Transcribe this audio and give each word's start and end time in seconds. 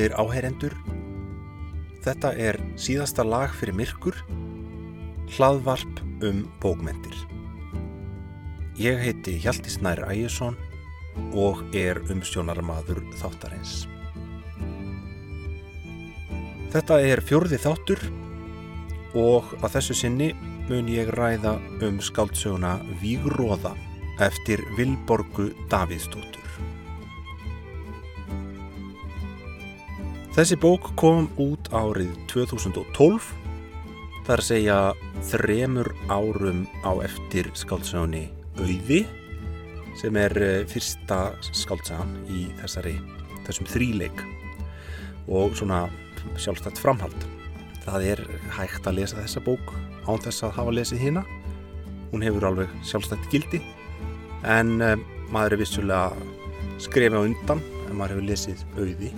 Góðir 0.00 0.14
áheyrendur, 0.16 0.74
þetta 2.00 2.30
er 2.40 2.56
síðasta 2.80 3.20
lag 3.20 3.50
fyrir 3.52 3.76
myrkur, 3.76 4.16
hlaðvarp 5.34 6.00
um 6.24 6.38
bókmentir. 6.62 7.18
Ég 8.80 8.96
heiti 8.96 9.34
Hjalti 9.42 9.68
Snær 9.68 10.00
Ægjesson 10.06 10.56
og 11.36 11.60
er 11.76 12.00
umsjónarmadur 12.08 13.02
þáttarins. 13.20 13.84
Þetta 16.72 17.02
er 17.04 17.20
fjörði 17.20 17.60
þáttur 17.60 18.08
og 19.20 19.52
að 19.60 19.76
þessu 19.76 20.00
sinni 20.00 20.32
mun 20.72 20.88
ég 20.88 21.12
ræða 21.12 21.58
um 21.84 22.00
skáldsöguna 22.00 22.78
Vígróða 23.04 23.76
eftir 24.16 24.64
Vilborgu 24.80 25.50
Davíðstóttur. 25.68 26.69
Þessi 30.30 30.54
bók 30.62 30.92
kom 30.94 31.24
út 31.42 31.66
árið 31.74 32.12
2012, 32.30 33.24
þar 34.28 34.42
segja 34.46 34.76
þremur 35.26 35.88
árum 36.06 36.60
á 36.86 36.94
eftir 37.02 37.48
skáldsögunni 37.58 38.28
Auði, 38.60 39.00
sem 39.98 40.14
er 40.20 40.34
eh, 40.38 40.60
fyrsta 40.70 41.32
skáldsagan 41.50 42.12
í 42.30 42.44
þessari, 42.60 42.92
þessum 43.48 43.66
þríleik 43.72 44.22
og 45.26 45.58
svona 45.58 45.80
sjálfstætt 46.38 46.78
framhald. 46.78 47.26
Það 47.82 48.06
er 48.12 48.24
hægt 48.54 48.86
að 48.86 49.00
lesa 49.00 49.18
þessa 49.18 49.42
bók 49.50 49.74
án 50.06 50.22
þess 50.22 50.46
að 50.46 50.54
hafa 50.60 50.76
lesið 50.78 51.04
hína. 51.08 51.24
Hún 52.14 52.22
hefur 52.28 52.46
alveg 52.52 52.78
sjálfstætt 52.86 53.26
gildi 53.34 53.64
en 54.46 54.78
um, 54.78 55.04
maður 55.34 55.58
er 55.58 55.64
vissulega 55.66 56.78
skrefið 56.78 57.18
á 57.18 57.26
undan 57.26 57.66
en 57.88 57.94
maður 57.98 58.20
hefur 58.20 58.30
lesið 58.30 58.66
auði 58.78 59.14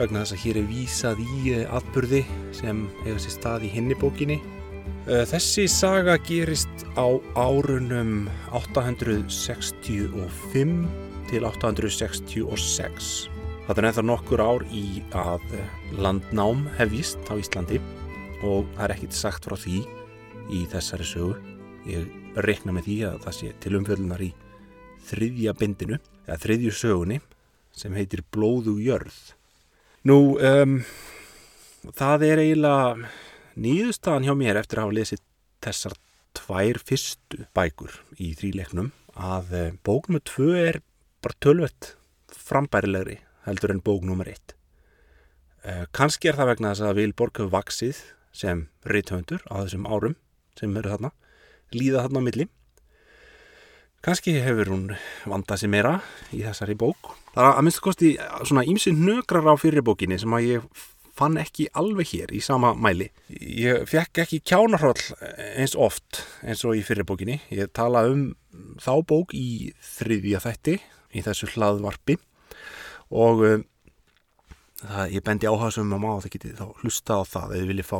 vegna 0.00 0.22
þess 0.24 0.34
að 0.34 0.42
hér 0.44 0.56
er 0.60 0.66
vísað 0.70 1.16
í 1.20 1.24
atburði 1.68 2.22
sem 2.56 2.76
eiga 3.04 3.18
sér 3.20 3.34
stað 3.36 3.66
í 3.68 3.70
hinni 3.74 3.96
bókinni. 4.00 4.38
Þessi 5.06 5.64
saga 5.70 6.14
gerist 6.24 6.76
á 6.96 7.06
árunum 7.36 8.28
865 8.56 10.88
til 11.30 11.42
866. 11.46 13.30
Það 13.66 13.78
er 13.78 13.84
nefnir 13.86 14.06
nokkur 14.08 14.40
ár 14.42 14.62
í 14.74 15.02
að 15.14 15.40
landnám 16.00 16.60
hefjist 16.78 17.20
á 17.30 17.32
Íslandi 17.38 17.78
og 18.42 18.66
það 18.74 18.84
er 18.86 18.92
ekkit 18.96 19.14
sagt 19.14 19.44
frá 19.46 19.56
því 19.60 19.78
í 20.50 20.66
þessari 20.72 21.06
sögu. 21.06 21.34
Ég 21.86 22.00
rekna 22.40 22.72
með 22.76 22.84
því 22.88 22.96
að 23.10 23.16
það 23.26 23.34
sé 23.36 23.48
til 23.62 23.76
umfjöldunar 23.78 24.22
í 24.24 24.30
þriðja 25.10 25.52
bindinu, 25.56 25.96
eða 26.26 26.42
þriðju 26.44 26.72
sögunni 26.76 27.18
sem 27.76 27.94
heitir 27.96 28.22
Blóðu 28.34 28.74
jörð. 28.82 29.18
Nú, 30.08 30.16
um, 30.40 30.78
það 31.92 32.22
er 32.24 32.40
eiginlega 32.40 33.10
nýðustan 33.60 34.24
hjá 34.24 34.32
mér 34.32 34.56
eftir 34.56 34.80
að 34.80 34.86
hafa 34.86 34.96
lesið 34.96 35.20
þessar 35.60 35.96
tvær 36.38 36.80
fyrstu 36.88 37.44
bækur 37.52 37.98
í 38.16 38.30
þríleiknum 38.38 38.88
að 39.12 39.52
bók 39.84 40.08
nr. 40.08 40.22
2 40.24 40.48
er 40.56 40.80
bara 41.20 41.36
tölvett 41.44 41.90
frambærilegri 42.32 43.18
heldur 43.44 43.76
en 43.76 43.84
bók 43.84 44.08
nr. 44.08 44.32
1. 44.32 44.56
Uh, 45.68 45.84
Kanski 45.92 46.32
er 46.32 46.40
það 46.40 46.54
vegna 46.54 46.72
þess 46.72 46.88
að 46.88 47.02
Vilborg 47.02 47.36
hefur 47.42 47.54
vaksið 47.58 48.04
sem 48.32 48.66
reythöndur 48.88 49.44
á 49.52 49.60
þessum 49.60 49.84
árum 49.84 50.16
sem 50.56 50.80
eru 50.80 50.94
þarna, 50.94 51.12
líða 51.76 52.06
þarna 52.06 52.24
á 52.24 52.26
milli. 52.30 52.52
Kanski 54.00 54.40
hefur 54.40 54.72
hún 54.72 54.92
vandað 55.28 55.60
sér 55.60 55.76
meira 55.76 55.98
í 56.32 56.40
þessari 56.40 56.80
bók. 56.80 57.19
Það 57.34 57.44
er 57.46 57.50
að 57.50 57.66
minnst 57.66 57.82
kosti 57.84 58.14
svona 58.48 58.64
ímsinn 58.66 59.04
nögrar 59.06 59.46
á 59.46 59.54
fyrirbókinni 59.60 60.18
sem 60.18 60.32
að 60.34 60.46
ég 60.48 60.86
fann 61.20 61.36
ekki 61.38 61.68
alveg 61.76 62.10
hér 62.14 62.32
í 62.34 62.40
sama 62.42 62.72
mæli. 62.74 63.10
Ég 63.30 63.84
fekk 63.90 64.22
ekki 64.24 64.40
kjánarhroll 64.46 65.02
eins 65.54 65.76
oft 65.78 66.24
eins 66.42 66.64
og 66.66 66.78
í 66.78 66.82
fyrirbókinni. 66.86 67.38
Ég 67.54 67.70
tala 67.76 68.06
um 68.10 68.32
þá 68.80 68.92
bók 69.06 69.34
í 69.36 69.70
þriðja 69.98 70.42
þætti 70.46 70.78
í 71.14 71.24
þessu 71.26 71.50
hlaðvarpi 71.54 72.16
og 73.10 73.44
um, 73.46 73.64
það, 74.82 75.16
ég 75.16 75.24
bendi 75.26 75.50
áhagsum 75.50 75.94
að 75.94 76.02
maður 76.02 76.26
það 76.26 76.34
geti 76.36 76.52
þá 76.58 76.66
hlusta 76.82 77.18
á 77.18 77.22
það 77.26 77.56
eða 77.56 77.70
vilja 77.70 77.88
fá 77.88 77.98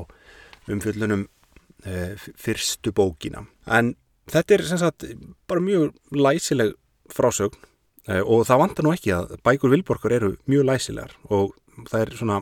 umfjöllunum 0.70 1.24
uh, 1.26 2.28
fyrstu 2.38 2.94
bókina. 2.94 3.47
En 3.66 3.94
þetta 4.30 4.56
er 4.56 4.68
sem 4.70 4.82
sagt 4.82 5.06
bara 5.50 5.62
mjög 5.64 5.94
læsileg 6.14 6.74
frásögn 7.10 7.69
og 8.08 8.46
það 8.48 8.62
vantar 8.62 8.86
nú 8.86 8.94
ekki 8.94 9.12
að 9.14 9.34
bækur 9.46 9.74
Vilborgar 9.74 10.16
eru 10.16 10.30
mjög 10.50 10.66
læsilegar 10.70 11.12
og 11.28 11.52
það 11.90 12.00
er 12.04 12.16
svona 12.16 12.38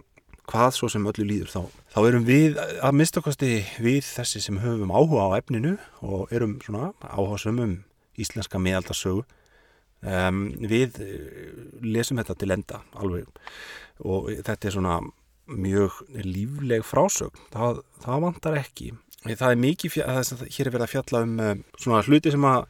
hvað 0.49 0.71
svo 0.77 0.89
sem 0.89 1.09
öllu 1.11 1.27
líður 1.29 1.51
þá, 1.53 1.63
þá 1.93 1.99
erum 2.09 2.29
við 2.29 2.61
að 2.61 2.97
mistakosti 2.97 3.51
við 3.85 4.07
þessi 4.07 4.41
sem 4.45 4.61
höfum 4.63 4.95
áhuga 4.95 5.27
á 5.29 5.39
efninu 5.43 5.75
og 6.01 6.33
erum 6.33 6.57
svona 6.65 6.93
áhugasum 7.05 7.61
um 7.65 7.75
íslenska 8.19 8.61
meðaldarsögu 8.63 9.27
um, 10.07 10.41
við 10.63 10.97
lesum 11.85 12.23
þetta 12.23 12.39
til 12.39 12.55
enda 12.57 12.81
alveg 12.97 13.29
og 13.99 14.31
þetta 14.47 14.71
er 14.71 14.77
svona 14.79 14.99
mjög 15.49 16.03
lífleg 16.13 16.85
frásögn. 16.85 17.37
Það, 17.53 17.83
það 18.05 18.25
vantar 18.27 18.59
ekki. 18.61 18.93
Það 19.27 19.51
er 19.51 19.61
mikið, 19.63 19.95
það 19.97 20.19
er 20.21 20.51
hér 20.55 20.69
er 20.69 20.75
verið 20.75 20.87
að 20.87 20.93
fjalla 20.93 21.23
um 21.25 21.63
svona 21.81 22.03
hluti 22.07 22.33
sem 22.33 22.45
að 22.47 22.67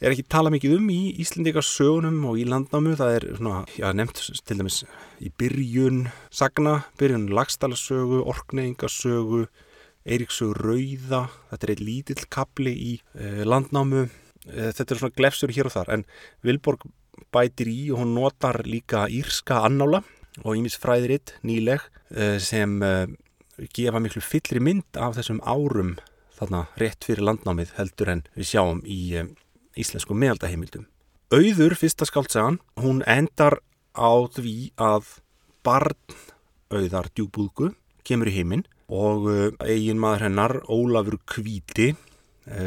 er 0.00 0.12
ekki 0.12 0.26
tala 0.28 0.50
mikið 0.52 0.76
um 0.76 0.88
í 0.92 1.00
Íslendingarsögunum 1.22 2.18
og 2.28 2.40
í 2.40 2.44
landnámu, 2.48 2.96
það 2.98 3.14
er 3.16 3.26
svona, 3.38 3.60
já, 3.78 3.86
nefnt 3.96 4.20
til 4.44 4.58
dæmis 4.58 4.82
í 5.24 5.30
byrjun 5.40 6.02
sagna, 6.28 6.82
byrjun 7.00 7.30
lagstælasögu, 7.36 8.20
orkneingasögu, 8.32 9.46
Eiríksögu 10.06 10.54
rauða, 10.60 11.24
þetta 11.50 11.66
er 11.66 11.72
eitt 11.72 11.82
lítill 11.82 12.26
kapli 12.30 12.74
í 12.76 12.92
eh, 13.18 13.40
landnámu, 13.48 14.04
eh, 14.52 14.68
þetta 14.76 14.94
er 14.94 15.00
svona 15.00 15.16
glefsur 15.16 15.54
hér 15.56 15.70
og 15.70 15.74
þar, 15.74 15.94
en 15.96 16.04
Vilborg 16.46 16.84
bætir 17.34 17.72
í 17.72 17.88
og 17.90 18.04
hún 18.04 18.12
notar 18.14 18.60
líka 18.68 19.06
írska 19.10 19.64
annála 19.66 20.04
og 20.44 20.52
ímis 20.60 20.76
fræðiritt 20.78 21.38
nýleg 21.48 21.80
eh, 22.12 22.36
sem 22.38 22.76
gefa 23.72 24.02
miklu 24.04 24.20
fyllri 24.20 24.60
mynd 24.60 25.00
af 25.00 25.16
þessum 25.16 25.40
árum 25.40 25.96
þarna 26.36 26.66
rétt 26.76 27.08
fyrir 27.08 27.24
landnámið 27.24 27.72
heldur 27.78 28.12
en 28.12 28.22
við 28.36 28.50
sjáum 28.52 28.84
í 28.84 29.00
íslensku 29.76 30.16
meðaldaheimildum. 30.16 30.86
Auður, 31.34 31.74
fyrsta 31.78 32.06
skáltsagan, 32.06 32.60
hún 32.78 33.02
endar 33.10 33.58
á 33.96 34.12
því 34.30 34.72
að 34.78 35.08
barn 35.66 36.16
auðar 36.70 37.10
djúbúðgu 37.14 37.72
kemur 38.06 38.30
í 38.30 38.36
heiminn 38.38 38.66
og 38.86 39.26
eigin 39.66 39.98
maður 39.98 40.28
hennar, 40.28 40.54
Ólafur 40.70 41.18
Kvíti, 41.26 41.94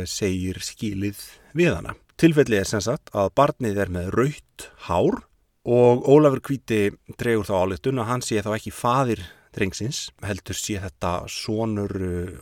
segir 0.09 0.59
skilið 0.64 1.22
við 1.56 1.78
hana. 1.78 1.96
Tilfellið 2.19 2.59
er 2.59 2.68
sem 2.68 2.84
sagt 2.84 3.14
að 3.16 3.31
barnið 3.40 3.80
er 3.80 3.92
með 3.96 4.09
raut 4.18 4.66
hár 4.90 5.22
og 5.64 6.04
Ólafur 6.10 6.44
Kvíti 6.50 6.81
dregur 7.19 7.48
þá 7.48 7.56
áleitun 7.63 8.01
að 8.04 8.10
hann 8.12 8.25
sé 8.25 8.44
þá 8.44 8.51
ekki 8.57 8.75
fadir 8.75 9.24
drengsins, 9.60 10.08
heldur 10.24 10.58
sé 10.58 10.80
þetta 10.80 11.14
sonur 11.32 11.94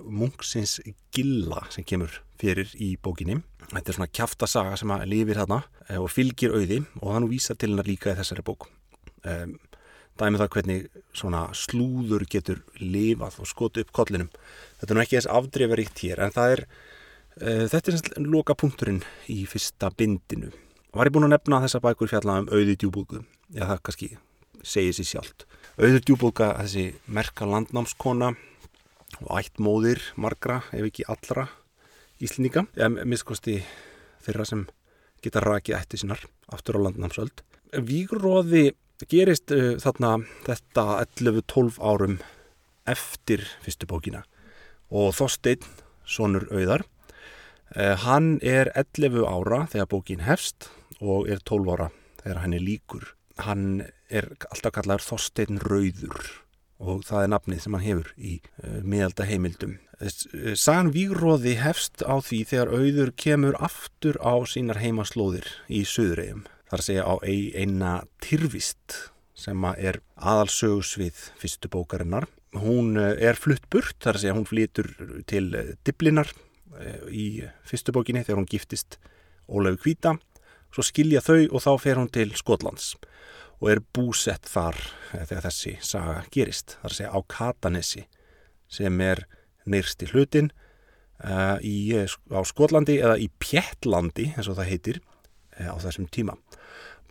munksins 0.05 0.77
Gilla 1.15 1.63
sem 1.73 1.85
kemur 1.87 2.21
fyrir 2.37 2.69
í 2.77 2.93
bókinni. 3.01 3.39
Þetta 3.67 3.91
er 3.91 3.97
svona 3.97 4.11
kjaftasaga 4.13 4.77
sem 4.79 4.91
að 4.93 5.07
lifir 5.11 5.39
þarna 5.41 5.63
og 5.97 6.11
fylgir 6.13 6.53
auði 6.55 6.83
og 7.01 7.17
nú 7.23 7.31
vísa 7.31 7.55
til 7.57 7.73
hennar 7.73 7.89
líka 7.89 8.13
í 8.13 8.19
þessari 8.19 8.45
bók. 8.45 8.69
Um, 9.27 9.57
dæmið 10.17 10.43
það 10.43 10.51
hvernig 10.55 11.01
svona 11.17 11.41
slúður 11.57 12.25
getur 12.29 12.61
lifað 12.79 13.41
og 13.41 13.49
skotu 13.49 13.83
upp 13.83 13.91
kollinum. 13.95 14.29
Þetta 14.79 14.93
er 14.93 14.97
nú 14.97 15.03
ekki 15.03 15.19
eins 15.19 15.29
afdreifaríkt 15.39 16.05
hér 16.05 16.23
en 16.25 16.33
það 16.35 16.55
er, 16.55 16.63
uh, 17.41 17.65
þetta 17.73 17.97
er 17.97 18.29
loka 18.29 18.55
punkturinn 18.57 19.01
í 19.33 19.41
fyrsta 19.49 19.91
bindinu. 19.97 20.53
Var 20.95 21.09
ég 21.09 21.17
búin 21.17 21.27
að 21.27 21.35
nefna 21.35 21.61
þessa 21.65 21.83
bækur 21.83 22.13
fjalla 22.13 22.39
um 22.43 22.49
auði 22.53 22.77
djúbúlgu? 22.77 23.25
Já 23.53 23.65
það 23.67 23.83
kannski 23.89 24.11
segir 24.65 24.95
sér 24.95 25.11
sjálft. 25.11 25.47
Auður 25.77 26.01
djúbúlga 26.01 26.45
þessi 26.57 26.83
merka 27.13 27.45
landnámskona 27.45 28.31
og 29.21 29.27
ættmóðir 29.37 29.99
margra 30.17 30.55
ef 30.73 30.87
ekki 30.87 31.03
allra 31.05 31.43
Íslendinga, 32.17 32.63
eða 32.73 33.03
miskosti 33.05 33.59
þeirra 34.25 34.47
sem 34.49 34.63
geta 35.21 35.43
rakið 35.43 35.75
ætti 35.77 35.99
sínar 36.01 36.23
aftur 36.49 36.79
á 36.81 36.85
landnámsöld. 36.87 37.43
Vígróði 37.77 38.71
gerist 39.05 39.53
uh, 39.53 39.75
þarna 39.77 40.15
þetta 40.47 40.85
11-12 41.03 41.77
árum 41.77 42.15
eftir 42.89 43.43
fyrstu 43.61 43.85
bókina 43.85 44.23
og 44.89 45.13
Þorstein, 45.13 45.61
sonur 46.09 46.47
auðar, 46.49 46.87
uh, 47.75 47.93
hann 48.01 48.39
er 48.41 48.73
11 48.73 49.29
ára 49.29 49.67
þegar 49.69 49.91
bókin 49.93 50.25
hefst 50.25 50.71
og 50.97 51.29
er 51.29 51.37
12 51.45 51.69
ára 51.75 51.91
þegar 52.23 52.41
hann 52.47 52.57
er 52.57 52.65
líkur. 52.65 53.05
Hann 53.45 53.85
er 54.09 54.29
alltaf 54.49 54.73
kallar 54.75 55.03
Þorstein 55.03 55.59
Rauður 55.63 56.21
og 56.77 57.03
það 57.07 57.23
er 57.23 57.31
nafnið 57.33 57.61
sem 57.63 57.75
hann 57.75 57.85
hefur 57.85 58.09
í 58.17 58.33
uh, 58.37 58.79
miðalda 58.85 59.25
heimildum. 59.27 59.77
Sagan 60.53 60.91
Vígróði 60.93 61.55
hefst 61.57 62.03
á 62.05 62.21
því 62.21 62.43
þegar 62.51 62.73
auður 62.75 63.11
kemur 63.17 63.57
aftur 63.57 64.19
á 64.21 64.37
sínar 64.45 64.77
heimaslóðir 64.83 65.47
í 65.73 65.81
söðuregjum. 65.89 66.43
Það 66.69 66.75
er 66.75 66.83
að 66.83 66.87
segja 66.87 67.07
á 67.09 67.15
eina 67.25 67.93
Tyrvist 68.21 68.97
sem 69.37 69.65
er 69.73 70.01
aðalsögusvið 70.17 71.23
fyrstu 71.41 71.71
bókarinnar. 71.73 72.27
Hún 72.57 72.97
er 72.97 73.37
flutt 73.37 73.65
burt, 73.73 73.97
þar 74.03 74.17
að 74.17 74.23
segja 74.23 74.37
hún 74.37 74.47
flytur 74.49 74.91
til 75.29 75.49
Diblinar 75.85 76.29
í 77.09 77.41
fyrstu 77.65 77.93
bókinni 77.95 78.21
þegar 78.25 78.41
hún 78.43 78.49
giftist 78.51 78.99
Ólegu 79.49 79.81
Kvíta. 79.81 80.17
Svo 80.73 80.85
skilja 80.85 81.23
þau 81.25 81.47
og 81.47 81.63
þá 81.63 81.71
fer 81.81 82.01
hún 82.01 82.11
til 82.13 82.29
Skotlands 82.37 82.93
og 83.57 83.71
er 83.71 83.81
búsett 83.95 84.47
þar 84.49 84.77
þegar 85.11 85.45
þessi 85.47 85.73
saga 85.81 86.21
gerist. 86.33 86.77
Er 86.81 86.91
að 86.91 86.97
segja 86.99 87.13
á 87.13 87.19
Katanessi 87.31 88.05
sem 88.69 89.01
er 89.01 89.23
nýrst 89.67 90.03
í 90.05 90.09
hlutin 90.11 90.51
uh, 91.23 91.57
í, 91.65 91.93
á 91.95 92.41
Skotlandi 92.45 92.99
eða 93.01 93.17
í 93.21 93.29
Pjettlandi 93.41 94.31
eins 94.35 94.49
og 94.49 94.59
það 94.59 94.71
heitir 94.71 94.99
uh, 95.01 95.73
á 95.73 95.75
þessum 95.81 96.09
tíma. 96.11 96.37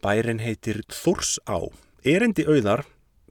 Bærin 0.05 0.43
heitir 0.45 0.85
Þórsá. 0.93 1.67
Erendi 2.07 2.47
auðar 2.47 2.85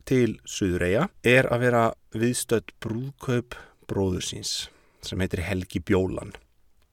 til 0.05 0.37
Suðureia 0.45 1.07
er 1.25 1.47
að 1.53 1.65
vera 1.65 1.83
viðstödd 2.13 2.73
brúðkaup 2.83 3.55
bróður 3.89 4.25
síns 4.25 4.55
sem 5.05 5.21
heitir 5.21 5.45
Helgi 5.45 5.79
Bjólan. 5.85 6.33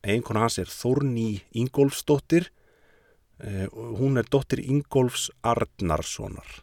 Einkona 0.02 0.44
hans 0.44 0.58
er 0.60 0.70
Þórni 0.70 1.42
Ingolfsdóttir 1.56 2.50
hún 3.42 4.20
er 4.20 4.28
dóttir 4.30 4.62
Ingolfs 4.62 5.30
Arnarssonar 5.42 6.62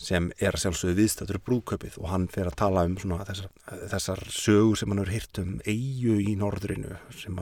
sem 0.00 0.30
er 0.42 0.56
sjálfsögðu 0.58 0.96
viðstættur 0.98 1.38
brúðköpið 1.46 2.00
og 2.00 2.08
hann 2.10 2.26
fer 2.32 2.48
að 2.50 2.58
tala 2.58 2.82
um 2.88 2.96
þessar, 2.98 3.50
þessar 3.92 4.22
sögur 4.32 4.80
sem 4.80 4.90
hann 4.90 5.04
er 5.04 5.12
hýrt 5.14 5.40
um 5.42 5.52
eigu 5.62 6.16
í 6.18 6.34
norðrinu 6.40 6.96
sem 7.14 7.38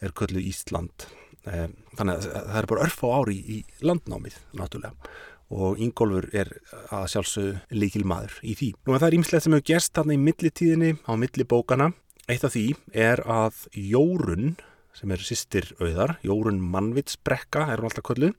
er 0.00 0.14
köllu 0.16 0.40
Ísland 0.40 1.08
þannig 1.46 2.14
að 2.16 2.28
það 2.32 2.60
er 2.60 2.68
bara 2.72 2.86
örf 2.86 3.02
á 3.04 3.08
ári 3.20 3.36
í 3.38 3.58
landnámið 3.84 4.38
náttúrulega 4.56 5.10
og 5.54 5.78
Ingólfur 5.78 6.26
er 6.34 6.48
að 6.90 7.04
sjálfsögðu 7.12 7.78
líkil 7.78 8.02
maður 8.08 8.34
í 8.42 8.56
því. 8.58 8.70
Nú 8.82 8.96
að 8.96 9.02
það 9.04 9.08
er 9.08 9.16
ímslegt 9.20 9.44
sem 9.44 9.54
hefur 9.54 9.68
gerst 9.70 9.92
þarna 9.94 10.16
í 10.16 10.22
millitíðinni 10.24 10.96
á 11.06 11.12
millibókana 11.14 11.90
eitt 12.26 12.46
af 12.46 12.56
því 12.56 12.64
er 12.90 13.22
að 13.30 13.60
Jórun 13.78 14.56
sem 14.96 15.12
er 15.12 15.22
sýstir 15.22 15.68
auðar, 15.76 16.16
Jórun 16.24 16.62
Mannvitsbrekka 16.72 17.66
er 17.68 17.82
hún 17.82 17.90
alltaf 17.90 18.06
kölluð 18.08 18.36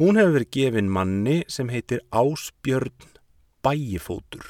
Hún 0.00 0.16
hefur 0.16 0.38
verið 0.38 0.52
gefin 0.56 0.88
manni 0.88 1.42
sem 1.52 1.68
heitir 1.68 2.00
Ásbjörn 2.08 3.18
Bæjifótur 3.60 4.46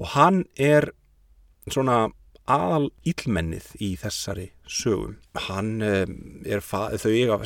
og 0.00 0.12
hann 0.14 0.44
er 0.56 0.86
svona 1.68 2.08
aðal 2.50 2.88
ílmennið 3.06 3.66
í 3.82 3.90
þessari 4.00 4.46
sögum. 4.64 5.18
Hann 5.48 5.82
um, 5.84 6.14
er, 6.46 6.62
þau 6.64 7.10
eiga 7.12 7.36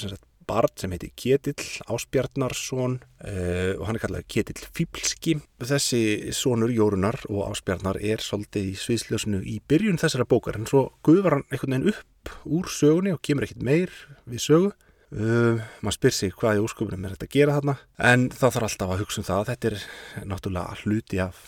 barn 0.46 0.72
sem 0.80 0.92
heitir 0.94 1.12
Ketill 1.18 1.64
Ásbjarnarsson 1.90 2.98
uh, 3.00 3.72
og 3.78 3.84
hann 3.88 3.98
er 3.98 4.04
kallað 4.04 4.28
Ketill 4.30 4.68
Fíblski. 4.76 5.36
Þessi 5.64 6.32
sonur 6.36 6.72
Jórunar 6.74 7.20
og 7.30 7.48
Ásbjarnar 7.50 8.00
er 8.02 8.24
svolítið 8.24 8.72
í 8.72 8.78
sviðsljósinu 8.80 9.42
í 9.42 9.58
byrjun 9.68 10.00
þessara 10.02 10.28
bókar 10.28 10.60
en 10.60 10.68
svo 10.70 10.88
guðvar 11.06 11.38
hann 11.38 11.46
einhvern 11.50 11.78
veginn 11.78 11.94
upp 11.94 12.34
úr 12.44 12.72
sögunni 12.72 13.14
og 13.14 13.22
kemur 13.24 13.48
ekkit 13.48 13.64
meir 13.64 13.94
við 14.24 14.46
sögu 14.48 14.74
Uh, 15.14 15.60
maður 15.84 15.94
spyr 15.94 16.14
sig 16.16 16.32
hvað 16.34 16.56
í 16.58 16.62
úrsköpunum 16.64 17.04
er 17.06 17.12
þetta 17.12 17.26
að 17.28 17.34
gera 17.36 17.52
þarna 17.54 17.74
en 18.08 18.22
þá 18.34 18.46
þarf 18.48 18.64
alltaf 18.66 18.92
að 18.94 19.02
hugsa 19.04 19.20
um 19.20 19.26
það 19.28 19.42
þetta 19.50 19.68
er 19.68 19.76
náttúrulega 20.32 20.78
hluti 20.80 21.20
af 21.22 21.42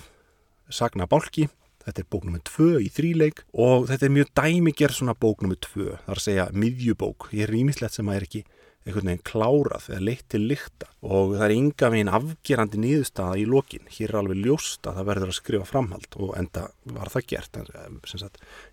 sagna 0.71 1.09
bálki 1.11 1.49
þetta 1.83 2.03
er 2.03 2.09
bók 2.11 2.29
nr. 2.29 2.43
2 2.47 2.69
í 2.83 2.91
þríleik 2.95 3.43
og 3.55 3.89
þetta 3.91 4.07
er 4.07 4.15
mjög 4.15 4.31
dæmiger 4.39 4.95
svona 4.95 5.17
bók. 5.19 5.43
2 5.43 5.57
það 5.73 6.13
er 6.13 6.21
að 6.21 6.23
segja 6.25 6.47
miðjubók 6.55 7.29
ég 7.33 7.47
er 7.47 7.55
rýmislegt 7.57 7.99
sem 7.99 8.11
að 8.11 8.21
er 8.21 8.29
ekki 8.29 8.45
einhvern 8.87 9.11
veginn 9.11 9.25
klárað 9.27 9.89
eða 9.91 10.05
leitt 10.09 10.27
til 10.33 10.45
lykta. 10.47 10.91
Og 11.07 11.35
það 11.37 11.47
er 11.49 11.57
ynga 11.57 11.91
meginn 11.93 12.13
afgerandi 12.19 12.83
nýðustada 12.83 13.41
í 13.41 13.47
lokin. 13.51 13.89
Hér 13.91 14.13
er 14.15 14.21
alveg 14.23 14.45
ljóst 14.45 14.87
að 14.87 15.01
það 15.01 15.11
verður 15.11 15.33
að 15.33 15.41
skrifa 15.41 15.69
framhald 15.69 16.21
og 16.21 16.37
enda 16.39 16.69
var 16.97 17.11
það 17.13 17.29
gert. 17.33 17.61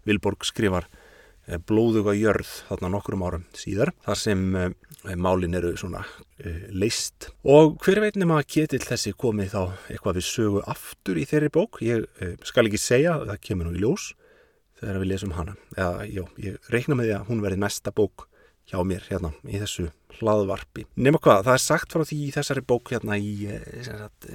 Vilborg 0.06 0.46
skrifar 0.48 0.88
Eh, 1.44 1.60
blóðuga 1.60 2.14
jörð 2.16 2.48
þarna 2.70 2.90
nokkrum 2.94 3.24
árum 3.28 3.42
síðar 3.60 3.90
þar 4.06 4.16
sem 4.16 4.44
uh, 4.56 4.70
málin 5.20 5.58
eru 5.58 5.74
svona 5.76 6.06
uh, 6.08 6.62
leist 6.72 7.34
og 7.44 7.74
hver 7.84 8.00
veitnum 8.00 8.32
að 8.32 8.46
Ketill 8.54 8.86
þessi 8.86 9.12
komið 9.20 9.50
þá 9.52 9.60
eitthvað 9.92 10.22
við 10.22 10.26
sögu 10.30 10.62
aftur 10.72 11.20
í 11.20 11.26
þeirri 11.28 11.50
bók? 11.52 11.82
Ég 11.84 12.06
uh, 12.08 12.38
skal 12.48 12.70
ekki 12.70 12.80
segja, 12.80 13.18
það 13.28 13.42
kemur 13.44 13.68
nú 13.68 13.76
í 13.76 13.84
ljós 13.84 14.14
þegar 14.80 15.02
við 15.02 15.12
lesum 15.12 15.36
hana. 15.36 15.58
Eða 15.76 16.08
já, 16.08 16.24
ég 16.46 16.72
reikna 16.72 16.96
með 16.96 17.10
því 17.10 17.18
að 17.18 17.28
hún 17.34 17.44
verði 17.44 17.60
næsta 17.66 17.92
bók 18.00 18.28
hjá 18.70 18.80
mér 18.88 19.06
hérna 19.10 19.34
í 19.44 19.60
þessu 19.62 19.90
hlaðvarpi 20.20 20.86
nema 20.96 21.20
hvað, 21.24 21.48
það 21.48 21.58
er 21.58 21.64
sagt 21.66 21.96
frá 21.96 22.06
því 22.08 22.20
í 22.28 22.34
þessari 22.36 22.66
bók 22.70 22.94
hérna 22.94 23.18
í 23.20 23.34
sagt, 23.86 24.30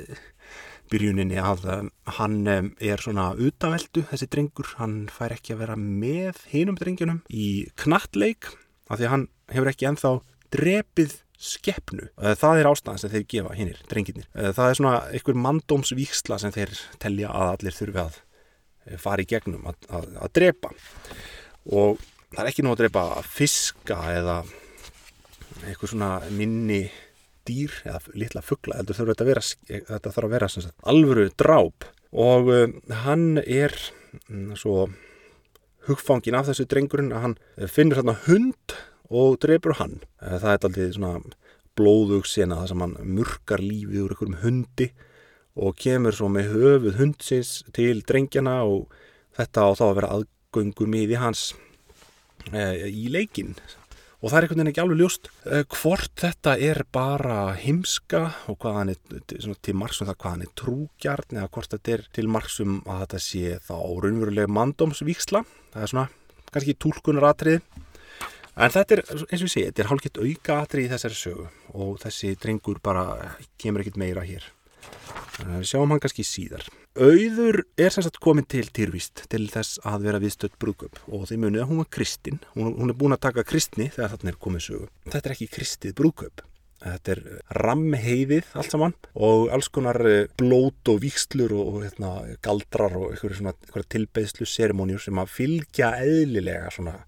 byrjuninni 0.93 1.39
að 1.43 1.67
um, 1.73 1.91
hann 2.19 2.39
er 2.49 3.03
svona 3.03 3.31
utaveldu 3.37 4.05
þessi 4.11 4.29
drengur, 4.33 4.75
hann 4.81 5.01
fær 5.13 5.35
ekki 5.37 5.55
að 5.55 5.63
vera 5.65 5.79
með 5.79 6.43
hinum 6.53 6.79
drengjunum 6.81 7.23
í 7.29 7.69
knattleik 7.81 8.51
af 8.89 8.99
því 8.99 9.09
að 9.09 9.15
hann 9.15 9.27
hefur 9.53 9.73
ekki 9.73 9.89
enþá 9.91 10.13
drepið 10.55 11.19
skeppnu. 11.39 12.09
Það 12.19 12.61
er 12.61 12.69
ástæðan 12.69 13.01
sem 13.03 13.13
þeir 13.13 13.27
gefa 13.31 13.55
hinnir, 13.55 13.83
drenginir. 13.91 14.27
Það 14.35 14.65
er 14.65 14.79
svona 14.79 14.95
einhver 15.15 15.39
mandómsvíksla 15.39 16.39
sem 16.43 16.55
þeir 16.55 16.73
telja 17.03 17.31
að 17.31 17.53
allir 17.53 17.77
þurfi 17.77 18.01
að 18.03 18.17
eh, 18.19 18.97
fara 18.99 19.23
í 19.23 19.29
gegnum 19.31 19.69
að, 19.71 19.85
að, 19.87 20.09
að 20.19 20.33
drepa 20.41 20.73
og 21.79 22.03
það 22.35 22.43
er 22.43 22.51
ekki 22.51 22.65
nú 22.65 22.73
að 22.75 22.83
drepa 22.83 23.05
fiska 23.27 23.99
eða 24.15 24.39
eitthvað 25.67 25.93
svona 25.93 26.11
minni 26.35 26.83
dýr 27.49 27.73
eða 27.89 28.01
litla 28.19 28.43
fuggla 28.45 28.81
þetta 28.81 28.97
þarf 28.99 29.15
að 29.15 29.31
vera, 29.31 29.45
þetta 29.69 30.13
þarf 30.15 30.29
að 30.29 30.35
vera 30.37 30.51
sagt, 30.53 30.75
alvöru 30.85 31.29
dráp. 31.41 31.89
Og 32.13 32.51
uh, 32.53 32.67
hann 33.05 33.41
er 33.43 33.75
um, 34.29 34.55
svo 34.57 34.89
hugfangin 35.89 36.37
af 36.39 36.49
þessu 36.49 36.69
drengurinn 36.69 37.13
að 37.17 37.25
hann 37.27 37.37
finnur 37.73 38.01
hérna 38.01 38.17
hund 38.27 38.77
og 39.09 39.39
drefur 39.43 39.77
hann. 39.81 39.99
Uh, 40.21 40.37
það 40.37 40.51
er 40.53 40.69
aldrei 40.69 40.97
svona 40.97 41.37
blóðug 41.79 42.27
sena 42.29 42.61
það 42.63 42.73
sem 42.73 42.85
hann 42.85 42.97
murkar 43.19 43.63
lífið 43.63 44.05
úr 44.05 44.17
einhverjum 44.17 44.41
hundi 44.43 44.89
og 45.59 45.77
kemur 45.79 46.15
svo 46.15 46.29
með 46.31 46.53
höfuð 46.55 46.99
hundsins 47.01 47.53
til 47.75 48.03
drengjana 48.07 48.61
og 48.67 48.93
þetta 49.39 49.65
á 49.65 49.71
þá 49.79 49.85
að 49.89 49.97
vera 50.01 50.13
aðgöngum 50.17 50.97
í 50.99 51.05
því 51.07 51.21
hans 51.23 51.45
í 52.53 53.09
leikin 53.13 53.55
og 54.19 54.33
það 54.33 54.37
er 54.37 54.45
einhvern 54.45 54.59
veginn 54.59 54.71
ekki 54.73 54.83
alveg 54.83 54.99
ljóst 54.99 55.29
uh, 55.47 55.65
hvort 55.77 56.15
þetta 56.19 56.55
er 56.69 56.83
bara 56.95 57.39
heimska 57.59 58.23
og 58.51 58.59
hvað 58.63 58.79
hann 58.81 58.95
er 58.95 59.59
til 59.63 59.77
margsum 59.79 60.09
það 60.09 60.21
hvað 60.23 60.35
hann 60.35 60.47
er 60.47 60.55
trúgjarn 60.59 61.39
eða 61.39 61.51
hvort 61.55 61.75
þetta 61.77 61.95
er 61.95 62.07
til 62.19 62.31
margsum 62.35 62.81
að 62.87 63.05
þetta 63.05 63.23
sé 63.23 63.59
þá 63.69 63.77
raunverulega 63.79 64.55
mandómsvíksla 64.59 65.45
það 65.75 65.85
er 65.85 65.93
svona 65.93 66.09
kannski 66.51 66.79
tólkunar 66.83 67.29
atrið 67.31 67.63
en 68.59 68.75
þetta 68.75 68.97
er 68.97 69.03
eins 69.07 69.23
og 69.23 69.35
ég 69.35 69.53
segi, 69.53 69.67
þetta 69.69 69.85
er 69.85 69.91
hálfitt 69.93 70.21
auka 70.23 70.61
atrið 70.65 70.87
í 70.89 70.93
þessari 70.93 71.19
sögu 71.19 71.49
og 71.79 71.99
þessi 72.03 72.35
drengur 72.43 72.81
bara 72.83 73.05
kemur 73.61 73.85
ekkit 73.85 74.01
meira 74.01 74.25
hér. 74.27 74.47
Við 75.39 75.69
sjáum 75.71 75.93
hann 75.93 76.03
kannski 76.03 76.25
síðar. 76.27 76.65
Auður 76.99 77.61
er 77.79 77.95
sem 77.95 78.03
sagt 78.03 78.19
komin 78.19 78.47
til 78.51 78.65
týrvist 78.75 79.21
til 79.31 79.45
þess 79.53 79.79
að 79.87 80.09
vera 80.09 80.19
viðstödd 80.23 80.57
brúðgöp 80.59 80.97
og 81.07 81.29
þið 81.31 81.43
munið 81.45 81.63
að 81.63 81.69
hún 81.71 81.83
var 81.85 81.91
kristinn. 81.95 82.41
Hún, 82.57 82.73
hún 82.75 82.91
er 82.91 82.97
búin 82.99 83.15
að 83.15 83.23
taka 83.29 83.45
kristni 83.47 83.87
þegar 83.95 84.17
þarna 84.17 84.33
er 84.33 84.39
komið 84.47 84.65
sögu. 84.65 84.89
Þetta 85.07 85.29
er 85.29 85.35
ekki 85.37 85.49
kristið 85.55 85.95
brúðgöp. 86.01 86.43
Þetta 86.83 87.15
er 87.15 87.23
rammheiðið 87.59 88.51
allt 88.59 88.75
saman 88.75 88.97
og 89.15 89.49
alls 89.55 89.71
konar 89.75 89.99
eh, 90.11 90.27
blót 90.39 90.91
og 90.91 91.01
vikslur 91.03 91.55
og, 91.55 91.71
og 91.71 91.87
hérna, 91.87 92.13
galdrar 92.43 92.99
og 92.99 93.15
eitthvað 93.15 93.89
tilbeðslu 93.95 94.47
serimóniur 94.47 95.03
sem 95.03 95.23
að 95.23 95.33
fylgja 95.39 95.95
eðlilega 96.03 96.75
svona 96.75 96.99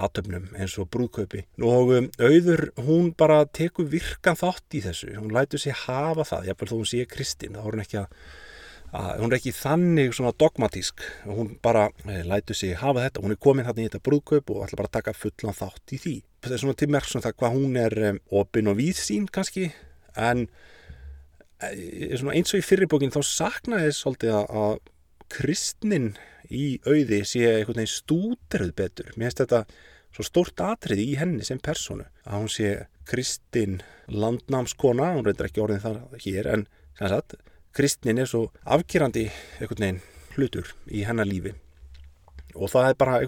aðtöfnum 0.00 0.50
eins 0.56 0.76
og 0.80 0.88
brúðkaupi 0.94 1.42
og 1.66 1.90
um, 1.96 2.06
auður 2.22 2.68
hún 2.86 3.10
bara 3.18 3.42
tekur 3.46 3.88
virkan 3.90 4.38
þátt 4.38 4.78
í 4.78 4.84
þessu 4.84 5.12
hún 5.16 5.34
lætur 5.34 5.62
sér 5.62 5.76
hafa 5.84 6.26
það, 6.26 6.50
jáfnveg 6.50 6.70
þó 6.70 6.76
hún 6.76 6.88
sé 6.88 7.02
kristin 7.10 7.58
þá 7.58 7.62
er 7.64 7.74
hún 7.74 7.84
ekki 7.84 8.00
að, 8.00 8.14
að 8.96 9.20
hún 9.22 9.30
er 9.30 9.36
ekki 9.38 9.52
þannig 9.54 10.14
svona 10.16 10.32
dogmatísk. 10.40 11.04
Hún 11.28 11.52
bara 11.62 11.88
e, 12.06 12.22
lætur 12.26 12.58
sér 12.58 12.80
hafa 12.80 13.04
þetta. 13.06 13.22
Hún 13.24 13.34
er 13.34 13.40
komin 13.42 13.68
hérna 13.68 13.84
í 13.84 13.88
þetta 13.88 14.02
brúðkaup 14.08 14.50
og 14.54 14.64
ætla 14.66 14.80
bara 14.80 14.90
að 14.90 14.96
taka 14.98 15.16
fullan 15.16 15.58
þátt 15.58 15.94
í 15.94 16.00
því. 16.02 16.14
Þetta 16.40 16.56
er 16.56 16.62
svona 16.64 16.80
tilmerk 16.80 17.10
svona 17.10 17.26
það 17.28 17.36
hvað 17.42 17.56
hún 17.58 17.78
er 17.80 17.98
um, 18.10 18.20
opin 18.40 18.72
og 18.72 18.80
víðsýn 18.80 19.28
kannski. 19.30 19.68
En 20.18 20.46
e, 21.62 21.70
eins 22.10 22.54
og 22.54 22.58
í 22.58 22.66
fyrirbókin 22.66 23.14
þá 23.14 23.20
saknaði 23.26 23.94
svolítið 23.94 24.40
að, 24.42 24.80
kristnin 25.30 26.16
í 26.50 26.80
auði 26.82 27.20
sé 27.28 27.44
einhvern 27.46 27.78
veginn 27.78 27.92
stúderð 27.92 28.72
betur. 28.74 29.12
Mér 29.14 29.28
finnst 29.30 29.44
þetta 29.44 29.60
svo 30.10 30.26
stórt 30.26 30.62
atriði 30.64 31.04
í 31.12 31.18
henni 31.20 31.46
sem 31.46 31.60
personu 31.62 32.08
að 32.24 32.40
hún 32.40 32.50
sé 32.50 32.72
Kristinn 33.10 33.80
landnámskona, 34.10 35.12
hún 35.16 35.26
reyndar 35.26 35.48
ekki 35.48 35.62
orðin 35.62 35.82
þar 35.82 36.00
hér 36.22 36.48
en 36.50 36.66
sagt, 36.98 37.36
Kristnin 37.76 38.18
er 38.18 38.28
svo 38.30 38.48
afgerandi 38.64 39.28
hlutur 40.36 40.70
í 40.90 41.04
hennar 41.06 41.28
lífi. 41.28 41.54
Og 42.58 42.70
það 42.72 42.88
er 42.88 42.98
bara 42.98 43.18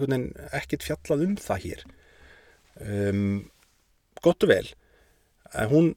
ekkert 0.59 0.83
fjallað 0.83 1.25
um 1.27 1.35
það 1.39 1.67
hér. 1.67 1.83
Um, 2.83 3.51
gott 4.23 4.43
og 4.43 4.51
vel. 4.51 4.65
Hún 5.71 5.93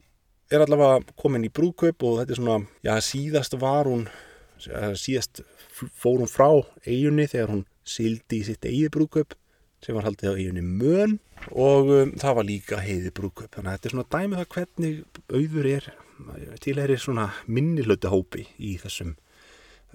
er 0.52 0.62
allavega 0.62 1.00
komin 1.18 1.46
í 1.46 1.50
brúðkaup 1.50 2.04
og 2.06 2.20
þetta 2.20 2.34
er 2.34 2.40
svona, 2.40 2.58
já 2.86 2.94
síðast 3.02 3.56
var 3.58 3.88
hún, 3.90 4.06
síðast 4.60 5.42
fór 5.74 6.22
hún 6.22 6.30
frá 6.30 6.48
eigunni 6.86 7.26
þegar 7.30 7.52
hún 7.54 7.64
sildi 7.86 8.40
í 8.42 8.46
sitt 8.46 8.66
eigið 8.66 8.92
brúðkaup 8.94 9.34
sem 9.84 9.96
var 9.96 10.06
haldið 10.06 10.32
á 10.32 10.38
eigunni 10.38 10.64
Mön. 10.66 11.18
Og 11.52 11.90
um, 11.92 12.14
það 12.18 12.38
var 12.38 12.48
líka 12.48 12.82
heiði 12.82 13.12
brúðkaup. 13.14 13.50
Þannig 13.54 13.70
að 13.70 13.76
þetta 13.76 13.88
er 13.88 13.94
svona 13.94 14.10
dæmið 14.14 14.40
það 14.40 14.52
hvernig 14.54 15.22
auður 15.34 15.70
er, 15.72 15.88
tilherir 16.62 17.00
svona 17.00 17.30
minnilötu 17.46 18.10
í 18.58 18.76
þessum 18.82 19.14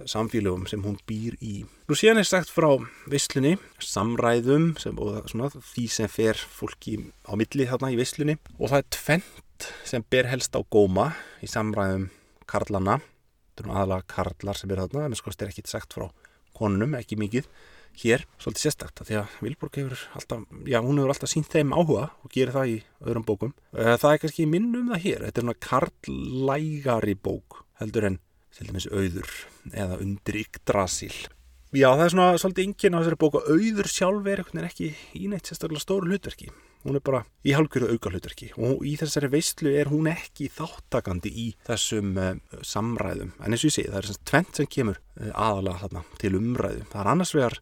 samfélögum 0.08 0.66
sem 0.70 0.82
hún 0.84 0.98
býr 1.08 1.36
í. 1.44 1.62
Nú 1.90 1.98
síðan 1.98 2.22
er 2.22 2.28
sagt 2.28 2.52
frá 2.54 2.70
visslunni, 3.12 3.58
samræðum 3.84 4.72
sem, 4.82 4.98
og 4.98 5.28
svona, 5.30 5.52
því 5.52 5.86
sem 5.92 6.10
fer 6.12 6.40
fólki 6.40 6.98
á 7.28 7.36
milli 7.38 7.68
þarna 7.70 7.92
í 7.94 8.00
visslunni 8.00 8.38
og 8.58 8.72
það 8.72 8.80
er 8.80 8.90
tvent 8.98 9.68
sem 9.86 10.06
ber 10.10 10.30
helst 10.32 10.56
á 10.58 10.62
góma 10.64 11.12
í 11.44 11.50
samræðum 11.52 12.10
karlana, 12.50 12.98
þetta 13.52 13.68
er 13.68 13.76
aðalega 13.76 14.10
karlar 14.16 14.58
sem 14.58 14.72
er 14.74 14.82
þarna, 14.86 15.06
en 15.06 15.20
sko 15.20 15.34
er 15.36 15.52
ekkit 15.52 15.70
sagt 15.70 15.94
frá 15.98 16.10
konunum, 16.58 16.96
ekki 16.98 17.20
mikið 17.20 17.48
hér, 18.02 18.26
svolítið 18.42 18.66
sérstakt 18.66 19.04
því 19.06 19.18
að 19.20 19.36
Vilborg 19.46 19.80
hefur 19.82 20.06
alltaf, 20.18 20.46
já 20.70 20.80
hún 20.82 21.02
hefur 21.02 21.14
alltaf 21.14 21.32
sínt 21.32 21.52
þeim 21.52 21.76
áhuga 21.76 22.08
og 22.24 22.32
gerir 22.34 22.56
það 22.56 22.74
í 22.74 22.78
öðrum 23.04 23.28
bókum. 23.28 23.54
Eh, 23.76 23.96
það 24.02 24.14
er 24.14 24.24
kannski 24.24 24.48
minnum 24.50 24.90
það 24.94 25.06
hér, 25.06 25.28
þetta 25.28 25.42
er 25.42 25.48
svona 25.48 25.62
karlægari 25.68 27.18
bók 27.20 27.62
heldur 27.82 28.10
en 28.12 28.20
til 28.56 28.68
dæmis 28.70 28.90
auður 28.92 29.30
eða 29.72 30.02
undir 30.02 30.42
Yggdrasil. 30.42 31.14
Já, 31.72 31.88
það 31.96 32.04
er 32.04 32.12
svona 32.12 32.40
svolítið 32.42 32.66
yngin 32.68 32.96
á 32.96 33.00
þessari 33.00 33.18
bóku 33.22 33.40
auður 33.48 33.88
sjálf 33.88 34.26
er 34.28 34.42
ekki 34.68 34.90
í 35.16 35.30
neitt 35.32 35.48
sérstaklega 35.48 35.80
stóru 35.80 36.10
hlutverki. 36.12 36.50
Hún 36.82 36.98
er 36.98 37.04
bara 37.06 37.22
í 37.48 37.54
halgjörðu 37.56 37.94
auka 37.94 38.12
hlutverki 38.12 38.50
og 38.58 38.82
í 38.84 38.98
þessari 39.00 39.30
veistlu 39.32 39.72
er 39.80 39.88
hún 39.88 40.10
ekki 40.12 40.50
þáttakandi 40.52 41.32
í 41.32 41.46
þessum 41.70 42.18
uh, 42.20 42.34
samræðum. 42.66 43.32
En 43.40 43.54
eins 43.54 43.64
og 43.64 43.70
ég 43.70 43.76
segi, 43.78 43.92
það 43.94 44.00
er 44.02 44.10
svona 44.10 44.30
tvent 44.34 44.60
sem 44.60 44.70
kemur 44.76 45.00
uh, 45.00 45.30
aðalega 45.32 45.84
þarna 45.86 46.04
til 46.20 46.34
umræðu. 46.42 46.84
Það 46.92 47.04
er 47.04 47.12
annars 47.14 47.34
vegar 47.38 47.58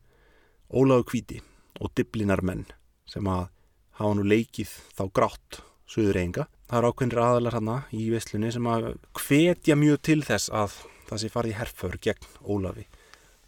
Óláðu 0.70 1.08
Kvíti 1.10 1.42
og 1.80 1.94
Diblinar 1.98 2.44
menn 2.46 2.68
sem 3.10 3.26
að 3.26 3.50
hafa 4.00 4.16
nú 4.16 4.26
leikið 4.28 4.72
þá 4.98 5.04
grátt 5.14 5.62
söður 5.90 6.22
einga 6.22 6.46
það 6.70 6.80
eru 6.80 6.92
ákveðinir 6.92 7.22
aðalar 7.24 7.58
hana 7.58 7.76
í 7.96 8.06
visslunni 8.14 8.52
sem 8.54 8.70
að 8.70 8.92
hvetja 9.18 9.78
mjög 9.80 10.02
til 10.06 10.20
þess 10.26 10.52
að 10.54 10.78
það 11.10 11.22
sé 11.24 11.32
farið 11.34 11.54
í 11.54 11.58
herrför 11.58 11.98
gegn 12.06 12.28
Ólafi. 12.46 12.86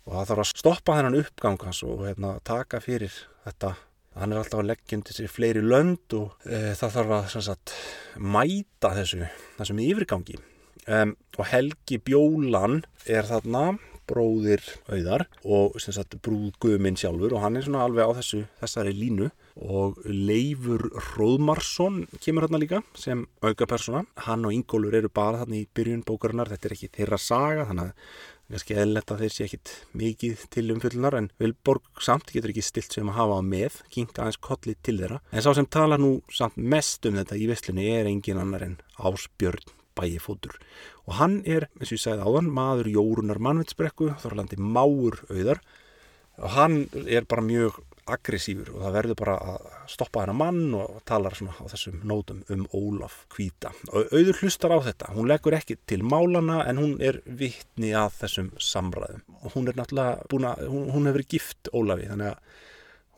Og 0.09 0.15
það 0.15 0.29
þarf 0.31 0.43
að 0.43 0.49
stoppa 0.49 0.97
þennan 0.97 1.17
uppgangans 1.19 1.83
og 1.85 2.05
hérna, 2.07 2.31
taka 2.47 2.81
fyrir 2.81 3.13
þetta. 3.45 3.75
Hann 4.17 4.33
er 4.33 4.41
alltaf 4.41 4.63
að 4.63 4.71
leggja 4.71 4.97
undir 4.97 5.15
sér 5.15 5.31
fleiri 5.31 5.61
lönd 5.63 6.15
og 6.17 6.47
e, 6.49 6.73
það 6.79 6.95
þarf 6.97 7.13
að 7.19 7.35
sagt, 7.45 7.75
mæta 8.17 8.95
þessu 8.97 9.21
þessum 9.59 9.83
yfirgangi. 9.85 10.39
Um, 10.89 11.13
og 11.37 11.45
Helgi 11.51 11.99
Bjólan 12.01 12.81
er 13.05 13.29
þarna 13.29 13.75
bróðir 14.09 14.63
auðar 14.91 15.27
og 15.43 15.77
sagt, 15.81 16.17
brúðguminn 16.23 16.97
sjálfur 16.99 17.35
og 17.37 17.45
hann 17.45 17.59
er 17.59 17.65
svona 17.67 17.85
alveg 17.85 18.09
á 18.09 18.17
þessu, 18.19 18.43
þessari 18.61 18.93
línu 18.97 19.29
og 19.61 20.01
Leifur 20.05 20.87
Róðmarsson 21.13 22.05
kemur 22.19 22.47
hérna 22.47 22.61
líka 22.61 22.81
sem 22.97 23.25
auka 23.43 23.67
persóna. 23.69 24.05
Hann 24.27 24.45
og 24.47 24.55
Ingólfur 24.55 24.97
eru 25.01 25.11
bara 25.13 25.43
þarna 25.43 25.59
í 25.61 25.65
byrjun 25.75 26.05
bókarinnar, 26.07 26.51
þetta 26.51 26.69
er 26.69 26.77
ekki 26.77 26.93
þeirra 26.97 27.19
saga 27.21 27.67
þannig 27.69 27.91
að 27.91 28.61
skemmilegt 28.61 29.11
að 29.13 29.21
þeir 29.23 29.33
sé 29.33 29.45
ekkit 29.47 29.73
mikið 29.95 30.41
til 30.51 30.65
umfyllunar 30.73 31.15
en 31.15 31.29
Vilborg 31.39 32.01
samt 32.03 32.33
getur 32.35 32.51
ekki 32.51 32.65
stilt 32.65 32.97
sem 32.97 33.07
að 33.07 33.19
hafa 33.21 33.37
á 33.39 33.41
með, 33.47 33.77
kinga 33.93 34.25
aðeins 34.25 34.41
kolli 34.43 34.75
til 34.83 34.97
þeirra. 34.99 35.21
En 35.31 35.45
sá 35.45 35.53
sem 35.55 35.69
tala 35.71 35.99
nú 36.01 36.17
samt 36.31 36.57
mest 36.59 37.07
um 37.07 37.19
þetta 37.21 37.39
í 37.39 37.47
vestlunni 37.51 37.87
er 37.93 38.11
engin 38.11 38.41
annar 38.41 38.67
en 38.67 38.81
Ásbjörn 38.99 39.80
bæjifótur 39.97 40.57
og 41.07 41.17
hann 41.19 41.39
er, 41.49 41.67
eins 41.79 41.91
og 41.91 41.97
ég 41.97 42.03
sagði 42.05 42.25
áðan, 42.27 42.51
maður 42.55 42.91
Jórunar 42.93 43.39
Mannvitsbrekku, 43.43 44.11
þorrlandi 44.21 44.59
máur 44.61 45.17
auðar. 45.31 45.59
Og 46.41 46.53
hann 46.55 46.77
er 47.03 47.25
bara 47.29 47.43
mjög 47.43 47.81
aggressífur 48.11 48.71
og 48.73 48.81
það 48.81 48.95
verður 48.95 49.17
bara 49.19 49.35
að 49.51 49.65
stoppa 49.91 50.23
hennar 50.23 50.37
mann 50.39 50.75
og 50.77 51.01
talar 51.07 51.35
svona 51.37 51.53
á 51.53 51.63
þessum 51.69 51.99
nótum 52.07 52.41
um 52.53 52.63
Ólaf 52.73 53.21
Kvíta 53.31 53.71
og 53.91 54.09
auður 54.09 54.39
hlustar 54.41 54.73
á 54.73 54.79
þetta, 54.87 55.11
hún 55.15 55.29
leggur 55.29 55.55
ekki 55.55 55.77
til 55.89 56.01
málana 56.01 56.63
en 56.69 56.81
hún 56.81 56.95
er 57.03 57.21
vittni 57.25 57.93
að 57.97 58.17
þessum 58.23 58.49
samræðum. 58.57 59.21
Og 59.43 59.55
hún 59.55 59.69
er 59.69 59.77
náttúrulega 59.77 60.27
búin 60.31 60.49
að, 60.49 60.65
hún, 60.71 60.89
hún 60.95 61.11
hefur 61.11 61.27
gift 61.35 61.71
Ólafi 61.75 62.09
þannig 62.09 62.31
að 62.33 62.59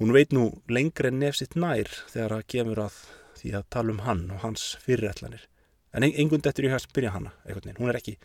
hún 0.02 0.14
veit 0.18 0.36
nú 0.36 0.50
lengri 0.68 1.14
en 1.14 1.22
nefsitt 1.22 1.56
nær 1.56 1.90
þegar 2.12 2.38
það 2.38 2.48
kemur 2.56 2.86
að 2.90 3.02
því 3.40 3.58
að 3.60 3.72
tala 3.78 3.96
um 3.96 4.06
hann 4.08 4.28
og 4.34 4.44
hans 4.44 4.68
fyrirætlanir 4.84 5.48
en 5.94 6.06
einhvern 6.08 6.44
dettur 6.44 6.68
ég 6.68 6.76
að 6.76 6.86
spyrja 6.88 7.14
hana 7.16 7.34
hún 7.78 7.90
er 7.92 8.00
ekki 8.00 8.18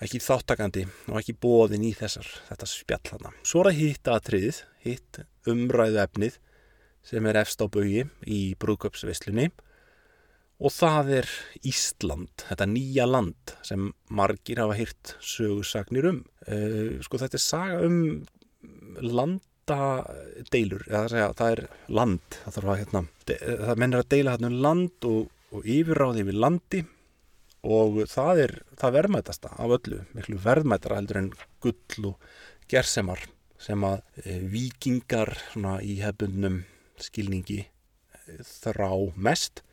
ekki 0.00 0.20
þáttakandi 0.24 0.86
og 1.10 1.18
ekki 1.20 1.36
bóðin 1.36 1.84
í 1.84 1.90
þessar 1.96 2.28
þetta 2.48 2.68
spjall 2.68 3.10
hana. 3.12 3.32
Svo 3.44 3.60
er 3.60 3.70
það 3.70 3.80
hitt 3.80 4.10
aðtriðið, 4.14 4.60
hitt 4.86 5.20
umræðu 5.50 6.00
efnið 6.00 6.38
sem 7.10 7.26
er 7.28 7.40
efst 7.40 7.60
á 7.60 7.66
bögi 7.72 8.06
í 8.28 8.40
brúðköpsvislunni 8.60 9.50
og 10.60 10.72
það 10.74 11.12
er 11.20 11.28
Ísland, 11.68 12.44
þetta 12.48 12.68
nýja 12.68 13.06
land 13.08 13.54
sem 13.64 13.90
margir 14.12 14.60
hafa 14.60 14.76
hýrt 14.76 15.14
sögursagnir 15.24 16.10
um. 16.10 16.22
Uh, 16.44 17.00
sko 17.04 17.20
þetta 17.20 17.38
er 17.38 17.44
saga 17.44 17.80
um 17.86 17.98
landadeilur, 19.00 20.84
eða 20.90 21.30
það, 21.36 21.46
er 21.50 21.62
land, 21.88 22.40
það 22.44 22.66
að 22.66 22.80
hérna, 22.82 23.04
það 23.30 23.80
mennir 23.80 24.02
að 24.02 24.10
deila 24.12 24.34
hérna 24.36 24.50
um 24.50 24.58
land 24.66 25.08
og, 25.08 25.30
og 25.50 25.66
yfirráði 25.66 26.24
yfir 26.24 26.38
landi 26.38 26.82
og 27.66 28.00
það 28.08 28.42
er 28.44 28.54
það 28.80 28.96
verðmætasta 28.96 29.52
af 29.60 29.74
öllu, 29.76 30.00
miklu 30.16 30.38
verðmætara 30.40 31.00
heldur 31.00 31.20
en 31.20 31.30
gull 31.60 32.12
og 32.12 32.30
gersemar 32.70 33.26
sem 33.60 33.82
að 33.84 34.00
e, 34.24 34.38
vikingar 34.48 35.34
í 35.84 35.98
hefbundnum 36.00 36.62
skilningi 37.00 37.60
e, 37.66 38.38
þrá 38.40 38.94
mest 39.16 39.64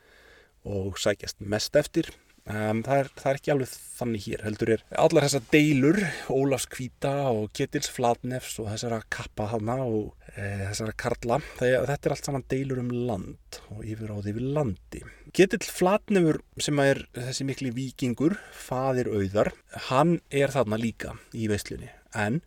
og 0.68 0.98
sækjast 1.00 1.40
mest 1.40 1.78
eftir 1.80 2.12
Um, 2.48 2.80
það, 2.86 3.02
er, 3.02 3.10
það 3.20 3.30
er 3.30 3.38
ekki 3.42 3.52
alveg 3.52 3.72
þannig 3.98 4.24
hér 4.24 4.44
heldur 4.46 4.70
er 4.78 4.84
allar 5.04 5.26
þessar 5.26 5.48
deilur 5.52 5.98
Ólafs 6.32 6.68
Kvíta 6.72 7.12
og 7.28 7.50
Ketils 7.58 7.90
Flatnefs 7.92 8.54
og 8.64 8.70
þessara 8.72 9.02
kappa 9.12 9.50
hana 9.52 9.76
og 9.84 10.14
e, 10.32 10.46
þessara 10.70 10.94
karla 11.04 11.40
það, 11.58 11.74
þetta 11.90 12.08
er 12.08 12.16
allt 12.16 12.30
saman 12.30 12.46
deilur 12.54 12.80
um 12.80 12.94
land 13.10 13.60
og 13.74 13.82
yfir 13.84 14.14
á 14.16 14.18
því 14.24 14.36
við 14.38 14.48
landi. 14.56 15.02
Ketil 15.36 15.60
Flatnefur 15.68 16.40
sem 16.64 16.80
er 16.86 17.02
þessi 17.18 17.48
mikli 17.50 17.74
vikingur, 17.76 18.38
fadir 18.56 19.12
auðar 19.12 19.52
hann 19.90 20.22
er 20.32 20.54
þarna 20.56 20.80
líka 20.80 21.18
í 21.36 21.50
veislunni 21.52 21.92
en 22.16 22.40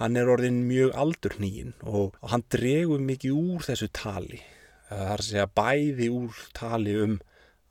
hann 0.00 0.18
er 0.18 0.32
orðin 0.34 0.64
mjög 0.66 0.96
aldur 0.98 1.36
nýjinn 1.38 1.76
og, 1.86 2.18
hann 2.26 2.42
dregur 2.50 3.02
mikið 3.06 3.38
úr 3.38 3.68
þessu 3.68 3.86
tali 3.94 4.42
það 4.88 5.04
er 5.04 5.22
að 5.22 5.28
segja 5.28 5.46
bæði 5.62 6.10
úr 6.10 6.42
tali 6.56 6.96
um 7.04 7.14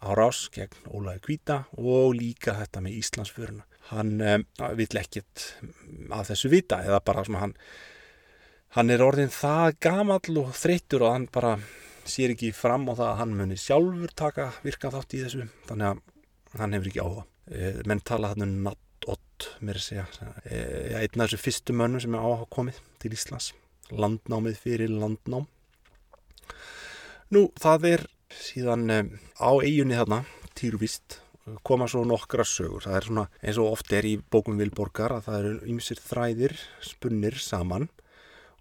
árás 0.03 0.47
gegn 0.53 0.89
Ólaði 0.91 1.23
Kvíta 1.23 1.63
og 1.79 2.15
líka 2.17 2.57
þetta 2.59 2.83
með 2.83 2.99
Íslandsfjöruna. 2.99 3.65
Hann 3.91 4.13
um, 4.21 4.45
vill 4.79 4.99
ekkert 4.99 5.47
að 6.13 6.29
þessu 6.31 6.51
vita 6.53 6.79
eða 6.85 7.01
bara 7.03 7.25
svona 7.27 7.43
hann, 7.43 7.55
hann 8.77 8.93
er 8.93 9.03
orðin 9.03 9.31
það 9.33 9.79
gamall 9.83 10.39
og 10.43 10.53
þreyttur 10.57 11.05
og 11.07 11.15
hann 11.15 11.27
bara 11.33 11.57
sér 12.09 12.33
ekki 12.33 12.51
fram 12.55 12.87
á 12.91 12.93
það 12.93 13.09
að 13.09 13.19
hann 13.21 13.35
muni 13.39 13.59
sjálfur 13.59 14.15
taka 14.19 14.49
virkan 14.63 14.93
þátt 14.95 15.15
í 15.15 15.21
þessu 15.23 15.47
þannig 15.69 15.89
að 15.91 16.59
hann 16.59 16.75
hefur 16.77 16.91
ekki 16.91 17.03
áhuga. 17.03 17.25
E, 17.47 17.73
menn 17.89 18.03
tala 18.05 18.31
hann 18.33 18.45
um 18.45 18.55
nattott 18.67 19.49
mér 19.63 19.79
segja. 19.83 20.07
E, 20.43 20.59
einn 21.01 21.23
af 21.23 21.27
þessu 21.27 21.41
fyrstu 21.41 21.75
mönnum 21.75 22.03
sem 22.03 22.15
er 22.15 22.23
áhuga 22.23 22.49
komið 22.53 22.79
til 23.03 23.13
Íslands. 23.15 23.51
Landnámið 23.91 24.59
fyrir 24.63 24.91
landnám. 24.91 25.47
Nú, 27.33 27.47
það 27.59 27.87
er 27.89 28.05
síðan 28.41 28.87
um, 28.93 29.11
á 29.37 29.51
eiginni 29.61 29.97
þarna, 29.99 30.23
týrvist 30.57 31.19
koma 31.67 31.87
svo 31.91 32.03
nokkra 32.07 32.45
sögur. 32.47 32.85
Það 32.85 32.97
er 32.97 33.07
svona 33.07 33.25
eins 33.43 33.59
og 33.59 33.71
oft 33.75 33.93
er 33.95 34.07
í 34.07 34.15
bókum 34.17 34.59
Vilborgar 34.59 35.17
að 35.17 35.27
það 35.27 35.39
eru 35.39 35.71
ymsir 35.73 36.01
þræðir 36.03 36.55
spunnir 36.83 37.39
saman. 37.41 37.89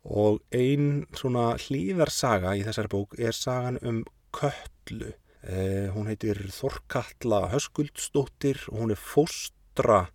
Og 0.03 0.41
ein 0.51 1.05
svona 1.15 1.53
hlýðarsaga 1.63 2.57
í 2.59 2.65
þessari 2.67 2.91
bók 2.91 3.15
er 3.23 3.37
sagan 3.37 3.79
um 3.87 4.03
Köllu 4.35 5.13
eh, 5.47 5.93
hún 5.95 6.09
heitir 6.11 6.41
Þorkalla 6.51 7.45
Höskuldsdóttir 7.53 8.65
og 8.73 8.81
hún 8.81 8.95
er 8.97 8.99
fóstra 8.99 10.07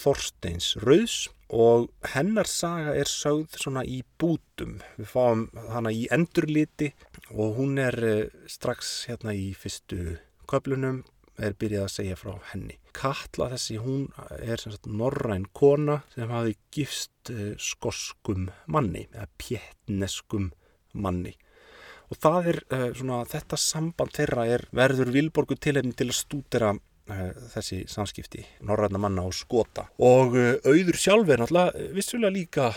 Þorsteins 0.00 0.74
Rauðs 0.82 1.28
og 1.50 1.88
hennar 2.14 2.46
saga 2.46 2.94
er 2.94 3.10
sögð 3.10 3.58
svona 3.58 3.82
í 3.82 4.00
bútum. 4.18 4.78
Við 4.98 5.08
fáum 5.10 5.46
hana 5.72 5.90
í 5.90 6.06
endurliti 6.14 6.92
og 7.34 7.58
hún 7.58 7.80
er 7.82 7.98
eh, 8.06 8.28
strax 8.46 9.08
hérna 9.10 9.34
í 9.34 9.50
fyrstu 9.58 10.18
köflunum 10.50 11.02
er 11.40 11.56
byrjað 11.58 11.86
að 11.86 11.94
segja 11.94 12.16
frá 12.18 12.32
henni. 12.52 12.76
Katla 12.96 13.50
þessi 13.54 13.78
hún 13.80 14.08
er 14.38 14.60
sagt 14.60 14.88
norræn 14.90 15.46
kona 15.56 16.00
sem 16.14 16.30
hafi 16.30 16.56
gifst 16.74 17.32
uh, 17.32 17.54
skoskum 17.56 18.50
manni 18.66 19.06
eða 19.08 19.28
pjettneskum 19.40 20.50
manni. 20.92 21.32
Og 22.10 22.18
það 22.18 22.50
er 22.52 22.60
uh, 22.66 22.86
svona 22.98 23.22
þetta 23.30 23.60
samband 23.62 24.14
þeirra 24.18 24.46
er 24.56 24.66
verður 24.76 25.14
Vilborgu 25.14 25.56
tilhefni 25.56 25.96
til 25.96 26.10
að 26.10 26.18
stúdera 26.18 26.74
þessi 27.54 27.82
samskipti 27.90 28.44
norræna 28.66 29.00
manna 29.02 29.26
og 29.28 29.36
skota 29.36 29.88
og 29.98 30.36
uh, 30.38 30.54
auður 30.64 30.98
sjálf 31.00 31.30
er 31.30 31.42
náttúrulega 31.42 31.90
vissulega 31.96 32.36
líka 32.36 32.70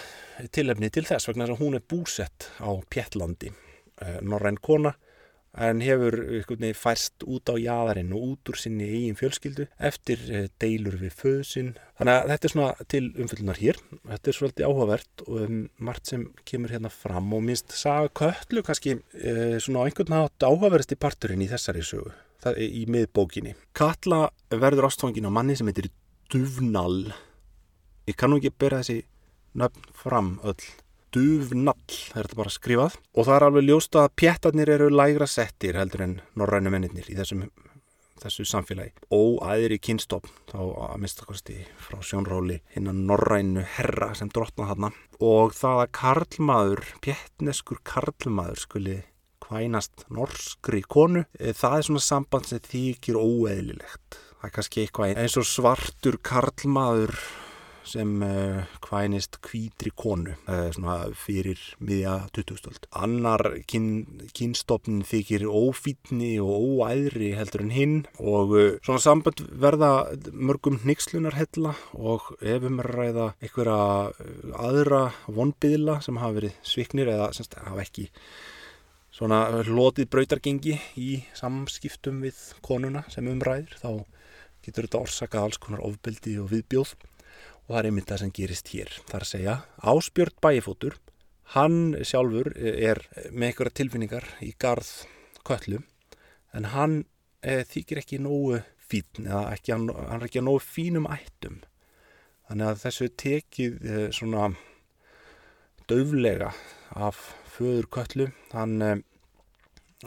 tilefni 0.55 0.89
til 0.93 1.05
þess 1.07 1.29
vegna 1.29 1.49
að 1.49 1.59
hún 1.61 1.77
er 1.79 1.85
búsett 1.85 2.49
á 2.59 2.71
Pjettlandi 2.89 3.53
norræn 4.25 4.57
kona 4.59 4.95
en 5.53 5.81
hefur 5.85 6.15
færst 6.73 7.23
út 7.29 7.49
á 7.53 7.55
jæðarinn 7.61 8.13
og 8.15 8.23
út 8.31 8.49
úr 8.49 8.57
sinni 8.57 8.87
eigin 8.89 9.17
fjölskyldu 9.17 9.67
eftir 9.77 10.49
deilur 10.61 10.97
við 10.97 11.13
föðsinn. 11.19 11.73
Þannig 11.99 12.13
að 12.13 12.31
þetta 12.31 12.47
er 12.47 12.53
svona 12.53 12.87
til 12.89 13.03
umfyllunar 13.21 13.61
hér. 13.61 13.79
Þetta 14.09 14.31
er 14.31 14.37
svolítið 14.39 14.67
áhugavert 14.67 15.25
og 15.27 15.43
um, 15.45 15.59
margt 15.77 16.09
sem 16.09 16.25
kemur 16.49 16.73
hérna 16.73 16.89
fram 16.93 17.29
og 17.37 17.45
minnst 17.45 17.75
saga 17.77 18.09
köllu 18.17 18.65
kannski 18.65 18.97
svona 19.61 19.85
á 19.85 19.87
einhvern 19.87 20.13
nátt 20.15 20.47
áhugaverðist 20.47 20.95
í 20.97 21.01
parturinn 21.05 21.45
í 21.45 21.51
þessari 21.51 21.85
sögu, 21.85 22.15
í 22.59 22.83
miðbókinni. 22.91 23.55
Katla 23.77 24.27
verður 24.51 24.89
ástfangin 24.89 25.29
á 25.29 25.31
manni 25.31 25.55
sem 25.55 25.69
heitir 25.69 25.91
Duvnal. 26.33 27.13
Ég 28.09 28.17
kannu 28.19 28.41
ekki 28.41 28.51
bera 28.59 28.81
þessi 28.81 29.05
nöfn 29.55 29.91
fram 29.95 30.37
öll 30.43 30.59
duvnall, 31.13 31.75
er 32.15 32.25
þetta 32.25 32.39
bara 32.39 32.53
skrifað 32.53 32.97
og 33.13 33.27
það 33.27 33.35
er 33.35 33.45
alveg 33.47 33.67
ljóst 33.67 33.97
að 33.99 34.13
pjættarnir 34.17 34.71
eru 34.75 34.89
lægra 34.89 35.27
settir 35.29 35.77
heldur 35.77 36.05
en 36.07 36.15
norrænu 36.39 36.73
mennir 36.73 37.09
í 37.11 37.17
þessum, 37.17 37.45
þessu 38.23 38.45
samfélagi 38.49 38.93
og 39.13 39.43
aðri 39.45 39.77
kynstofn 39.83 40.33
þá 40.49 40.59
að 40.87 40.97
mistakosti 41.03 41.59
frá 41.85 41.99
sjónróli 42.01 42.59
hinnan 42.73 43.03
norrænu 43.09 43.65
herra 43.75 44.13
sem 44.17 44.31
drotna 44.33 44.71
þarna 44.71 44.93
og 45.21 45.53
það 45.57 45.83
að 45.83 45.93
karlmaður, 45.99 46.85
pjættneskur 47.05 47.83
karlmaður 47.85 48.65
skuli 48.65 48.99
hvænast 49.43 50.05
norskri 50.13 50.83
konu, 50.87 51.25
eh, 51.39 51.53
það 51.53 51.77
er 51.77 51.89
svona 51.89 52.05
samband 52.09 52.51
sem 52.51 52.63
þykir 52.69 53.19
óeðlilegt 53.19 54.21
það 54.43 54.49
er 54.49 54.57
kannski 54.57 54.83
eitthvað 54.83 55.19
eins 55.23 55.39
og 55.39 55.45
svartur 55.47 56.17
karlmaður 56.19 57.13
sem 57.87 58.09
uh, 58.23 58.63
kvænist 58.83 59.37
kvítri 59.43 59.91
konu 59.95 60.33
uh, 60.51 61.05
fyrir 61.19 61.59
miðja 61.83 62.17
2000. 62.35 62.89
Annar 62.95 63.43
kyn, 63.67 63.87
kynstofn 64.35 65.01
þykir 65.07 65.45
ófítni 65.47 66.33
og 66.43 66.83
óæðri 66.83 67.33
heldur 67.39 67.63
en 67.63 67.73
hinn 67.75 67.95
og 68.19 68.51
svona 68.83 69.03
samband 69.03 69.45
verða 69.63 69.91
mörgum 70.31 70.81
nixlunarhella 70.83 71.75
og 71.95 72.33
ef 72.41 72.67
um 72.67 72.83
ræða 72.83 73.31
einhverja 73.39 74.11
aðra 74.59 75.05
vonbyðla 75.27 76.01
sem 76.03 76.19
hafa 76.19 76.39
verið 76.41 76.59
sviknir 76.67 77.15
eða 77.15 77.31
semst, 77.35 77.55
hafa 77.63 77.83
ekki 77.83 78.09
svona 79.13 79.45
lotið 79.67 80.09
brautargengi 80.09 80.75
í 80.97 81.09
samskiptum 81.37 82.23
við 82.25 82.39
konuna 82.65 83.03
sem 83.13 83.27
umræðir 83.29 83.75
þá 83.77 83.89
getur 84.63 84.87
þetta 84.87 85.01
orsakað 85.05 85.47
alls 85.47 85.61
konar 85.61 85.83
ofbeldi 85.85 86.37
og 86.41 86.49
viðbjóð 86.53 86.93
og 87.63 87.69
það 87.69 87.79
er 87.79 87.89
einmitt 87.89 88.09
það 88.09 88.21
sem 88.23 88.33
gerist 88.35 88.71
hér. 88.73 88.91
Það 89.07 89.17
er 89.17 89.25
að 89.25 89.31
segja 89.31 89.55
Áspjörn 89.93 90.39
Bæifótur, 90.43 90.97
hann 91.53 91.77
sjálfur 92.01 92.51
er 92.57 93.03
með 93.31 93.49
einhverja 93.49 93.77
tilfinningar 93.79 94.29
í 94.43 94.53
garð 94.59 94.91
köllu 95.45 95.83
en 96.53 96.69
hann 96.73 97.03
e, 97.43 97.61
þykir 97.67 98.01
ekki 98.03 98.21
nógu 98.23 98.63
fín 98.83 99.27
eða 99.27 99.45
ekki, 99.53 99.75
hann, 99.75 99.87
hann 99.93 100.21
er 100.21 100.27
ekki 100.27 100.43
nógu 100.43 100.63
fínum 100.63 101.07
ættum. 101.11 101.61
Þannig 102.49 102.69
að 102.69 102.83
þessu 102.87 103.09
tekið 103.19 103.79
e, 103.85 104.01
svona 104.15 104.49
döflega 105.89 106.51
af 106.93 107.21
föður 107.53 107.87
köllu, 107.93 108.27
hann, 108.51 109.03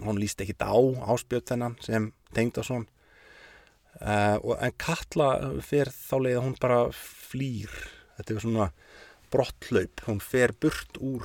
hann 0.03 0.21
líst 0.21 0.41
ekki 0.43 0.57
á 0.59 0.75
Áspjörn 0.75 1.47
þennan 1.47 1.81
sem 1.85 2.13
tengd 2.35 2.59
á 2.59 2.63
svona 2.67 2.91
Uh, 3.97 4.37
en 4.61 4.75
Katla 4.77 5.29
fer 5.65 5.89
þá 5.89 6.17
leið 6.21 6.37
að 6.37 6.43
hún 6.45 6.57
bara 6.61 6.81
flýr. 6.93 7.73
Þetta 8.19 8.35
er 8.35 8.43
svona 8.45 8.67
brottlaup 9.33 10.03
hún 10.07 10.21
fer 10.21 10.53
burt 10.61 10.99
úr 11.01 11.25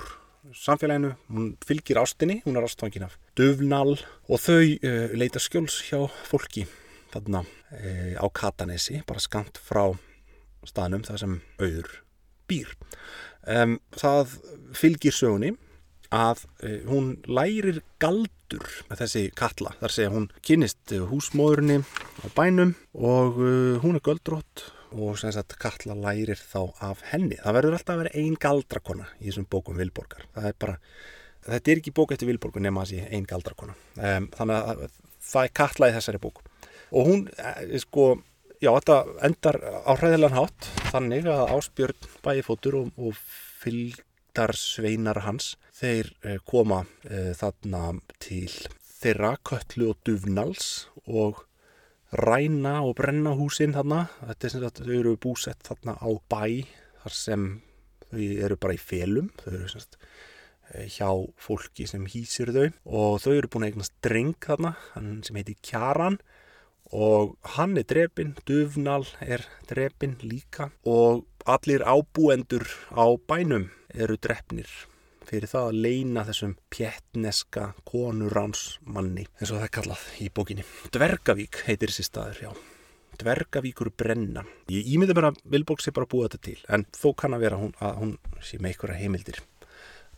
samfélaginu. 0.55 1.13
Hún 1.31 1.49
fylgir 1.67 1.99
ástinni, 1.99 2.39
hún 2.45 2.55
er 2.55 2.67
ástfangin 2.67 3.07
af 3.09 3.17
döfnal 3.37 3.97
og 3.97 4.39
þau 4.43 4.63
uh, 4.63 5.11
leita 5.19 5.41
skjóls 5.43 5.81
hjá 5.89 5.99
fólki 6.27 6.65
þarna 7.11 7.43
uh, 7.43 8.15
á 8.15 8.25
Katanesi 8.31 9.01
bara 9.07 9.23
skant 9.23 9.59
frá 9.59 9.91
staðnum 10.67 11.03
það 11.07 11.21
sem 11.25 11.37
auður 11.59 11.91
býr. 12.47 12.71
Um, 13.51 13.79
það 13.99 14.37
fylgir 14.77 15.15
sögunni 15.15 15.57
að 16.11 16.43
uh, 16.63 16.77
hún 16.89 17.15
lærir 17.27 17.81
galdur 18.01 18.67
með 18.89 19.03
þessi 19.05 19.23
kalla. 19.37 19.73
Þar 19.79 19.95
segja 19.95 20.13
hún 20.13 20.29
kynist 20.45 20.93
húsmóðurni 21.11 21.81
á 21.81 22.27
bænum 22.35 22.75
og 22.93 23.41
uh, 23.41 23.79
hún 23.83 23.97
er 23.97 24.05
göldrótt 24.05 24.67
og 24.91 25.15
sem 25.19 25.31
sagt 25.31 25.55
kalla 25.61 25.95
lærir 25.95 26.39
þá 26.39 26.73
af 26.83 27.03
henni. 27.13 27.39
Það 27.39 27.57
verður 27.59 27.77
alltaf 27.77 27.95
að 27.95 28.03
vera 28.03 28.15
einn 28.21 28.35
galdrakona 28.39 29.07
í 29.19 29.29
þessum 29.29 29.47
bókum 29.51 29.79
Vilborgar. 29.79 30.27
Er 30.35 30.57
bara, 30.59 30.75
þetta 31.47 31.71
er 31.71 31.79
ekki 31.81 31.95
bók 31.95 32.11
eftir 32.11 32.27
Vilborgar 32.27 32.63
nema 32.63 32.83
sé 32.89 33.05
einn 33.07 33.27
galdrakona. 33.29 33.77
Þannig 33.95 34.57
að 34.57 34.83
það 35.31 35.47
er 35.47 35.55
kalla 35.61 35.89
í 35.89 35.95
þessari 35.95 36.21
bók. 36.21 36.43
Og 36.91 37.07
hún, 37.07 37.27
eh, 37.39 37.79
sko, 37.79 38.21
já 38.61 38.71
þetta 38.75 38.97
endar 39.23 39.57
á 39.63 39.91
hræðilegan 39.95 40.37
hátt 40.37 40.69
þannig 40.91 41.27
að 41.31 41.53
Áspjörn 41.55 42.09
bæifótur 42.25 42.77
og, 42.81 42.91
og 42.97 43.15
fylg 43.61 44.03
riddarsveinar 44.31 45.25
hans 45.25 45.57
þeir 45.75 46.11
eh, 46.23 46.39
koma 46.45 46.85
e, 47.03 47.33
þarna 47.35 47.99
til 48.19 48.49
þeirra 49.01 49.35
köllu 49.43 49.91
og 49.91 49.97
duvnals 50.05 50.87
og 51.05 51.43
ræna 52.11 52.81
og 52.83 52.95
brenna 52.95 53.33
húsinn 53.35 53.73
þarna. 53.73 54.07
Þetta 54.21 54.47
er 54.47 54.51
sem 54.51 54.63
að 54.63 54.81
þau 54.81 54.99
eru 54.99 55.17
búsett 55.17 55.63
þarna 55.63 55.97
á 55.99 56.09
bæ 56.31 56.67
þar 57.03 57.15
sem 57.15 57.47
þau 58.09 58.19
eru 58.45 58.57
bara 58.57 58.75
í 58.75 58.79
felum. 58.79 59.31
Þau 59.41 59.51
eru 59.51 59.71
semst 59.71 59.97
eh, 60.73 60.87
hjá 60.87 61.09
fólki 61.39 61.87
sem 61.87 62.05
hýsir 62.05 62.53
þau. 62.55 62.69
Og 62.85 63.19
þau 63.23 63.33
eru 63.35 63.51
búin 63.51 63.67
að 63.67 63.73
eignast 63.73 63.97
dreng 64.03 64.37
þarna 64.39 64.75
sem 65.27 65.41
heitir 65.41 65.59
Kjaran 65.59 66.21
og 66.91 67.35
hann 67.55 67.77
er 67.79 67.87
drefin, 67.87 68.35
Duvnal 68.47 69.07
er 69.23 69.45
drefin 69.69 70.17
líka 70.21 70.69
og 70.85 71.25
allir 71.49 71.83
ábúendur 71.87 72.67
á 72.93 73.05
bænum 73.27 73.69
eru 73.95 74.17
drefnir 74.19 74.69
fyrir 75.31 75.47
það 75.47 75.69
að 75.69 75.79
leina 75.85 76.25
þessum 76.27 76.57
pjettneska 76.73 77.69
konuránsmanni 77.87 79.25
eins 79.39 79.51
og 79.51 79.61
það 79.61 79.65
er 79.67 79.73
kallað 79.77 80.03
í 80.19 80.27
bókinni. 80.35 80.65
Dvergavík 80.91 81.61
heitir 81.69 81.93
þessi 81.93 82.07
staður, 82.07 82.41
já. 82.43 82.51
Dvergavíkur 83.21 83.91
brenna. 83.95 84.43
Ég 84.71 84.89
ímyndi 84.91 85.15
bara 85.15 85.31
að 85.31 85.39
Vilborg 85.53 85.83
sé 85.83 85.93
bara 85.95 86.09
búið 86.09 86.31
þetta 86.31 86.43
til 86.49 86.57
en 86.75 86.85
þó 86.97 87.09
kann 87.21 87.37
að 87.37 87.45
vera 87.45 87.61
hún, 87.61 87.73
að 87.79 87.97
hún 88.01 88.13
sé 88.43 88.59
með 88.59 88.73
einhverja 88.73 88.99
heimildir. 88.99 89.41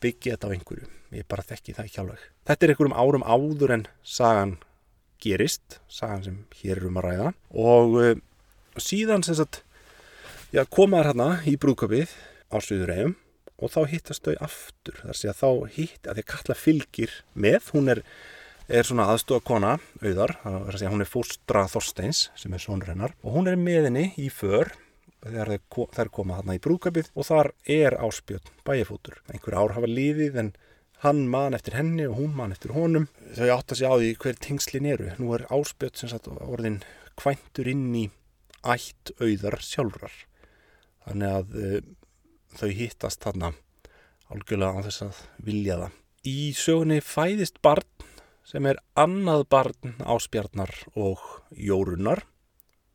Byggja 0.01 0.35
þetta 0.35 0.49
á 0.49 0.53
einhverju. 0.55 0.91
Ég 1.13 1.29
bara 1.29 1.45
þekki 1.45 1.75
það 1.77 1.89
ekki 1.89 2.01
alveg. 2.03 2.27
Þetta 2.49 2.65
er 2.65 2.73
einhverjum 2.73 2.97
árum 2.97 3.27
áður 3.27 3.75
en 3.77 3.87
sagan 4.01 4.55
gerist, 5.23 5.79
sagan 5.91 6.25
sem 6.25 6.37
hér 6.59 6.81
erum 6.81 6.99
að 7.01 7.07
ræða. 7.07 7.33
Og 7.63 7.97
uh, 8.01 8.13
síðan 8.81 9.25
sem 9.25 9.37
sagt 9.39 9.63
já, 10.53 10.63
komaður 10.65 11.13
hérna 11.13 11.29
í 11.49 11.55
brúköpið 11.59 12.13
á 12.53 12.57
Suðurægum 12.61 13.17
og 13.63 13.71
þá 13.71 13.81
hittast 13.93 14.27
þau 14.27 14.37
aftur. 14.43 15.01
Þar 15.01 15.19
sé 15.19 15.31
að 15.31 15.41
þá 15.41 15.49
hitt 15.77 16.07
að 16.07 16.19
því 16.19 16.27
Katla 16.33 16.59
fylgir 16.59 17.17
með, 17.33 17.69
hún 17.73 17.91
er, 17.93 18.03
er 18.67 18.87
svona 18.87 19.07
aðstofa 19.13 19.45
kona, 19.47 19.75
auðar, 20.03 20.35
þar 20.43 20.79
sé 20.79 20.87
að 20.87 20.95
hún 20.95 21.05
er 21.05 21.11
fóstra 21.11 21.67
Þorsteins 21.71 22.25
sem 22.39 22.53
er 22.53 22.63
sonur 22.63 22.91
hennar 22.91 23.15
og 23.23 23.37
hún 23.37 23.49
er 23.51 23.59
með 23.59 23.89
henni 23.89 24.09
í 24.19 24.29
för 24.33 24.73
þegar 25.23 25.53
þær 25.95 26.11
koma 26.13 26.39
hérna 26.39 26.57
í 26.57 26.61
brúköpið 26.63 27.09
og 27.15 27.27
þar 27.27 27.51
er 27.69 27.95
áspjöld 28.03 28.49
bæjafótur 28.67 29.21
einhver 29.31 29.55
ár 29.55 29.75
hafa 29.77 29.89
líðið 29.89 30.39
en 30.41 30.51
hann 31.03 31.25
man 31.31 31.55
eftir 31.55 31.75
henni 31.77 32.05
og 32.07 32.17
hún 32.19 32.35
man 32.37 32.53
eftir 32.55 32.73
honum. 32.75 33.09
Þau 33.35 33.49
átt 33.57 33.73
að 33.73 33.79
segja 33.79 33.91
á 33.91 33.97
því 33.99 34.11
hver 34.23 34.39
tengslin 34.45 34.89
eru. 34.89 35.09
Nú 35.19 35.33
er 35.35 35.45
áspjöld 35.51 35.99
sem 35.99 36.11
sagt 36.11 36.29
orðin 36.31 36.81
kvæntur 37.19 37.69
inn 37.69 37.89
í 37.97 38.05
ætt 38.63 39.11
auðar 39.19 39.59
sjálfrar. 39.63 40.15
Þannig 41.03 41.35
að 41.39 41.57
uh, 41.59 41.79
þau 42.55 42.69
hittast 42.79 43.25
þarna 43.25 43.51
álgjörlega 44.31 44.79
á 44.79 44.85
þess 44.87 45.05
að 45.09 45.21
vilja 45.43 45.79
það. 45.81 45.97
Í 46.23 46.39
sögunni 46.55 46.99
fæðist 47.03 47.59
barn 47.65 48.07
sem 48.47 48.67
er 48.67 48.79
annað 48.99 49.45
barn 49.51 49.97
áspjarnar 49.99 50.71
og 50.99 51.19
jórunar 51.51 52.23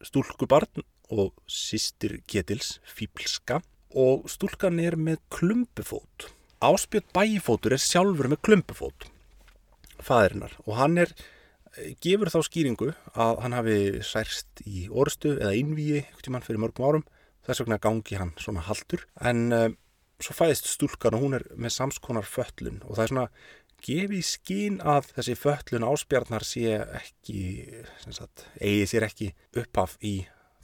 stúlkubarn 0.05 0.85
og 1.13 1.37
sýstir 1.49 2.19
ketils 2.29 2.79
fýblska 2.89 3.61
og 3.97 4.29
stúlkan 4.33 4.81
er 4.81 4.97
með 5.01 5.23
klumpufót 5.33 6.29
Áspjöld 6.59 7.07
bæfótur 7.15 7.77
er 7.77 7.83
sjálfur 7.83 8.27
með 8.33 8.41
klumpufót 8.43 9.07
fæðirinnar 10.03 10.57
og 10.65 10.73
hann 10.79 10.99
er 11.05 11.13
eh, 11.15 11.93
gefur 12.03 12.31
þá 12.33 12.41
skýringu 12.47 12.89
að 13.15 13.43
hann 13.45 13.55
hafi 13.55 13.77
særst 14.07 14.63
í 14.67 14.89
orstu 14.91 15.37
eða 15.37 15.55
innvíi 15.59 16.03
fyrir 16.19 16.59
mörgum 16.59 16.89
árum. 16.89 17.05
Þess 17.47 17.63
vegna 17.63 17.79
gangi 17.83 18.19
hann 18.19 18.35
svona 18.43 18.65
haldur 18.67 19.07
en 19.25 19.45
uh, 19.55 19.69
svo 20.21 20.35
fæðist 20.35 20.67
stúlkan 20.69 21.15
og 21.17 21.23
hún 21.23 21.39
er 21.39 21.47
með 21.55 21.77
samskonar 21.79 22.27
föllun 22.27 22.83
og 22.85 22.99
það 22.99 23.05
er 23.05 23.13
svona 23.13 23.29
gefi 23.87 24.21
skín 24.27 24.81
að 24.83 25.13
þessi 25.15 25.37
föllun 25.39 25.87
áspjarnar 25.87 26.45
sé 26.45 26.75
ekki, 26.99 27.39
sagt, 28.11 28.49
eigi 28.59 28.91
sér 28.91 29.07
ekki 29.07 29.31
upphaf 29.57 29.95
í 30.03 30.17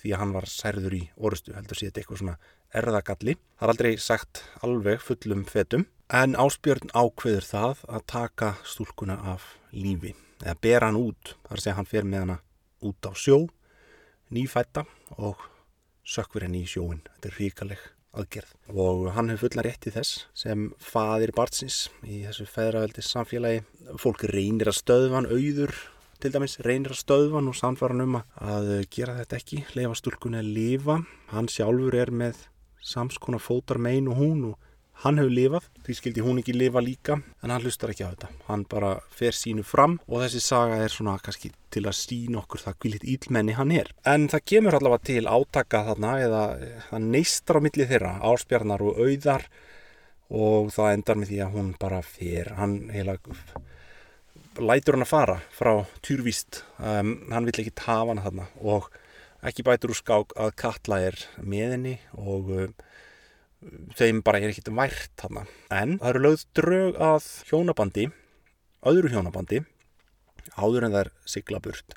því 0.02 0.12
að 0.12 0.20
hann 0.20 0.34
var 0.34 0.50
særður 0.50 0.98
í 0.98 1.02
orustu, 1.16 1.54
heldur 1.56 1.78
sé 1.78 1.88
þetta 1.88 2.02
eitthvað 2.02 2.22
svona 2.24 2.36
erðagalli. 2.74 3.36
Það 3.58 3.66
er 3.66 3.72
aldrei 3.72 3.92
sagt 4.02 4.42
alveg 4.66 5.02
fullum 5.02 5.44
fetum, 5.48 5.86
en 6.12 6.36
áspjörn 6.36 6.92
ákveður 6.92 7.48
það 7.48 7.84
að 7.88 8.06
taka 8.10 8.52
stúlkuna 8.66 9.18
af 9.34 9.54
lífi, 9.72 10.14
eða 10.42 10.58
bera 10.66 10.90
hann 10.90 11.00
út, 11.00 11.34
þar 11.48 11.62
sé 11.62 11.74
hann 11.78 11.88
fer 11.88 12.06
með 12.06 12.26
hana 12.26 12.38
út 12.84 13.08
á 13.08 13.12
sjó, 13.16 13.44
nýfætta 14.34 14.84
og 15.16 15.40
sökver 16.04 16.44
henni 16.46 16.64
í 16.64 16.68
sjóin. 16.68 17.02
Þetta 17.14 17.30
er 17.30 17.38
ríkaleg 17.40 17.90
aðgerð 18.14 18.52
og 18.78 19.08
hann 19.16 19.32
hefur 19.32 19.48
fullan 19.48 19.66
rétt 19.66 19.88
í 19.88 19.92
þess 19.94 20.26
sem 20.38 20.68
fadir 20.78 21.32
barnsins 21.34 21.88
í 22.06 22.22
þessu 22.26 22.46
feðraveldis 22.46 23.10
samfélagi. 23.10 23.64
Fólk 24.00 24.26
reynir 24.30 24.70
að 24.70 24.80
stöðva 24.80 25.20
hann 25.20 25.30
auður 25.32 25.74
til 26.22 26.30
dæmis, 26.32 26.56
reynir 26.64 26.94
að 26.94 27.02
stöðva 27.02 27.40
hann 27.40 27.50
og 27.50 27.58
samfara 27.58 27.96
hann 27.96 28.06
um 28.06 28.18
að 28.20 28.70
gera 28.94 29.18
þetta 29.18 29.40
ekki, 29.40 29.64
leifa 29.76 29.98
stúlkunni 29.98 30.40
að 30.40 30.52
lifa. 30.56 30.98
Hann 31.34 31.50
sjálfur 31.50 31.96
er 31.98 32.12
með 32.14 32.44
samskona 32.84 33.40
fótar 33.40 33.80
megin 33.80 34.12
og 34.12 34.20
hún 34.20 34.46
og 34.52 34.60
Hann 35.02 35.18
hefur 35.18 35.32
lifað, 35.34 35.64
því 35.84 35.94
skildi 35.98 36.22
hún 36.22 36.38
ekki 36.40 36.54
lifa 36.54 36.80
líka, 36.80 37.16
en 37.42 37.52
hann 37.52 37.64
hlustar 37.64 37.90
ekki 37.90 38.06
á 38.06 38.14
þetta. 38.14 38.28
Hann 38.46 38.62
bara 38.70 38.92
fer 39.12 39.34
sínu 39.34 39.64
fram 39.66 39.96
og 40.06 40.22
þessi 40.22 40.42
saga 40.44 40.78
er 40.84 40.94
svona 40.94 41.16
kannski 41.20 41.50
til 41.74 41.82
að 41.88 41.96
sína 41.98 42.40
okkur 42.44 42.62
það 42.62 42.78
kvílitt 42.84 43.06
ílmenni 43.10 43.56
hann 43.58 43.74
er. 43.74 43.90
En 44.06 44.28
það 44.30 44.46
kemur 44.52 44.78
allavega 44.78 45.08
til 45.10 45.26
átaka 45.26 45.82
þarna 45.90 46.14
eða 46.22 46.42
það 46.86 47.08
neistar 47.10 47.58
á 47.58 47.64
milli 47.66 47.88
þeirra, 47.90 48.14
áspjarnar 48.30 48.86
og 48.86 49.02
auðar 49.02 49.48
og 50.30 50.72
það 50.74 50.96
endar 50.96 51.20
með 51.20 51.32
því 51.32 51.40
að 51.42 51.54
hún 51.58 51.72
bara 51.82 52.00
fer, 52.06 52.54
hann 52.56 52.78
heila 52.94 53.18
lætur 54.62 54.94
hann 54.94 55.04
að 55.04 55.10
fara 55.10 55.40
frá 55.52 55.72
týrvíst, 56.06 56.62
um, 56.78 57.16
hann 57.34 57.50
vill 57.50 57.58
ekki 57.58 57.74
tafa 57.82 58.14
hann 58.14 58.22
þarna 58.22 58.46
og 58.62 58.86
ekki 59.48 59.64
bætur 59.66 59.92
úr 59.92 59.98
skák 59.98 60.34
að 60.40 60.54
Katla 60.60 61.00
er 61.10 61.18
með 61.40 61.74
henni 61.76 61.94
og 62.16 62.50
um, 62.54 62.74
þeim 63.96 64.22
bara 64.24 64.40
er 64.40 64.52
ekkit 64.52 64.72
vært 64.76 65.12
þarna. 65.20 65.44
En 65.72 65.98
það 66.00 66.10
eru 66.10 66.24
lögð 66.26 66.46
drög 66.58 66.98
að 67.02 67.28
hjónabandi, 67.50 68.08
öðru 68.90 69.12
hjónabandi, 69.14 69.62
áður 70.56 70.88
en 70.88 70.96
það 70.96 71.04
er 71.04 71.12
sigla 71.36 71.60
burt. 71.64 71.96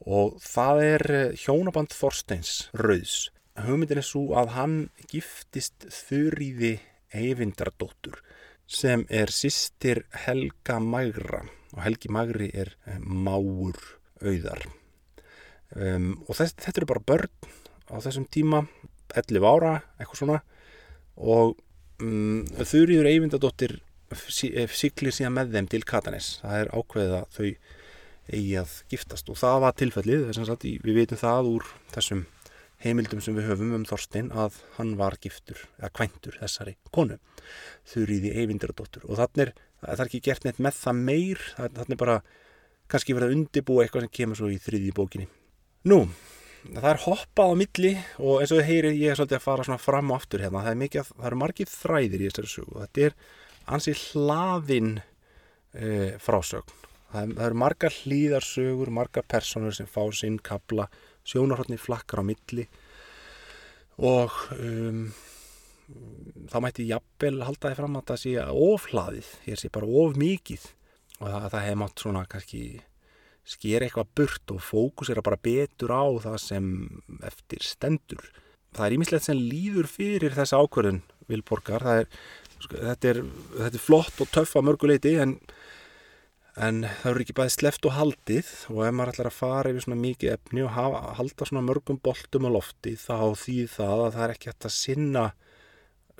Og 0.00 0.38
það 0.42 0.82
er 0.86 1.06
eh, 1.12 1.36
hjónaband 1.36 1.92
Þorsteins 1.92 2.54
Rauðs. 2.72 3.28
Hugmyndin 3.60 4.00
er 4.00 4.06
svo 4.06 4.30
að 4.40 4.54
hann 4.56 4.76
giftist 5.10 5.84
þurriði 5.92 6.78
Eyvindardóttur 7.12 8.22
sem 8.70 9.02
er 9.10 9.32
sýstir 9.34 10.04
Helga 10.24 10.78
Magra 10.80 11.42
og 11.74 11.82
Helgi 11.84 12.10
Magri 12.12 12.50
er 12.54 12.74
eh, 12.86 13.02
máur 13.02 13.76
auðar. 14.22 14.79
Um, 15.76 16.12
og 16.26 16.34
þess, 16.38 16.56
þetta 16.58 16.80
eru 16.80 16.90
bara 16.90 17.04
börn 17.06 17.30
á 17.90 17.96
þessum 18.02 18.26
tíma, 18.32 18.64
11 19.14 19.46
ára, 19.46 19.76
eitthvað 19.98 20.22
svona. 20.22 20.40
Og 21.20 21.54
um, 22.02 22.42
Þurriður 22.58 23.10
Eyvindadóttir 23.10 23.76
eh, 24.10 24.74
siglir 24.74 25.14
síðan 25.14 25.36
með 25.36 25.54
þeim 25.54 25.70
til 25.70 25.82
Katanes 25.86 26.32
það 26.42 26.64
er 26.64 26.72
ákveðið 26.74 27.16
að 27.20 27.38
þau 27.38 27.48
eigi 28.30 28.58
að 28.60 28.74
giftast. 28.92 29.30
Og 29.30 29.38
það 29.38 29.62
var 29.64 29.78
tilfellið 29.78 30.28
sagt, 30.38 30.66
við 30.66 31.00
veitum 31.00 31.20
það 31.20 31.54
úr 31.54 31.72
þessum 31.94 32.26
heimildum 32.80 33.20
sem 33.20 33.36
við 33.36 33.50
höfum 33.50 33.74
um 33.76 33.86
Þorstein 33.88 34.30
að 34.32 34.60
hann 34.78 34.94
var 34.96 35.18
giftur, 35.20 35.58
eða 35.80 35.92
kvæntur 35.98 36.38
þessari 36.40 36.76
konu, 36.94 37.18
Þurriði 37.90 38.32
Eyvindadóttir 38.40 39.04
og 39.04 39.18
þannig 39.20 39.50
er, 39.50 39.52
það 39.82 40.04
er 40.04 40.06
ekki 40.06 40.22
gert 40.30 40.46
neitt 40.46 40.62
með 40.62 40.78
það 40.78 41.02
meir, 41.10 41.42
þannig 41.58 42.00
bara 42.00 42.16
kannski 42.90 43.16
verið 43.16 43.28
að 43.28 43.36
undibúa 43.36 43.84
eitthvað 43.84 44.06
sem 44.06 44.14
kemur 44.20 44.40
svo 44.40 44.48
í 44.50 44.58
þriðji 44.62 44.94
bókinni. 44.96 45.28
Nú 45.88 46.02
það 46.68 46.88
er 46.90 47.00
hoppað 47.06 47.52
á 47.52 47.54
milli 47.60 47.92
og 48.20 48.42
eins 48.42 48.52
og 48.52 48.60
þið 48.60 48.68
heyrið 48.68 48.98
ég 49.00 49.12
er 49.12 49.18
svolítið 49.18 49.38
að 49.38 49.46
fara 49.46 49.78
fram 49.80 50.12
og 50.12 50.20
aftur 50.20 50.44
hérna. 50.44 50.64
Það, 50.66 50.80
mikið, 50.82 51.12
það 51.14 51.28
eru 51.30 51.40
margið 51.40 51.72
þræðir 51.72 52.20
í 52.20 52.28
þessari 52.28 52.52
sögu. 52.52 52.82
Þetta 52.82 53.06
er 53.06 53.16
ansi 53.76 53.94
hlaðin 53.96 54.92
e, 55.00 55.88
frásögn. 56.20 56.76
Það, 57.10 57.32
það 57.32 57.46
eru 57.46 57.60
margar 57.64 57.96
hlýðarsögur 57.96 58.92
margar 59.00 59.26
personur 59.30 59.76
sem 59.76 59.88
fá 59.90 60.02
sinn 60.14 60.38
kabla 60.44 60.86
sjónarhóttni 61.26 61.80
flakkar 61.80 62.22
á 62.22 62.24
milli 62.24 62.66
og 64.00 64.36
um, 64.56 65.08
þá 66.48 66.56
mætti 66.64 66.86
jafnvel 66.88 67.42
halda 67.44 67.72
þið 67.72 67.80
fram 67.80 67.98
að 67.98 68.06
það 68.12 68.22
sé 68.22 68.36
ofhlaðið 68.68 69.32
hér 69.44 69.60
sé 69.60 69.72
bara 69.74 69.90
of 70.04 70.16
mikið 70.20 70.68
og 71.18 71.26
það, 71.26 71.48
það 71.50 71.66
hefði 71.66 71.80
mátt 71.82 72.04
svona 72.04 72.22
kannski 72.30 72.62
sker 73.46 73.84
eitthvað 73.84 74.12
burt 74.16 74.52
og 74.54 74.62
fókusera 74.62 75.24
bara 75.24 75.40
betur 75.40 75.94
á 75.94 76.04
það 76.26 76.38
sem 76.42 76.68
eftir 77.26 77.64
stendur. 77.64 78.22
Það 78.76 78.86
er 78.86 78.96
ímislegt 78.96 79.26
sem 79.26 79.40
líður 79.40 79.88
fyrir 79.90 80.36
þessa 80.36 80.60
ákverðin 80.62 81.02
Vilborgar. 81.30 81.86
Er, 82.00 82.06
sko, 82.60 82.76
þetta, 82.76 83.12
er, 83.12 83.20
þetta 83.56 83.76
er 83.76 83.84
flott 83.84 84.22
og 84.22 84.30
töff 84.34 84.54
á 84.54 84.60
mörguleiti 84.66 85.16
en, 85.22 85.36
en 86.54 86.84
það 87.02 87.10
eru 87.12 87.24
ekki 87.24 87.36
bæði 87.40 87.56
sleft 87.56 87.90
og 87.90 87.96
haldið 87.96 88.54
og 88.70 88.82
ef 88.86 88.96
maður 88.96 89.14
ætlar 89.14 89.30
að 89.32 89.38
fara 89.40 89.74
yfir 89.74 89.86
svona 89.86 90.00
mikið 90.04 90.34
efni 90.36 90.64
og 90.66 90.74
hafa, 90.76 91.02
halda 91.18 91.50
svona 91.50 91.66
mörgum 91.66 92.00
boltum 92.02 92.46
á 92.46 92.50
lofti 92.54 92.96
þá 93.00 93.16
þýð 93.42 93.76
það 93.76 94.06
að 94.06 94.16
það 94.16 94.26
er 94.26 94.34
ekki 94.36 94.52
hægt 94.52 94.70
að 94.70 94.76
sinna 94.78 95.26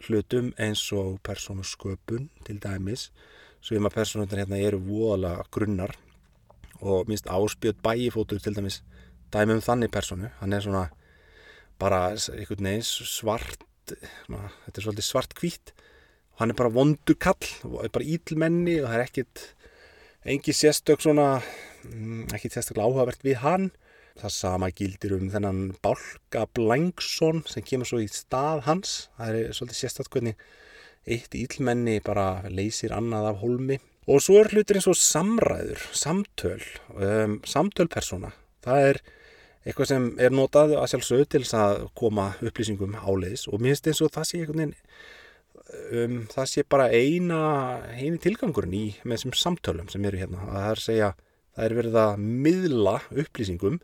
hlutum 0.01 0.55
eins 0.57 0.87
og 0.97 1.19
persónu 1.27 1.67
sköpun 1.67 2.31
til 2.47 2.59
dæmis. 2.63 3.11
Svo 3.61 3.77
ef 3.77 3.83
maður 3.85 4.01
persónunar 4.01 4.41
hérna 4.41 4.63
eru 4.65 4.81
voðalega 4.81 5.45
grunnar 5.53 5.99
og 6.81 7.09
minnst 7.09 7.29
áspjöld 7.29 7.83
bæifótur 7.85 8.41
til 8.41 8.57
dæmis 8.57 8.83
dæmi 9.33 9.59
um 9.59 9.65
þannig 9.65 9.91
personu 9.93 10.31
hann 10.41 10.53
er 10.53 10.65
svona 10.65 10.89
bara 11.79 12.11
einhvern 12.13 12.67
veginn 12.67 12.85
svart 12.85 13.65
svona, 14.27 14.51
þetta 14.67 14.79
er 14.79 14.85
svolítið 14.85 15.07
svart 15.07 15.35
hvít 15.39 15.73
og 16.35 16.43
hann 16.43 16.53
er 16.53 16.59
bara 16.59 16.75
vondur 16.75 17.19
kall 17.21 17.49
og 17.69 17.85
er 17.85 17.93
bara 17.95 18.07
ílmenni 18.07 18.81
og 18.81 18.91
það 18.91 18.99
er 18.99 19.07
ekkit 19.07 19.47
engi 20.25 20.53
sérstök 20.53 21.01
svona 21.01 21.41
mm, 21.85 22.29
ekkit 22.37 22.57
sérstaklega 22.57 22.89
áhugavert 22.89 23.23
við 23.25 23.41
hann. 23.45 23.71
Það 24.21 24.35
sama 24.35 24.69
gildir 24.77 25.15
um 25.17 25.31
þennan 25.33 25.61
Bálka 25.81 26.45
Blangsson 26.57 27.45
sem 27.49 27.65
kemur 27.65 27.89
svo 27.89 28.03
í 28.03 28.09
stað 28.13 28.67
hans. 28.67 29.09
Það 29.17 29.39
er 29.39 29.55
svolítið 29.57 29.79
sérstaklega 29.79 30.17
hvernig 30.17 30.43
eitt 31.09 31.37
ílmenni 31.39 32.01
bara 32.05 32.27
leysir 32.53 32.93
annað 32.93 33.31
af 33.31 33.41
holmi 33.41 33.79
Og 34.09 34.23
svo 34.25 34.39
er 34.41 34.49
hlutir 34.49 34.79
eins 34.79 34.89
og 34.89 34.97
samræður, 34.97 35.83
samtöl, 35.93 36.63
um, 36.97 37.39
samtölpersona. 37.45 38.33
Það 38.65 38.87
er 38.89 39.01
eitthvað 39.69 39.91
sem 39.91 40.07
er 40.25 40.33
notað 40.33 40.75
að 40.81 40.89
sjálfsög 40.95 41.27
til 41.35 41.43
að 41.59 41.83
koma 41.99 42.31
upplýsingum 42.41 42.97
áleiðis 42.97 43.47
og 43.51 43.61
minnst 43.61 43.89
eins 43.91 44.01
og 44.01 44.13
það 44.15 44.29
sé 44.29 44.41
einhvern 44.41 44.63
veginn, 44.63 44.77
um, 46.01 46.17
það 46.33 46.49
sé 46.55 46.65
bara 46.65 46.89
eina, 46.89 47.43
eini 47.93 48.21
tilgangurinn 48.25 48.79
í 48.79 48.87
með 49.05 49.19
þessum 49.19 49.37
samtölum 49.43 49.93
sem 49.93 50.09
eru 50.09 50.23
hérna. 50.23 50.49
Það 50.49 50.71
er, 50.71 50.85
segja, 50.87 51.13
það 51.55 51.69
er 51.69 51.79
verið 51.83 52.03
að 52.07 52.27
miðla 52.49 52.97
upplýsingum 53.13 53.81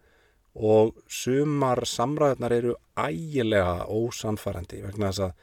og 0.56 0.94
sumar 1.12 1.84
samræðunar 1.84 2.56
eru 2.56 2.78
ægilega 2.96 3.84
ósanfærandi 3.92 4.80
vegna 4.86 5.12
þess 5.12 5.26
að 5.26 5.34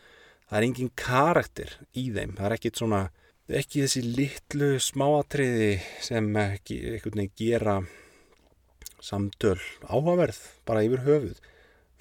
það 0.49 0.57
er 0.57 0.65
engin 0.67 0.95
karakter 0.97 1.75
í 1.93 2.07
þeim. 2.15 2.33
Það 2.39 2.47
er 2.47 2.55
ekkit 2.57 2.81
svona 2.81 3.03
ekki 3.51 3.83
þessi 3.83 4.03
litlu 4.05 4.69
smáatriði 4.79 5.73
sem 6.03 6.29
ekki 6.39 6.79
einhvern 6.93 7.19
veginn 7.19 7.33
gera 7.39 7.75
samtöl 9.03 9.59
áhugaverð 9.83 10.39
bara 10.67 10.83
yfir 10.85 11.03
höfuð. 11.03 11.41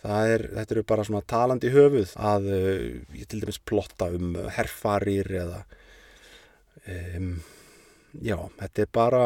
Er, 0.02 0.48
þetta 0.50 0.74
eru 0.74 0.82
bara 0.86 1.04
svona 1.06 1.22
talandi 1.30 1.70
höfuð 1.70 2.14
að 2.18 2.48
uh, 2.50 2.86
ég 3.14 3.28
til 3.30 3.42
dæmis 3.42 3.60
plotta 3.62 4.08
um 4.10 4.34
herfarir 4.50 5.28
eða 5.30 5.60
um, 6.90 7.36
já, 8.18 8.34
þetta 8.58 8.82
er 8.82 8.90
bara 8.98 9.22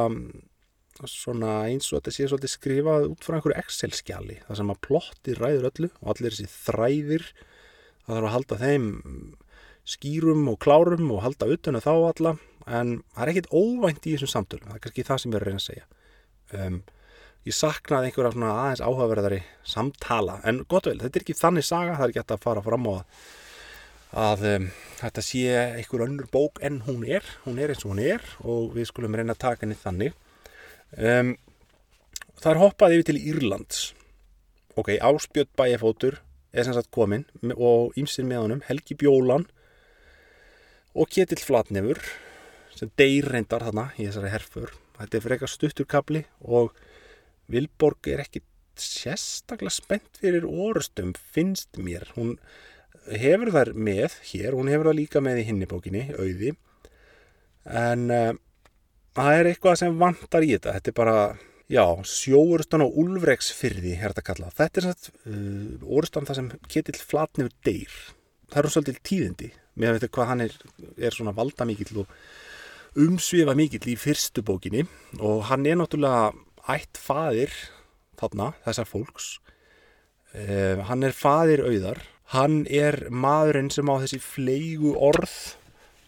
svona 1.09 1.55
eins 1.68 1.88
og 1.92 2.00
þetta 2.00 2.12
sé 2.12 2.29
svolítið 2.29 2.52
skrifað 2.52 3.09
út 3.09 3.24
frá 3.24 3.38
einhverju 3.38 3.57
Excel-skjali 3.61 4.38
það 4.44 4.61
sem 4.61 4.72
að 4.72 4.83
plotti 4.85 5.37
ræður 5.37 5.70
öllu 5.70 5.90
og 6.00 6.12
allir 6.12 6.37
þessi 6.37 6.52
þræðir 6.52 7.26
það 7.33 8.12
þarf 8.12 8.29
að 8.29 8.35
halda 8.37 8.61
þeim 8.61 8.87
skýrum 9.87 10.49
og 10.51 10.59
klárum 10.62 11.09
og 11.14 11.22
halda 11.25 11.49
utan 11.53 11.79
að 11.79 11.87
um 11.87 11.87
þá 11.87 12.11
alla 12.11 12.33
en 12.66 12.92
það 13.14 13.22
er 13.22 13.33
ekkit 13.33 13.53
óvænt 13.55 14.07
í 14.07 14.14
þessum 14.16 14.33
samtölum 14.33 14.68
það 14.68 14.79
er 14.79 14.85
kannski 14.85 15.07
það 15.07 15.22
sem 15.22 15.33
ég 15.33 15.37
er 15.37 15.44
að 15.44 15.49
reyna 15.49 15.62
að 15.62 15.66
segja. 15.66 15.87
Um, 16.57 16.79
ég 17.46 17.55
saknaði 17.55 18.11
einhverja 18.11 18.35
svona 18.35 18.53
aðeins 18.64 18.83
áhugaverðari 18.83 19.40
samtala 19.66 20.40
en 20.46 20.62
gott 20.66 20.88
vel, 20.90 20.99
þetta 21.03 21.20
er 21.20 21.27
ekki 21.27 21.38
þannig 21.38 21.66
saga 21.66 21.94
það 21.99 22.07
er 22.07 22.14
ekki 22.14 22.25
að 22.35 22.46
fara 22.46 22.64
fram 22.66 22.88
á 22.90 22.94
að, 24.16 24.44
um, 24.51 24.68
þetta 25.01 25.27
sé 25.29 25.42
einhver 25.62 26.07
önnur 26.07 26.31
bók 26.35 26.62
en 26.66 26.83
hún 26.87 27.07
er 27.07 27.27
hún 27.44 27.61
er 27.62 27.70
eins 27.70 27.85
og 27.85 27.94
hún 27.94 28.03
er 28.03 28.25
og 28.42 28.75
við 28.75 28.90
skulum 28.90 29.14
reyna 29.14 29.37
að 29.37 29.44
taka 29.46 29.66
henni 29.66 29.79
þannig. 29.79 30.16
Um, 30.96 31.37
það 32.40 32.53
er 32.53 32.62
hoppað 32.62 32.96
yfir 32.96 33.11
til 33.11 33.20
Írlands. 33.22 33.83
Ok, 34.77 34.96
Áspjöld 34.99 35.55
bæjafótur 35.57 36.18
er 36.53 36.66
sem 36.66 36.75
sagt 36.75 36.90
komin 36.94 37.25
og 37.55 37.94
ímsir 38.01 38.27
með 38.27 38.42
honum 38.42 38.64
Helgi 38.66 38.96
Bjólan 38.99 39.46
og 40.96 41.12
Ketill 41.12 41.44
Flatnefur 41.44 42.00
sem 42.76 42.90
deyr 42.96 43.28
reyndar 43.32 43.64
þarna 43.68 43.90
í 43.96 44.06
þessari 44.06 44.32
herfur 44.32 44.74
þetta 44.96 45.18
er 45.18 45.24
frekar 45.24 45.52
stuttur 45.52 45.88
kabli 45.88 46.24
og 46.40 46.76
Vilborg 47.52 48.09
er 48.11 48.24
ekki 48.24 48.42
sérstaklega 48.80 49.72
spennt 49.72 50.20
fyrir 50.20 50.46
orustum 50.46 51.12
finnst 51.32 51.78
mér. 51.80 52.09
Hún 52.16 52.37
hefur 53.06 53.52
þær 53.54 53.72
með 53.76 54.16
hér 54.32 54.56
hún 54.56 54.70
hefur 54.72 54.90
það 54.90 54.98
líka 55.00 55.22
með 55.24 55.42
í 55.42 55.46
hinnibókinni 55.50 56.06
auði. 56.16 56.54
En 57.66 58.09
uh, 58.12 58.32
það 59.16 59.40
er 59.40 59.50
eitthvað 59.52 59.78
sem 59.82 60.00
vantar 60.00 60.46
í 60.46 60.52
þetta. 60.54 60.74
Þetta 60.76 60.92
er 60.92 60.98
bara, 60.98 61.16
já, 61.72 61.85
sjóurustan 62.11 62.85
og 62.85 62.98
úlvregsfyrði 63.02 63.96
er 63.96 64.11
þetta 64.11 64.26
kallað. 64.32 64.56
Þetta 64.59 64.82
er 64.82 64.88
svona 64.88 65.37
uh, 65.37 65.87
orustan 65.98 66.28
það 66.28 66.40
sem 66.40 66.50
ketill 66.66 66.98
flatnefur 67.00 67.56
deyr. 67.66 67.96
Það 68.50 68.61
eru 68.62 68.74
svolítið 68.74 69.00
tíðindi 69.06 69.52
með 69.76 69.96
veitu 69.96 70.10
hvað 70.16 70.30
hann 70.32 70.44
er, 70.46 70.58
er 70.96 71.14
svona 71.14 71.34
valda 71.36 71.66
mikill 71.68 72.02
og 72.02 72.12
umsvifa 72.96 73.54
mikill 73.56 73.92
í 73.92 73.96
fyrstu 74.00 74.44
bókinni. 74.46 74.86
Og 75.20 75.46
hann 75.50 75.66
er 75.68 75.78
náttúrulega 75.80 76.32
ætt 76.72 77.00
faðir 77.00 77.52
þarna, 78.20 78.52
þessar 78.64 78.88
fólks. 78.90 79.30
Uh, 80.36 80.82
hann 80.88 81.04
er 81.06 81.16
faðir 81.16 81.64
auðar. 81.68 82.02
Hann 82.34 82.64
er 82.66 83.04
maðurinn 83.12 83.70
sem 83.70 83.86
á 83.86 84.02
þessi 84.02 84.18
fleigu 84.22 84.96
orð 84.98 85.34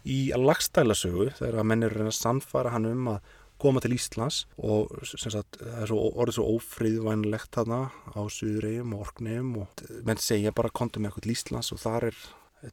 í 0.09 0.31
lagstælasögu 0.35 1.28
þegar 1.37 1.61
að 1.61 1.68
menn 1.70 1.87
eru 1.87 2.09
að 2.09 2.16
sannfara 2.16 2.72
hann 2.74 2.88
um 2.88 3.12
að 3.14 3.37
koma 3.59 3.83
til 3.83 3.94
Íslands. 3.96 4.44
Og 4.59 4.90
sagt, 5.07 5.59
það 5.61 5.83
er 5.83 5.90
svo, 5.90 6.00
orðið 6.14 6.38
svo 6.38 6.48
ófríðvænlegt 6.57 7.54
þarna 7.54 7.81
á 8.14 8.20
Suðureyjum 8.33 8.94
og 8.96 9.07
Orkneyjum 9.07 9.54
og 9.62 9.87
menn 10.07 10.22
segja 10.22 10.54
bara 10.54 10.72
kontum 10.74 11.07
eitthvað 11.07 11.26
til 11.26 11.35
Íslands. 11.35 11.72
Og 11.74 11.83
þar 11.83 12.11
er 12.11 12.20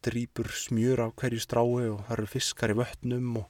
drýpur 0.06 0.50
smjur 0.52 1.04
á 1.06 1.08
hverju 1.13 1.41
strái 1.43 1.89
og 1.91 2.04
það 2.08 2.13
eru 2.17 2.32
fiskar 2.32 2.74
í 2.74 2.78
vötnum 2.80 3.41
og, 3.41 3.48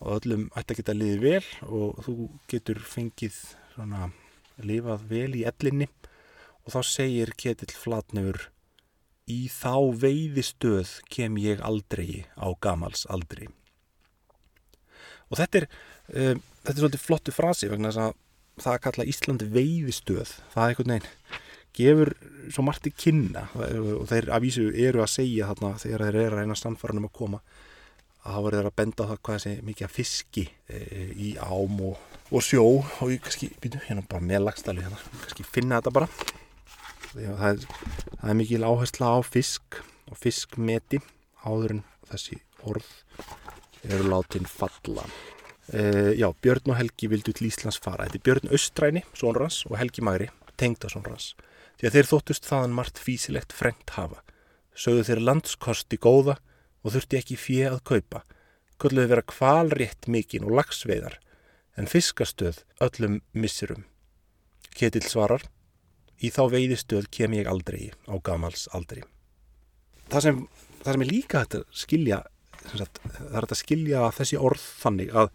og 0.00 0.18
öllum 0.18 0.48
ætti 0.54 0.74
að 0.74 0.80
geta 0.80 0.96
liðið 0.96 1.24
vel 1.26 1.70
og 1.80 2.02
þú 2.06 2.16
getur 2.52 2.82
fengið 2.86 3.38
svona 3.74 4.10
lifað 4.62 5.08
vel 5.10 5.32
í 5.36 5.44
ellinni. 5.48 5.90
Og 6.66 6.74
þá 6.74 6.80
segir 6.86 7.30
Ketill 7.38 7.74
Flatnefur 7.78 8.48
í 9.30 9.46
þá 9.50 9.94
veiðistöð 10.02 10.96
kem 11.10 11.38
ég 11.38 11.62
aldrei 11.62 12.26
á 12.38 12.50
gamals 12.62 13.06
aldrei 13.10 13.46
og 15.30 15.40
þetta 15.40 15.62
er 15.62 15.66
um, 15.66 16.42
þetta 16.62 16.72
er 16.74 16.80
svolítið 16.80 17.02
flottu 17.02 17.34
frasi 17.34 17.70
vegna 17.70 17.90
þess 17.90 18.04
að 18.04 18.16
það 18.62 18.72
að 18.72 18.82
kalla 18.86 19.06
Íslandi 19.10 19.46
veiðistöð. 19.52 20.30
Það 20.54 20.62
er 20.62 20.70
einhvern 20.72 20.92
veginn 20.94 21.10
gefur 21.76 22.12
svo 22.52 22.64
margt 22.66 22.88
í 22.88 22.92
kynna 22.94 23.46
og 23.56 24.06
þeir 24.10 24.30
að 24.32 24.44
vísu 24.46 24.66
eru 24.70 25.02
að 25.02 25.14
segja 25.18 25.48
þarna 25.50 25.72
þegar 25.82 26.04
þeir 26.06 26.18
eru 26.22 26.36
að 26.36 26.42
reyna 26.42 26.58
stanfaranum 26.58 27.08
að 27.08 27.16
koma 27.18 27.40
að 28.26 28.34
það 28.34 28.44
voru 28.46 28.58
þeir 28.58 28.68
að 28.68 28.76
benda 28.80 29.06
á 29.06 29.08
það 29.10 29.20
hvað 29.26 29.36
þessi 29.36 29.66
mikið 29.66 29.92
fiski 29.92 30.44
e, 30.66 30.80
í 31.14 31.28
ám 31.42 31.82
og, 31.86 32.00
og 32.30 32.44
sjó. 32.44 32.64
Og 33.04 33.12
ég 33.12 33.22
kannski, 33.22 33.50
býtu, 33.62 33.80
hérna 33.86 34.04
bara 34.10 34.26
með 34.26 34.46
lagstælu 34.48 34.82
hérna, 34.82 34.98
kannski 35.22 35.46
finna 35.46 35.80
þetta 35.80 35.94
bara. 35.94 36.08
Það 37.12 37.46
er, 37.50 37.62
það 38.10 38.32
er 38.32 38.40
mikil 38.40 38.66
áhersla 38.66 39.12
á 39.14 39.18
fisk 39.24 39.78
og 40.10 40.18
fiskmeti 40.20 41.00
áður 41.46 41.78
en 41.78 41.84
þessi 42.10 42.40
orð 42.66 42.90
eru 43.86 44.10
látin 44.10 44.48
falla. 44.50 45.06
E, 45.70 45.80
já, 46.18 46.28
Björn 46.42 46.74
og 46.74 46.80
Helgi 46.80 47.10
vildu 47.10 47.34
til 47.34 47.48
Íslands 47.50 47.78
fara. 47.82 48.08
Þetta 48.08 48.18
er 48.18 48.26
Björn 48.26 48.54
Östræni, 48.58 49.06
sonrans 49.14 49.62
og 49.70 49.78
Helgi 49.78 50.02
Magri, 50.06 50.28
tengda 50.60 50.90
sonrans 50.92 51.34
því 51.76 51.88
að 51.88 51.98
þeir 51.98 52.10
þóttust 52.12 52.48
þaðan 52.48 52.76
margt 52.78 53.02
físilegt 53.02 53.54
frengt 53.56 53.94
hafa 53.96 54.22
sögðu 54.76 55.06
þeir 55.08 55.22
landskosti 55.30 55.98
góða 56.00 56.38
og 56.84 56.94
þurfti 56.94 57.20
ekki 57.20 57.38
fjö 57.40 57.70
að 57.74 57.84
kaupa 57.92 58.22
kulluði 58.80 59.12
vera 59.12 59.24
kvalrétt 59.24 60.08
mikinn 60.12 60.46
og 60.46 60.56
lagsveiðar 60.58 61.18
en 61.76 61.88
fiskastöð 61.90 62.62
öllum 62.80 63.20
missirum. 63.36 63.84
Ketil 64.76 65.04
svarar, 65.04 65.44
í 66.20 66.30
þá 66.32 66.46
veiðistöð 66.52 67.10
kem 67.12 67.36
ég 67.36 67.48
aldrei 67.48 67.92
á 68.08 68.16
gamals 68.24 68.66
aldrei. 68.76 69.02
Það 70.12 70.26
sem, 70.26 70.40
það 70.82 70.96
sem 70.96 71.04
er 71.04 71.10
líka 71.10 71.42
hægt 71.42 71.58
að 71.58 71.66
skilja, 71.76 72.22
sagt, 72.72 73.00
það 73.04 73.28
er 73.28 73.38
hægt 73.44 73.56
að 73.56 73.62
skilja 73.62 74.08
þessi 74.16 74.40
orð 74.40 74.66
þannig 74.84 75.14
að 75.24 75.30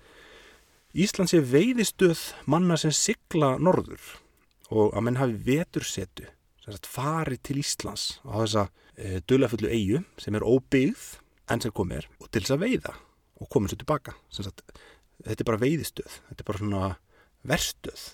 Íslands 0.92 1.32
er 1.38 1.46
veiðistöð 1.48 2.22
manna 2.52 2.76
sem 2.80 2.92
sigla 2.92 3.54
norður 3.62 4.02
og 4.72 4.96
að 4.96 5.06
menn 5.06 5.20
hafi 5.20 5.38
vetursetu, 5.48 6.30
farið 6.88 7.42
til 7.44 7.58
Íslands 7.60 8.06
á 8.24 8.40
þessa 8.40 8.64
e, 8.96 9.20
dölafullu 9.28 9.68
eigu 9.68 10.04
sem 10.22 10.38
er 10.38 10.46
óbyggð 10.48 11.08
enn 11.52 11.64
sem 11.64 11.74
komið 11.76 12.02
er 12.02 12.08
og 12.22 12.30
til 12.32 12.44
þess 12.46 12.56
að 12.56 12.64
veiða 12.64 12.94
og 13.42 13.50
komið 13.52 13.74
sér 13.74 13.82
tilbaka. 13.82 14.16
Sagt, 14.32 14.64
þetta 15.26 15.44
er 15.44 15.50
bara 15.50 15.62
veiðistöð, 15.62 16.18
þetta 16.30 16.44
er 16.44 16.48
bara 16.48 16.62
svona 16.62 16.92
verstöð 17.52 18.06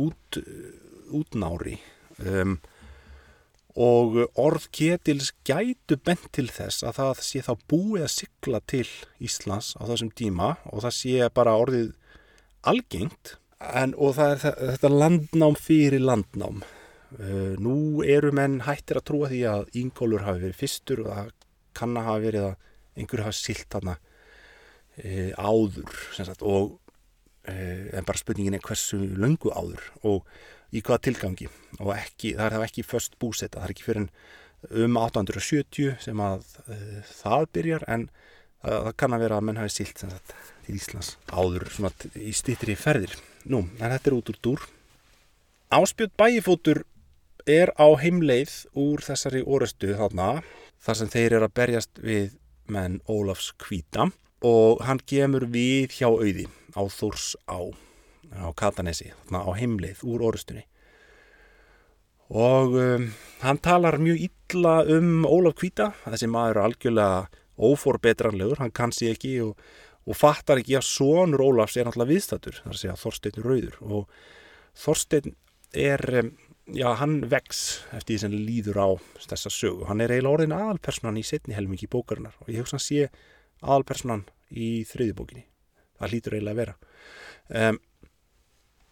út, 0.00 0.40
útnári 1.12 1.76
um, 2.24 2.56
og 3.78 4.16
orð 4.40 4.66
ketils 4.74 5.30
gætu 5.46 5.98
bent 6.02 6.26
til 6.34 6.48
þess 6.50 6.82
að 6.86 6.96
það 6.98 7.22
sé 7.26 7.42
þá 7.46 7.52
búið 7.70 8.06
að 8.06 8.14
sykla 8.16 8.60
til 8.72 8.86
Íslands 9.22 9.74
á 9.78 9.86
þessum 9.86 10.10
tíma 10.16 10.56
og 10.72 10.82
það 10.86 10.96
sé 10.96 11.28
bara 11.36 11.58
orðið 11.60 11.92
algengt 12.66 13.36
en, 13.60 13.94
og 13.96 14.16
það 14.16 14.34
er 14.34 14.42
þetta 14.74 14.92
landnám 14.92 15.56
fyrir 15.60 16.04
landnám. 16.04 16.62
Uh, 17.10 17.56
nú 17.58 18.04
eru 18.06 18.30
menn 18.34 18.60
hættir 18.66 19.00
að 19.00 19.08
trúa 19.10 19.30
því 19.32 19.40
að 19.50 19.70
Íngólur 19.80 20.22
hafi 20.22 20.44
verið 20.44 20.60
fyrstur 20.60 21.02
og 21.04 21.10
það 21.10 21.32
kann 21.80 21.96
að 21.98 22.06
hafa 22.06 22.22
verið 22.24 22.46
að 22.50 22.54
einhverju 23.00 23.26
hafi 23.26 23.38
silt 23.38 23.76
hana 23.78 23.96
e, 24.98 25.30
áður 25.38 26.00
sagt, 26.16 26.42
og 26.42 26.78
e, 27.46 27.54
en 27.96 28.06
bara 28.06 28.20
spurningin 28.20 28.56
er 28.58 28.64
hversu 28.64 28.98
löngu 28.98 29.52
áður 29.54 29.86
og 30.06 30.28
í 30.74 30.82
hvaða 30.84 31.04
tilgangi 31.08 31.48
og 31.78 31.94
ekki, 31.96 32.34
það 32.38 32.44
er 32.46 32.56
það 32.56 32.66
ekki 32.68 32.86
först 32.86 33.16
búsetta, 33.22 33.60
það 33.60 33.68
er 33.68 33.74
ekki 33.74 33.86
fyrir 33.86 34.04
um 34.84 34.98
1870 35.00 35.96
sem 36.04 36.22
að 36.22 36.44
það 37.08 37.48
byrjar 37.56 37.88
en 37.90 38.06
það, 38.60 38.92
kann 39.00 39.16
að 39.16 39.26
vera 39.26 39.40
að 39.40 39.48
menn 39.48 39.62
hafi 39.62 39.76
silt 39.78 40.04
til 40.04 40.76
Íslands 40.76 41.16
áður 41.32 41.66
í 42.20 42.34
stýttri 42.36 42.76
ferðir. 42.78 43.16
Nú, 43.48 43.64
en 43.80 43.92
þetta 43.92 44.10
er 44.10 44.16
út 44.16 44.30
úr 44.32 44.38
dúr. 44.44 44.64
Áspjöld 45.72 46.12
bæifótur 46.18 46.82
er 47.48 47.72
á 47.80 47.88
heimleið 47.96 48.52
úr 48.76 49.00
þessari 49.04 49.40
orustu 49.46 49.94
þarna 49.96 50.42
þar 50.80 50.98
sem 50.98 51.12
þeir 51.12 51.36
eru 51.38 51.48
að 51.48 51.56
berjast 51.56 52.02
við 52.04 52.34
menn 52.70 52.98
Ólafs 53.08 53.52
Kvíta 53.60 54.10
og 54.44 54.82
hann 54.84 55.00
gemur 55.08 55.46
við 55.48 55.96
hjá 56.00 56.08
auði 56.10 56.46
á 56.76 56.82
Þórs 56.84 57.32
á, 57.48 57.60
á 58.36 58.48
Katanesi, 58.56 59.10
þarna 59.24 59.44
á 59.46 59.50
heimleið 59.56 60.04
úr 60.04 60.26
orustunni 60.30 60.66
og 62.30 62.76
um, 62.78 63.08
hann 63.42 63.58
talar 63.58 63.98
mjög 63.98 64.28
illa 64.28 64.80
um 64.86 65.24
Ólaf 65.26 65.56
Kvíta 65.58 65.90
þessi 66.04 66.28
maður 66.30 66.60
er 66.60 66.64
algjörlega 66.68 67.40
óforbetranlegur, 67.60 68.60
hann 68.62 68.72
kann 68.72 68.92
sér 68.94 69.16
ekki 69.16 69.34
og, 69.44 69.56
og 70.08 70.16
fattar 70.16 70.62
ekki 70.62 70.78
að 70.78 70.86
sonur 70.88 71.44
Ólafs 71.44 71.76
er 71.76 71.88
náttúrulega 71.88 72.14
viðstættur, 72.14 72.62
þar 72.64 72.78
sé 72.80 72.92
að 72.92 73.02
Þorstein 73.02 73.44
Rauður. 73.44 73.76
Og 73.84 74.08
Þorstein 74.80 75.36
er 75.76 76.04
já, 76.72 76.88
hann 77.00 77.20
vex 77.30 77.82
eftir 77.92 78.14
því 78.14 78.18
sem 78.24 78.38
líður 78.48 78.80
á 78.80 78.88
þessa 79.26 79.52
sögu, 79.52 79.86
hann 79.90 80.00
er 80.00 80.14
eiginlega 80.14 80.38
orðin 80.38 80.56
aðalpersonan 80.56 81.20
í 81.20 81.26
setni 81.26 81.56
helmingi 81.58 81.90
bókarinnar. 81.90 82.36
Og 82.44 82.52
ég 82.52 82.64
hugsa 82.64 82.78
hann 82.78 82.86
sé 82.86 83.08
aðalpersonan 83.60 84.26
í 84.50 84.72
þriðibókinni 84.88 85.46
það 86.00 86.14
hlýtur 86.14 86.36
eiginlega 86.36 86.54
að 86.54 86.60
vera. 86.60 86.76
Um, 87.60 87.80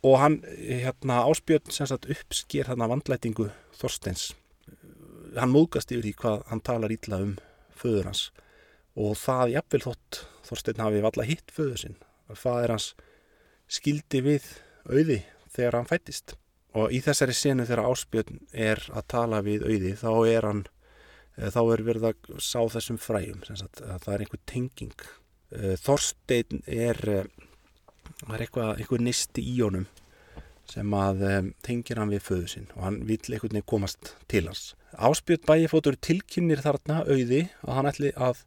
og 0.08 0.18
hann 0.22 0.36
hérna 0.46 1.22
áspjörn 1.26 1.72
sem 1.74 1.88
sagt 1.90 2.08
uppsker 2.12 2.68
þarna 2.68 2.90
vandlætingu 2.92 3.48
Þorsteins. 3.78 4.30
Hann 5.38 5.52
móðgast 5.54 5.92
yfir 5.92 6.06
því 6.06 6.14
hvað 6.20 6.44
hann 6.50 6.62
talar 6.66 6.94
ítla 6.94 7.22
um 7.24 7.34
föður 7.78 8.10
hans 8.10 8.28
og 8.98 9.14
það 9.20 9.54
jafnvel 9.56 9.84
þótt 9.86 10.22
Þorstein 10.48 10.80
hafi 10.80 11.04
valla 11.04 11.28
hitt 11.28 11.52
föður 11.54 11.82
sinn 11.82 11.98
faður 12.34 12.74
hans 12.76 12.92
skildi 13.68 14.20
við 14.24 14.46
auði 14.88 15.22
þegar 15.52 15.78
hann 15.78 15.88
fættist 15.88 16.36
og 16.76 16.92
í 16.92 17.00
þessari 17.04 17.36
senu 17.36 17.66
þegar 17.68 17.88
áspjörn 17.88 18.42
er 18.52 18.82
að 18.92 19.08
tala 19.12 19.40
við 19.44 19.64
auði 19.68 19.94
þá 20.00 20.10
er 20.28 20.48
hann 20.48 20.66
Eh, 21.38 21.50
þá 21.54 21.60
er 21.72 21.84
verið 21.86 22.08
að 22.10 22.40
sá 22.42 22.60
þessum 22.74 22.98
fræjum 23.00 23.44
það 23.46 24.10
er 24.14 24.24
einhver 24.24 24.42
tenging. 24.48 25.06
Eh, 25.54 25.76
Þorstein 25.80 26.64
er 26.66 26.98
eh, 27.12 27.30
það 28.24 28.34
er 28.34 28.44
eitthvað, 28.44 28.72
eitthvað 28.74 29.06
nisti 29.06 29.44
í 29.46 29.58
honum 29.62 29.86
sem 30.68 30.92
að 30.92 31.22
tengir 31.64 31.96
hann 31.96 32.10
við 32.12 32.26
föðu 32.26 32.48
sinn 32.52 32.66
og 32.74 32.82
hann 32.84 32.98
vil 33.08 33.16
einhvern 33.16 33.54
veginn 33.54 33.70
komast 33.70 34.10
til 34.28 34.42
hans. 34.50 34.74
Áspjöld 34.92 35.46
bæjifótur 35.48 35.96
tilkynir 36.04 36.60
þarna 36.60 36.98
auði 37.06 37.46
að 37.62 37.78
hann 37.78 37.88
ætli 37.88 38.10
að 38.12 38.42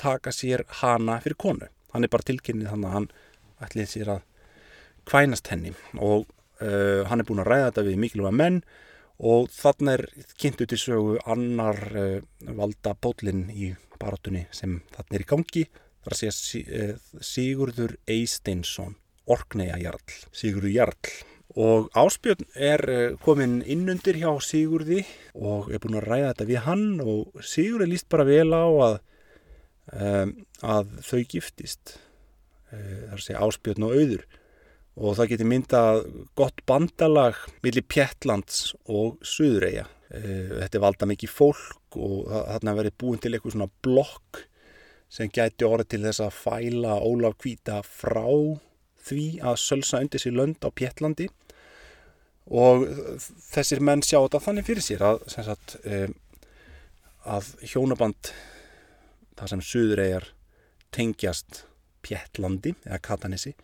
taka 0.00 0.32
sér 0.34 0.64
hana 0.80 1.20
fyrir 1.24 1.38
konu. 1.40 1.68
Hann 1.92 2.06
er 2.06 2.12
bara 2.12 2.26
tilkynnið 2.26 2.72
þannig 2.72 2.90
að 2.90 2.96
hann 2.96 3.08
ætli 3.66 3.86
sér 3.88 4.12
að 4.16 4.22
kvænast 5.10 5.50
henni. 5.52 5.74
Og 5.98 6.24
uh, 6.62 7.02
hann 7.10 7.20
er 7.20 7.28
búin 7.28 7.42
að 7.42 7.50
ræða 7.50 7.68
þetta 7.70 7.86
við 7.88 8.00
mikilvæga 8.04 8.36
menn 8.40 8.62
og 9.20 9.50
þannig 9.52 9.98
er 9.98 10.06
kynntu 10.40 10.66
til 10.70 10.80
sögu 10.80 11.18
annar 11.28 11.80
uh, 11.92 12.18
valda 12.56 12.94
bólinn 12.96 13.48
í 13.52 13.74
barátunni 14.00 14.46
sem 14.56 14.80
þannig 14.94 15.18
er 15.18 15.26
í 15.26 15.30
gangi. 15.34 15.64
Þar 16.00 16.16
að 16.16 16.20
segja 16.22 16.92
Sigurður 17.20 17.98
Eisteinsson 18.08 18.94
Orkneiða 19.30 19.76
Jarl, 19.82 20.14
Sigurður 20.32 20.72
Jarl. 20.72 21.10
Og 21.60 21.88
Áspjörn 21.98 22.46
er 22.54 22.80
komin 23.24 23.58
innundir 23.66 24.20
hjá 24.20 24.30
Sigurði 24.44 25.02
og 25.34 25.72
er 25.74 25.82
búin 25.82 25.98
að 25.98 26.06
ræða 26.06 26.28
þetta 26.30 26.46
við 26.46 26.60
hann 26.64 26.84
og 27.02 27.42
Sigurði 27.42 27.90
líst 27.90 28.08
bara 28.12 28.26
vel 28.28 28.52
á 28.54 28.64
að, 28.86 28.96
um, 29.94 30.34
að 30.62 30.94
þau 31.06 31.20
giftist 31.30 31.96
þar 32.70 33.16
að 33.16 33.24
segja 33.24 33.40
Áspjörn 33.42 33.86
og 33.86 33.96
auður 33.98 34.26
og 35.00 35.16
það 35.18 35.30
geti 35.32 35.46
myndað 35.48 36.04
gott 36.38 36.60
bandalag 36.68 37.38
millir 37.64 37.86
Pjettlands 37.88 38.74
og 38.90 39.18
Suðureia. 39.26 39.86
Þetta 40.10 40.76
er 40.76 40.82
valda 40.82 41.08
mikið 41.08 41.32
fólk 41.32 41.98
og 41.98 42.30
þarna 42.30 42.74
verið 42.76 42.96
búin 43.00 43.20
til 43.22 43.32
eitthvað 43.32 43.54
svona 43.54 43.70
blokk 43.82 44.42
sem 45.10 45.30
gæti 45.30 45.66
orðið 45.66 45.90
til 45.92 46.02
þess 46.04 46.22
að 46.26 46.36
fæla 46.38 46.98
Ólaf 47.02 47.38
Kvíta 47.40 47.80
frá 47.86 48.26
því 49.00 49.24
að 49.46 49.60
sölsa 49.62 50.02
undir 50.02 50.22
sér 50.22 50.36
lönd 50.36 50.62
á 50.62 50.70
Pjettlandi 50.70 51.28
og 52.50 52.84
þessir 53.50 53.82
menn 53.86 54.02
sjá 54.06 54.18
þetta 54.18 54.42
þannig 54.44 54.66
fyrir 54.66 54.84
sér 54.84 55.04
að, 55.06 55.24
sagt, 55.30 55.76
um, 55.86 56.14
að 57.30 57.50
hjónaband 57.72 58.32
það 59.40 59.52
sem 59.52 59.64
Suðureiar 59.70 60.28
tengjast 60.94 61.64
Pjettlandi 62.04 62.74
eða 62.86 63.00
Katanissi 63.04 63.54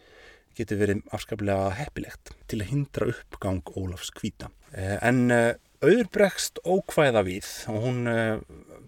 getur 0.56 0.80
verið 0.80 1.04
afskaplega 1.12 1.70
heppilegt 1.76 2.32
til 2.48 2.62
að 2.62 2.70
hindra 2.72 3.08
uppgang 3.12 3.62
Ólafs 3.76 4.10
Kvíta. 4.16 4.48
En 4.72 5.28
auður 5.28 6.08
bregst 6.12 6.60
ókvæða 6.64 7.22
við 7.26 7.48
og 7.72 7.82
hún 7.84 8.08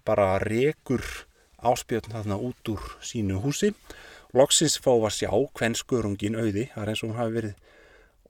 bara 0.05 0.39
rekur 0.41 1.03
áspjötn 1.61 2.15
þarna 2.15 2.39
út 2.41 2.71
úr 2.73 2.85
sínu 3.05 3.41
húsi. 3.43 3.73
Loksins 4.33 4.77
fá 4.81 4.91
að 4.93 5.15
sjá 5.17 5.31
hvern 5.33 5.77
skörungin 5.77 6.37
auði, 6.37 6.69
það 6.73 6.83
er 6.83 6.91
eins 6.91 7.03
og 7.03 7.11
hún 7.11 7.19
hafi 7.19 7.35
verið 7.37 7.55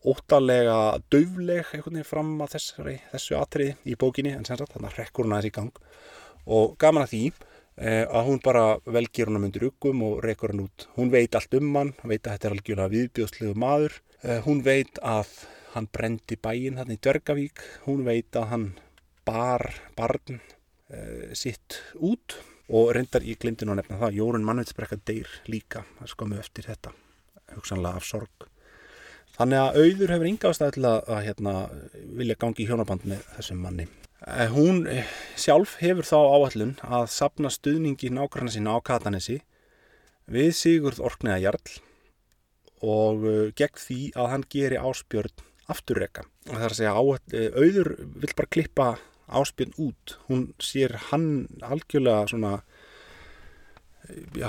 óttalega 0.10 0.78
döfleg 1.12 1.74
einhvern 1.76 1.98
veginn 2.00 2.08
fram 2.08 2.30
að 2.44 2.54
þessari, 2.56 2.96
þessu 3.12 3.36
atriði 3.36 3.76
í 3.84 3.98
bókinni 4.00 4.32
en 4.32 4.46
sem 4.48 4.60
sagt 4.60 4.76
þannig 4.76 4.94
að 4.94 5.02
rekkur 5.02 5.28
hún 5.28 5.36
aðeins 5.36 5.50
í 5.50 5.56
gang 5.58 5.82
og 6.48 6.78
gaman 6.80 7.04
að 7.04 7.14
því 7.14 7.24
að 7.80 8.26
hún 8.28 8.42
bara 8.44 8.64
velgir 8.84 9.30
hún 9.30 9.40
að 9.40 9.44
myndir 9.46 9.66
ykkum 9.70 10.02
og 10.04 10.18
rekur 10.26 10.52
hann 10.52 10.66
út. 10.66 10.88
Hún 10.98 11.14
veit 11.14 11.38
allt 11.38 11.54
um 11.56 11.70
hann, 11.78 11.94
veit 12.04 12.26
að 12.26 12.34
þetta 12.34 12.50
er 12.50 12.56
algjörlega 12.58 12.94
viðbjóðslegu 12.96 13.56
maður. 13.64 13.96
Hún 14.44 14.60
veit 14.66 15.00
að 15.00 15.32
hann 15.74 15.88
brendi 15.94 16.36
bæinn 16.42 16.80
hann 16.82 16.92
í 16.92 17.00
Dörgavík. 17.00 17.62
Hún 17.86 18.04
veit 18.08 18.36
að 18.36 18.50
hann 18.54 18.68
bar 19.30 19.66
barn 19.98 20.40
uh, 20.40 21.30
sitt 21.38 21.80
út 21.96 22.40
og 22.70 22.94
reyndar 22.96 23.26
í 23.26 23.36
glimtinu 23.40 23.74
að 23.74 23.82
nefna 23.82 24.00
það. 24.04 24.18
Jórun 24.20 24.46
Mannvitsbrekka 24.48 25.00
deyr 25.10 25.30
líka, 25.50 25.86
það 26.00 26.14
skoðum 26.14 26.36
við 26.36 26.44
eftir 26.46 26.70
þetta, 26.70 26.94
hugsanlega 27.56 28.02
af 28.02 28.08
sorg. 28.08 28.50
Þannig 29.40 29.64
að 29.64 29.80
auður 29.80 30.14
hefur 30.16 30.30
ynga 30.30 30.52
ástæði 30.52 30.76
til 30.76 30.86
að, 30.90 31.00
að 31.16 31.26
hérna, 31.30 31.56
vilja 32.20 32.40
gangi 32.42 32.66
í 32.66 32.70
hjónaband 32.70 33.08
með 33.10 33.26
þessum 33.38 33.64
manni. 33.64 33.88
Hún 34.28 34.84
sjálf 35.40 35.78
hefur 35.80 36.08
þá 36.08 36.18
áallun 36.20 36.74
að 36.84 37.06
sapna 37.14 37.52
stuðningi 37.54 38.12
nákvæmna 38.12 38.52
sína 38.52 38.76
á 38.76 38.84
Katanessi 38.84 39.38
við 40.30 40.52
Sigurð 40.60 41.00
Orkneiða 41.08 41.40
Jarl 41.46 41.78
og 42.84 43.24
gegn 43.60 43.80
því 43.80 44.00
að 44.20 44.30
hann 44.34 44.44
geri 44.52 44.80
áspjörn 44.80 45.46
afturreka. 45.72 46.26
Það 46.50 46.66
er 46.66 46.74
að 46.74 46.78
segja 46.82 46.94
að 46.96 47.56
auður 47.64 47.92
vil 48.20 48.36
bara 48.36 48.52
klippa 48.52 48.90
áspjörn 49.40 49.76
út. 49.88 50.16
Hún 50.28 50.46
sér 50.60 50.98
hann 51.10 51.48
algjörlega 51.64 52.28
svona 52.34 52.54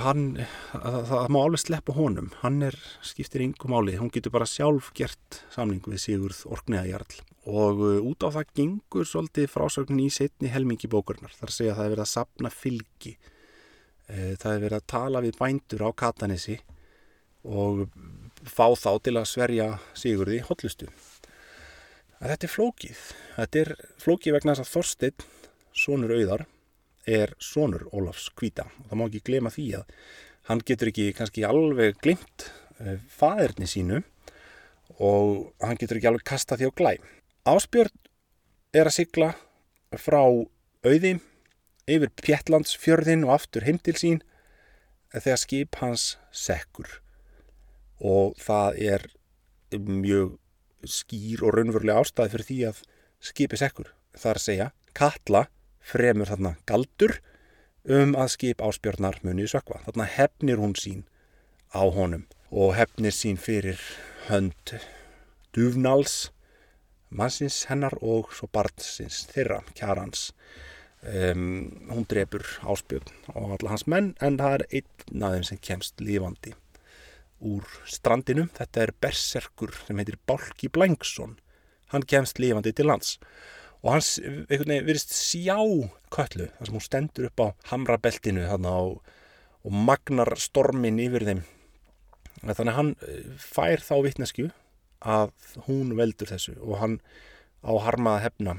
hann, 0.01 0.23
það, 0.71 1.01
það 1.09 1.27
má 1.33 1.39
alveg 1.41 1.61
sleppa 1.61 1.95
honum 1.95 2.31
hann 2.41 2.61
er, 2.65 2.77
skiptir 3.05 3.43
yngum 3.45 3.75
áli 3.77 3.97
hún 3.99 4.11
getur 4.13 4.33
bara 4.33 4.49
sjálf 4.49 4.91
gert 4.97 5.41
samning 5.53 5.83
við 5.85 6.01
Sigurð 6.05 6.45
Orkneiða 6.49 6.89
Jarl 6.95 7.19
og 7.49 7.81
uh, 7.81 7.97
út 8.05 8.21
á 8.21 8.29
það 8.29 8.51
gengur 8.57 9.07
svolítið 9.07 9.49
frásögnin 9.49 10.05
í 10.05 10.13
setni 10.13 10.51
helmingi 10.53 10.89
bókurnar 10.91 11.33
þar 11.33 11.53
segja 11.53 11.73
að 11.73 11.79
það 11.79 11.85
er 11.85 11.93
verið 11.95 12.05
að 12.05 12.11
sapna 12.11 12.51
fylgi. 12.53 13.15
Uh, 14.05 14.33
það 14.37 14.51
er 14.53 14.63
verið 14.65 14.77
að 14.77 14.89
tala 14.93 15.23
við 15.25 15.39
bændur 15.39 15.85
á 15.87 15.89
Katanessi 15.97 16.59
og 17.41 17.87
fá 18.45 18.67
þá 18.77 18.91
til 19.01 19.15
að 19.17 19.29
sverja 19.29 19.67
Sigurði 19.97 20.41
hotlustu 20.45 20.89
að 22.21 22.35
þetta 22.35 22.45
er 22.45 22.53
flókið. 22.53 23.03
Þetta 23.37 23.61
er 23.61 23.71
flókið 24.01 24.35
vegna 24.35 24.53
þess 24.53 24.67
að 24.67 24.73
Þorstein, 24.75 25.23
sonur 25.73 26.13
auðar 26.13 26.45
er 27.09 27.33
sonur 27.41 27.87
Ólafs 27.89 28.27
Kvíta 28.37 28.67
og 28.69 28.91
það 28.91 28.99
má 28.99 29.05
ekki 29.07 29.23
glema 29.25 29.49
því 29.53 29.67
að 29.79 29.95
hann 30.51 30.61
getur 30.67 30.91
ekki 30.91 31.07
kannski 31.17 31.45
alveg 31.47 31.97
glimt 32.03 32.45
uh, 32.77 32.99
faðirni 33.09 33.69
sínu 33.69 34.03
og 35.01 35.49
hann 35.63 35.79
getur 35.81 35.97
ekki 35.97 36.11
alveg 36.11 36.27
kasta 36.27 36.59
því 36.59 36.69
á 36.69 36.77
glæ 36.77 36.93
Áspjörn 37.41 37.89
er 38.77 38.85
að 38.85 38.93
sigla 38.99 39.31
frá 39.97 40.21
auði 40.21 41.15
yfir 41.89 42.11
Pjettlandsfjörðin 42.21 43.23
og 43.25 43.33
aftur 43.33 43.65
heim 43.65 43.79
til 43.81 43.95
sín 43.97 44.19
þegar 45.15 45.39
skip 45.41 45.79
hans 45.81 46.03
sekkur. 46.29 46.99
Og 47.97 48.37
það 48.37 48.77
er 48.93 49.07
mjög 49.73 50.35
skýr 50.85 51.41
og 51.41 51.55
raunverulega 51.55 52.03
ástæði 52.03 52.33
fyrir 52.35 52.47
því 52.49 52.59
að 52.69 52.83
skipi 53.31 53.57
sekkur. 53.57 53.89
Að 54.21 54.41
segja 54.43 54.67
Katla 54.93 55.47
fremur 55.81 56.29
þarna 56.29 56.51
galdur 56.69 57.15
um 57.89 58.13
að 58.13 58.35
skip 58.35 58.61
áspjörnar 58.61 59.17
munið 59.25 59.55
sökva. 59.55 59.81
Þarna 59.87 60.07
hefnir 60.13 60.61
hún 60.61 60.77
sín 60.77 61.07
á 61.73 61.81
honum 61.89 62.27
og 62.51 62.75
hefnir 62.77 63.17
sín 63.17 63.41
fyrir 63.41 63.81
hönd 64.29 64.75
duvnals 65.57 66.29
mannsins 67.11 67.65
hennar 67.69 67.95
og 68.01 68.31
svo 68.35 68.49
barnsins 68.51 69.25
þeirra, 69.31 69.61
kjarans. 69.77 70.31
Um, 71.01 71.87
hún 71.89 72.05
drefur 72.05 72.45
áspjörn 72.69 73.07
og 73.33 73.55
alla 73.55 73.71
hans 73.71 73.87
menn 73.89 74.11
en 74.21 74.35
það 74.37 74.57
er 74.59 74.63
einn 74.77 75.23
af 75.25 75.31
þeim 75.33 75.47
sem 75.47 75.61
kemst 75.69 76.03
lífandi 76.03 76.53
úr 77.41 77.65
strandinu. 77.89 78.45
Þetta 78.53 78.83
er 78.83 78.93
berserkur 79.01 79.73
sem 79.87 79.97
heitir 79.97 80.19
Balki 80.29 80.69
Blængsson. 80.69 81.39
Hann 81.89 82.05
kemst 82.05 82.37
lífandi 82.37 82.75
til 82.77 82.91
lands 82.91 83.17
og 83.81 83.95
hans 83.95 84.17
virðist 84.21 85.13
sjá 85.15 85.57
köllu 86.13 86.47
þar 86.53 86.67
sem 86.67 86.77
hún 86.77 86.85
stendur 86.85 87.29
upp 87.31 87.41
á 87.41 87.47
hamrabeltinu 87.71 88.45
og, 88.53 88.99
og 89.65 89.73
magnar 89.89 90.35
stormin 90.37 91.01
yfir 91.01 91.25
þeim 91.25 91.41
þannig 92.41 92.71
að 92.71 92.77
hann 92.77 92.91
eh, 93.07 93.23
fær 93.41 93.83
þá 93.85 93.95
vittnesku 94.05 94.49
að 95.01 95.31
hún 95.67 95.95
veldur 95.97 96.29
þessu 96.31 96.57
og 96.61 96.77
hann 96.81 96.99
á 97.65 97.71
harmaða 97.85 98.23
hefna 98.25 98.57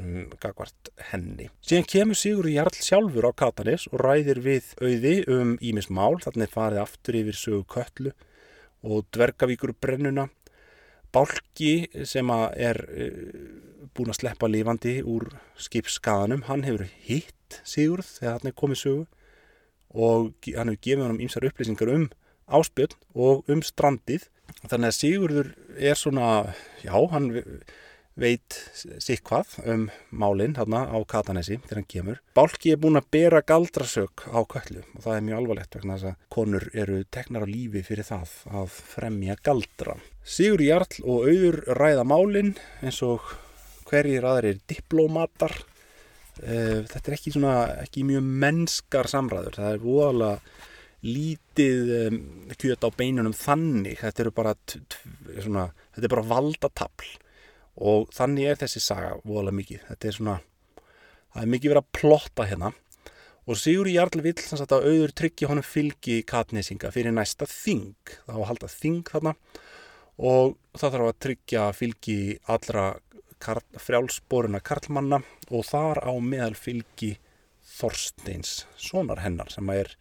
um, 0.00 0.28
gagvart 0.40 0.92
henni. 1.10 1.48
Síðan 1.64 1.88
kemur 1.88 2.18
Sigur 2.18 2.48
Jarl 2.50 2.76
sjálfur 2.76 3.28
á 3.28 3.32
Katanis 3.36 3.88
og 3.92 4.04
ræðir 4.04 4.42
við 4.44 4.72
auði 4.80 5.16
um 5.32 5.56
Ímis 5.60 5.90
Mál. 5.90 6.20
Þannig 6.22 6.52
farið 6.52 6.84
aftur 6.84 7.18
yfir 7.22 7.38
sögu 7.38 7.66
köllu 7.72 8.14
og 8.82 9.06
dvergavíkur 9.14 9.74
brennuna 9.78 10.28
Bálki 11.12 11.90
sem 12.08 12.30
er 12.32 12.78
uh, 12.88 13.82
búin 13.92 14.12
að 14.12 14.22
sleppa 14.22 14.48
lifandi 14.48 15.00
úr 15.04 15.28
skipskaðanum, 15.60 16.46
hann 16.48 16.64
hefur 16.64 16.86
hitt 17.04 17.58
Sigurð 17.68 18.08
þegar 18.16 18.38
hann 18.38 18.48
er 18.48 18.56
komið 18.56 18.80
sögu 18.80 19.02
og 19.92 20.48
hann 20.48 20.72
hefur 20.72 20.80
gefið 20.86 21.04
hann 21.04 21.14
um 21.18 21.20
ýmsar 21.20 21.46
upplýsingar 21.50 21.92
um 21.92 22.06
áspjöld 22.48 22.96
og 23.12 23.44
um 23.52 23.60
strandið. 23.64 24.24
Þannig 24.62 24.90
að 24.90 24.98
Sigurður 24.98 25.54
er 25.78 25.98
svona, 25.98 26.28
já, 26.84 26.94
hann 27.12 27.30
veit 28.18 28.56
sikk 29.00 29.24
hvað 29.30 29.54
um 29.72 29.84
málinn 30.12 30.56
hérna 30.58 30.84
á 30.92 30.98
Katanesi 31.08 31.56
þegar 31.62 31.80
hann 31.80 31.88
kemur. 31.88 32.18
Bálki 32.36 32.74
er 32.74 32.80
búin 32.82 33.00
að 33.00 33.08
bera 33.14 33.40
galdrasök 33.46 34.26
á 34.28 34.40
köllu 34.44 34.82
og 34.84 35.04
það 35.06 35.16
er 35.16 35.26
mjög 35.28 35.40
alvarlegt 35.40 35.78
vegna 35.78 35.96
þess 35.96 36.10
að 36.10 36.26
konur 36.36 36.68
eru 36.74 36.98
teknar 37.08 37.46
á 37.48 37.52
lífi 37.52 37.84
fyrir 37.86 38.08
það 38.08 38.34
að 38.60 38.76
fremja 38.92 39.38
galdra. 39.42 39.96
Sigur 40.22 40.64
Jarl 40.64 41.00
og 41.02 41.28
auður 41.30 41.60
ræða 41.78 42.04
málinn 42.08 42.54
eins 42.82 43.00
og 43.06 43.24
hverjir 43.88 44.26
aðrir 44.28 44.60
diplómatar. 44.68 45.56
Eh, 46.42 46.84
þetta 46.88 47.08
er 47.08 47.16
ekki, 47.16 47.32
svona, 47.34 47.56
ekki 47.82 48.04
mjög 48.08 48.28
mennskar 48.44 49.08
samræður, 49.10 49.58
það 49.60 49.74
er 49.74 49.82
voðalega 49.82 50.68
lítið 51.02 51.90
um, 51.98 52.20
kjöt 52.54 52.86
á 52.86 52.88
beinunum 52.94 53.34
þannig, 53.34 53.98
þetta, 54.02 54.30
bara, 54.34 54.54
svona, 55.42 55.66
þetta 55.96 56.06
er 56.06 56.14
bara 56.14 56.28
valdatapl 56.30 57.10
og 57.82 58.12
þannig 58.12 58.50
er 58.50 58.60
þessi 58.60 58.82
saga 58.84 59.16
voðalega 59.24 59.58
mikið. 59.58 59.84
Þetta 59.88 60.08
er 60.08 60.16
svona, 60.18 60.36
það 61.32 61.42
er 61.42 61.52
mikið 61.54 61.72
verið 61.72 61.82
að 61.82 61.92
plotta 61.98 62.48
hérna. 62.48 62.72
Og 63.50 63.58
Sigur 63.58 63.88
Jarl 63.90 64.22
vill 64.22 64.38
sem 64.38 64.60
sagt 64.60 64.74
að 64.74 64.86
auður 64.86 65.14
tryggja 65.18 65.48
honum 65.50 65.66
fylgi 65.66 66.20
katnesinga 66.28 66.92
fyrir 66.94 67.14
næsta 67.14 67.48
þing. 67.50 67.96
Þá 68.28 68.36
halda 68.52 68.70
þing 68.70 69.08
þarna. 69.08 69.34
Og 70.22 70.54
það 70.76 70.94
þarf 70.94 71.08
að 71.08 71.18
tryggja 71.26 71.64
fylgi 71.74 72.18
allra 72.52 72.86
frjálsboruna 73.82 74.62
karlmanna. 74.62 75.22
Og 75.50 75.66
þar 75.66 76.04
á 76.06 76.12
meðal 76.22 76.54
fylgi 76.54 77.16
Þorsteins 77.72 78.66
sonar 78.76 79.22
hennar 79.22 79.50
sem 79.50 79.68
er 79.72 79.94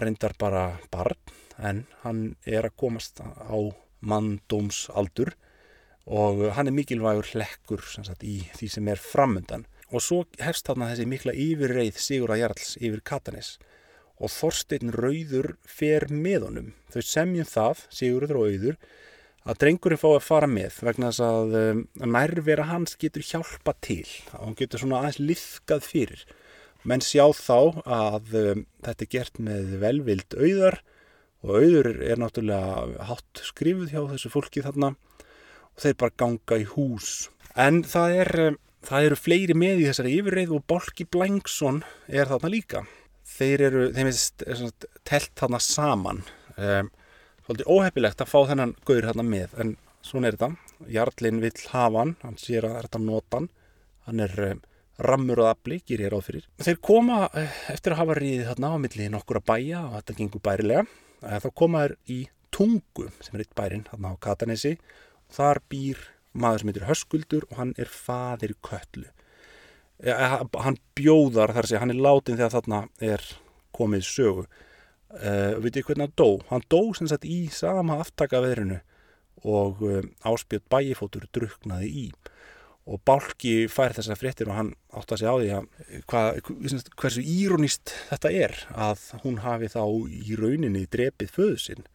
reyndar 0.00 0.34
bara 0.38 0.64
barn 0.92 1.18
en 1.58 1.84
hann 2.02 2.22
er 2.46 2.66
að 2.68 2.78
komast 2.82 3.20
á 3.22 3.58
manndómsaldur 4.04 5.34
og 6.04 6.42
hann 6.56 6.68
er 6.68 6.76
mikilvægur 6.76 7.30
hlekkur 7.32 7.84
sagt, 7.94 8.24
í 8.26 8.42
því 8.58 8.68
sem 8.74 8.90
er 8.90 9.00
framöndan 9.00 9.64
og 9.94 10.02
svo 10.02 10.24
hefst 10.42 10.66
þarna 10.68 10.90
þessi 10.90 11.06
mikla 11.08 11.34
yfirreið 11.38 12.00
Sigur 12.02 12.34
að 12.34 12.42
Jarls 12.42 12.74
yfir 12.80 13.02
Katanis 13.06 13.54
og 14.22 14.30
Þorstein 14.30 14.92
Rauður 14.94 15.54
fer 15.66 16.06
með 16.10 16.46
honum. 16.48 16.68
Þau 16.92 17.02
semjum 17.02 17.48
það, 17.50 17.82
Sigurður 17.94 18.40
og 18.40 18.52
Auður 18.52 18.78
að 19.44 19.58
drengurinn 19.60 20.00
fá 20.00 20.08
að 20.14 20.24
fara 20.24 20.48
með 20.48 20.78
vegna 20.86 21.10
þess 21.10 21.24
að 21.26 21.56
um, 21.60 21.82
nærvera 22.14 22.68
hans 22.70 22.96
getur 23.00 23.26
hjálpa 23.26 23.74
til. 23.84 24.06
Og 24.38 24.46
hann 24.46 24.58
getur 24.58 24.82
svona 24.82 25.02
aðeins 25.02 25.20
liðkað 25.20 25.88
fyrir 25.88 26.24
menn 26.88 27.04
sjá 27.04 27.24
þá 27.36 27.80
að 27.84 28.34
um, 28.40 28.64
þetta 28.84 29.06
er 29.06 29.12
gert 29.14 29.40
með 29.40 29.76
velvild 29.82 30.36
auðar 30.36 30.80
og 31.44 31.56
auður 31.60 31.90
er 32.04 32.20
náttúrulega 32.20 33.06
hátt 33.08 33.42
skrifuð 33.44 33.92
hjá 33.92 34.02
þessu 34.12 34.32
fólki 34.32 34.64
þarna 34.64 34.94
og 34.94 35.82
þeir 35.84 35.96
bara 36.00 36.18
ganga 36.22 36.58
í 36.60 36.66
hús. 36.74 37.14
En 37.54 37.82
það, 37.86 38.18
er, 38.24 38.32
um, 38.48 38.58
það 38.86 39.08
eru 39.08 39.20
fleiri 39.20 39.56
með 39.58 39.82
í 39.82 39.88
þessari 39.88 40.18
yfirreið 40.18 40.54
og 40.56 40.66
Bolki 40.70 41.06
Blangsson 41.08 41.82
er 42.08 42.30
þarna 42.30 42.52
líka. 42.52 42.84
Þeir 43.34 43.64
eru, 43.68 43.86
þeim 43.94 44.10
er 44.10 44.90
telt 45.08 45.32
þarna 45.40 45.60
saman. 45.62 46.22
Um, 46.54 46.92
svolítið 47.46 47.72
óheppilegt 47.72 48.22
að 48.22 48.30
fá 48.30 48.38
þennan 48.50 48.76
gaur 48.88 49.08
þarna 49.08 49.24
með, 49.26 49.56
en 49.60 49.74
svona 50.04 50.30
er 50.30 50.38
þetta. 50.38 50.76
Jarlinn 50.94 51.42
vill 51.42 51.56
hafa 51.72 52.02
hann, 52.02 52.14
hann 52.22 52.38
sér 52.40 52.68
að 52.68 52.78
þetta 52.82 53.02
notan. 53.04 53.50
Hann 54.08 54.22
er 54.24 54.34
um, 54.50 54.62
rammur 54.98 55.42
og 55.42 55.50
afli, 55.50 55.80
ger 55.86 56.04
ég 56.04 56.12
ráð 56.12 56.28
fyrir. 56.28 56.44
Þeir 56.62 56.78
koma 56.84 57.24
eh, 57.34 57.56
eftir 57.72 57.94
að 57.94 58.04
hafa 58.04 58.18
ríðið 58.20 58.50
þarna 58.52 58.70
á 58.70 58.76
milli 58.84 59.08
nokkur 59.10 59.40
að 59.40 59.48
bæja 59.50 59.80
og 59.88 59.96
þetta 59.98 60.18
gengur 60.20 60.44
bærilega. 60.44 60.84
Eh, 61.24 61.40
þá 61.42 61.48
koma 61.54 61.86
þeir 61.86 61.98
í 62.14 62.20
Tungu, 62.54 63.08
sem 63.18 63.34
er 63.34 63.42
eitt 63.42 63.56
bærin, 63.58 63.82
þarna 63.88 64.12
á 64.14 64.22
Katanesi 64.22 64.76
Þar 65.34 65.60
býr 65.70 66.00
maður 66.34 66.62
sem 66.62 66.70
heitir 66.70 66.86
Höskuldur 66.88 67.46
og 67.48 67.58
hann 67.58 67.72
er 67.80 67.90
fadir 67.90 68.54
köllu. 68.64 69.08
Ja, 70.04 70.42
hann 70.42 70.78
bjóðar 70.98 71.54
þar 71.54 71.64
að 71.64 71.70
segja, 71.70 71.82
hann 71.82 71.94
er 71.94 72.02
látin 72.02 72.38
þegar 72.38 72.54
þarna 72.56 72.80
er 73.02 73.24
komið 73.74 74.06
sögu. 74.08 74.46
Uh, 75.14 75.54
Vitið 75.62 75.86
hvernig 75.88 76.08
hann 76.08 76.16
dó? 76.18 76.28
Hann 76.50 76.66
dó 76.70 76.80
sem 76.98 77.08
sagt 77.10 77.26
í 77.26 77.44
sama 77.54 78.00
aftaka 78.02 78.40
veðrinu 78.42 78.80
og 79.44 79.82
um, 79.86 80.08
áspjöld 80.26 80.66
bæjifótur 80.72 81.28
druknaði 81.34 81.90
í. 81.90 82.06
Og 82.84 83.00
Bálki 83.08 83.64
fær 83.72 83.94
þessa 83.96 84.16
fréttir 84.20 84.50
og 84.50 84.58
hann 84.58 84.74
átt 84.92 85.14
að 85.14 85.22
segja 85.22 85.32
á 85.32 85.40
því 85.40 85.52
að 85.56 86.02
hvað, 86.10 86.40
hversu 87.00 87.22
írónist 87.24 87.94
þetta 88.10 88.32
er 88.44 88.58
að 88.76 89.06
hún 89.22 89.38
hafi 89.40 89.70
þá 89.72 89.82
í 90.12 90.36
rauninni 90.36 90.84
drepið 90.92 91.32
föðu 91.32 91.60
sinn 91.62 91.86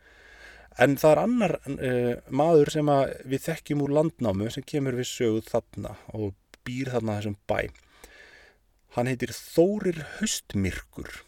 En 0.80 0.96
það 1.00 1.12
er 1.12 1.22
annar 1.24 1.54
uh, 1.60 2.12
maður 2.32 2.72
sem 2.72 2.92
við 3.28 3.46
þekkjum 3.50 3.82
úr 3.84 3.96
landnámu 3.98 4.48
sem 4.54 4.64
kemur 4.64 4.96
við 4.96 5.10
söguð 5.10 5.50
þarna 5.52 5.96
og 6.16 6.36
býr 6.68 6.94
þarna 6.94 7.18
þessum 7.18 7.36
bæ. 7.50 7.60
Hann 8.96 9.10
heitir 9.12 9.34
Þórir 9.36 10.00
Haustmirkur 10.18 11.24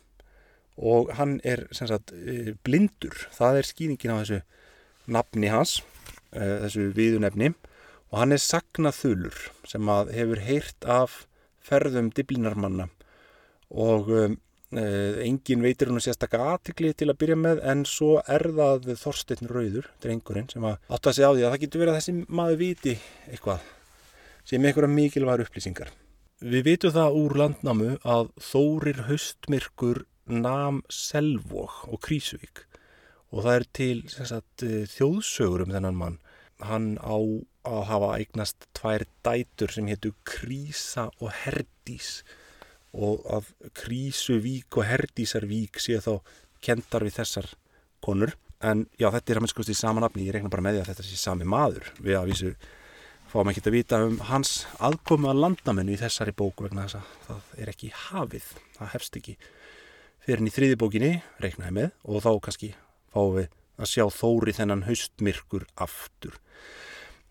og 0.80 1.12
hann 1.18 1.39
er 1.43 1.66
sagt, 1.76 2.14
uh, 2.16 2.53
blindur. 2.64 3.28
Það 3.36 3.59
er 3.59 3.70
skýningin 3.72 4.16
á 4.16 4.22
þessu 4.22 4.39
nafni 5.12 5.51
hans, 5.51 5.82
uh, 6.32 6.64
þessu 6.64 6.88
viðunefni 6.95 7.51
og 8.12 8.22
hann 8.22 8.36
er 8.36 8.43
sagnaþulur 8.43 9.38
sem 9.68 9.91
hefur 10.12 10.43
heyrt 10.45 10.88
af 10.88 11.26
ferðum 11.64 12.12
diblinarmanna 12.16 12.89
og 13.72 14.09
um, 14.12 14.39
Uh, 14.72 15.18
engin 15.20 15.59
veitir 15.59 15.89
hún 15.91 15.99
að 15.99 16.05
sérstakka 16.05 16.39
aðtikli 16.53 16.93
til 16.95 17.09
að 17.12 17.18
byrja 17.20 17.36
með 17.36 17.57
en 17.68 17.82
svo 17.84 18.22
er 18.24 18.45
það 18.55 18.86
Þorstein 19.01 19.49
Rauður, 19.51 19.89
drengurinn 19.99 20.47
sem 20.47 20.64
að 20.64 21.09
segja 21.09 21.28
á 21.28 21.36
því 21.36 21.43
að 21.43 21.49
það 21.49 21.64
getur 21.66 21.82
verið 21.82 21.91
að 21.91 21.97
þessi 21.97 22.14
maður 22.39 22.59
viti 22.62 22.93
eitthvað 23.28 23.66
sem 24.47 24.68
einhverja 24.70 24.93
mikilvægur 24.93 25.43
upplýsingar. 25.43 25.91
Við 26.39 26.64
vitum 26.70 26.95
það 26.95 27.18
úr 27.20 27.36
landnámu 27.41 27.89
að 28.16 28.32
Þórir 28.47 29.03
Haustmirkur 29.09 30.05
nam 30.32 30.80
Selvók 30.88 31.84
og 31.91 31.99
Krísuvík 32.07 32.64
og 33.36 33.43
það 33.43 33.57
er 33.57 33.68
til 33.76 33.97
sagt, 34.07 34.64
eh, 34.64 34.88
þjóðsögur 34.88 35.66
um 35.66 35.76
þennan 35.76 35.99
mann. 35.99 36.18
Hann 36.62 36.95
á 37.01 37.18
að 37.68 37.82
hafa 37.89 38.12
eignast 38.18 38.68
tvær 38.78 39.05
dætur 39.26 39.74
sem 39.74 39.89
héttu 39.89 40.14
Krísa 40.28 41.09
og 41.22 41.34
Herdís. 41.43 42.22
Og 42.91 43.24
að 43.32 43.51
Krísuvík 43.78 44.78
og 44.80 44.88
Herdísarvík 44.89 45.80
séu 45.82 46.01
þá 46.03 46.14
kendar 46.64 47.05
við 47.05 47.20
þessar 47.22 47.51
konur. 48.03 48.36
En 48.62 48.86
já 48.99 49.09
þetta 49.09 49.34
er 49.34 49.39
að 49.39 49.45
minnskust 49.45 49.74
í 49.74 49.78
samanafni 49.78 50.28
ég 50.28 50.36
reikna 50.36 50.51
bara 50.53 50.66
með 50.66 50.78
því 50.78 50.84
að 50.84 50.91
þetta 50.91 51.07
sé 51.07 51.20
sami 51.22 51.47
maður. 51.49 51.88
Við 52.01 52.18
að 52.20 52.28
vísu 52.30 52.51
fáum 53.32 53.49
ekki 53.49 53.64
að 53.64 53.78
vita 53.78 54.01
um 54.05 54.20
hans 54.28 54.51
aðkomu 54.84 55.32
að 55.32 55.41
landamennu 55.45 55.95
í 55.95 56.01
þessari 56.01 56.36
bóku 56.36 56.68
vegna 56.68 56.86
þess 56.86 56.99
að 56.99 57.16
það 57.30 57.64
er 57.64 57.72
ekki 57.74 57.93
hafið. 58.09 58.51
Það 58.76 58.93
hefst 58.97 59.18
ekki 59.22 59.38
fyrir 60.22 60.41
henni 60.41 60.51
í 60.51 60.57
þriði 60.57 60.82
bókinni 60.84 61.12
reiknaði 61.41 61.78
með. 61.80 61.89
Og 62.05 62.22
þá 62.26 62.32
kannski 62.45 62.74
fáum 63.14 63.38
við 63.39 63.49
að 63.82 63.91
sjá 63.95 64.05
þóri 64.13 64.55
þennan 64.55 64.86
haustmyrkur 64.88 65.67
aftur 65.75 66.38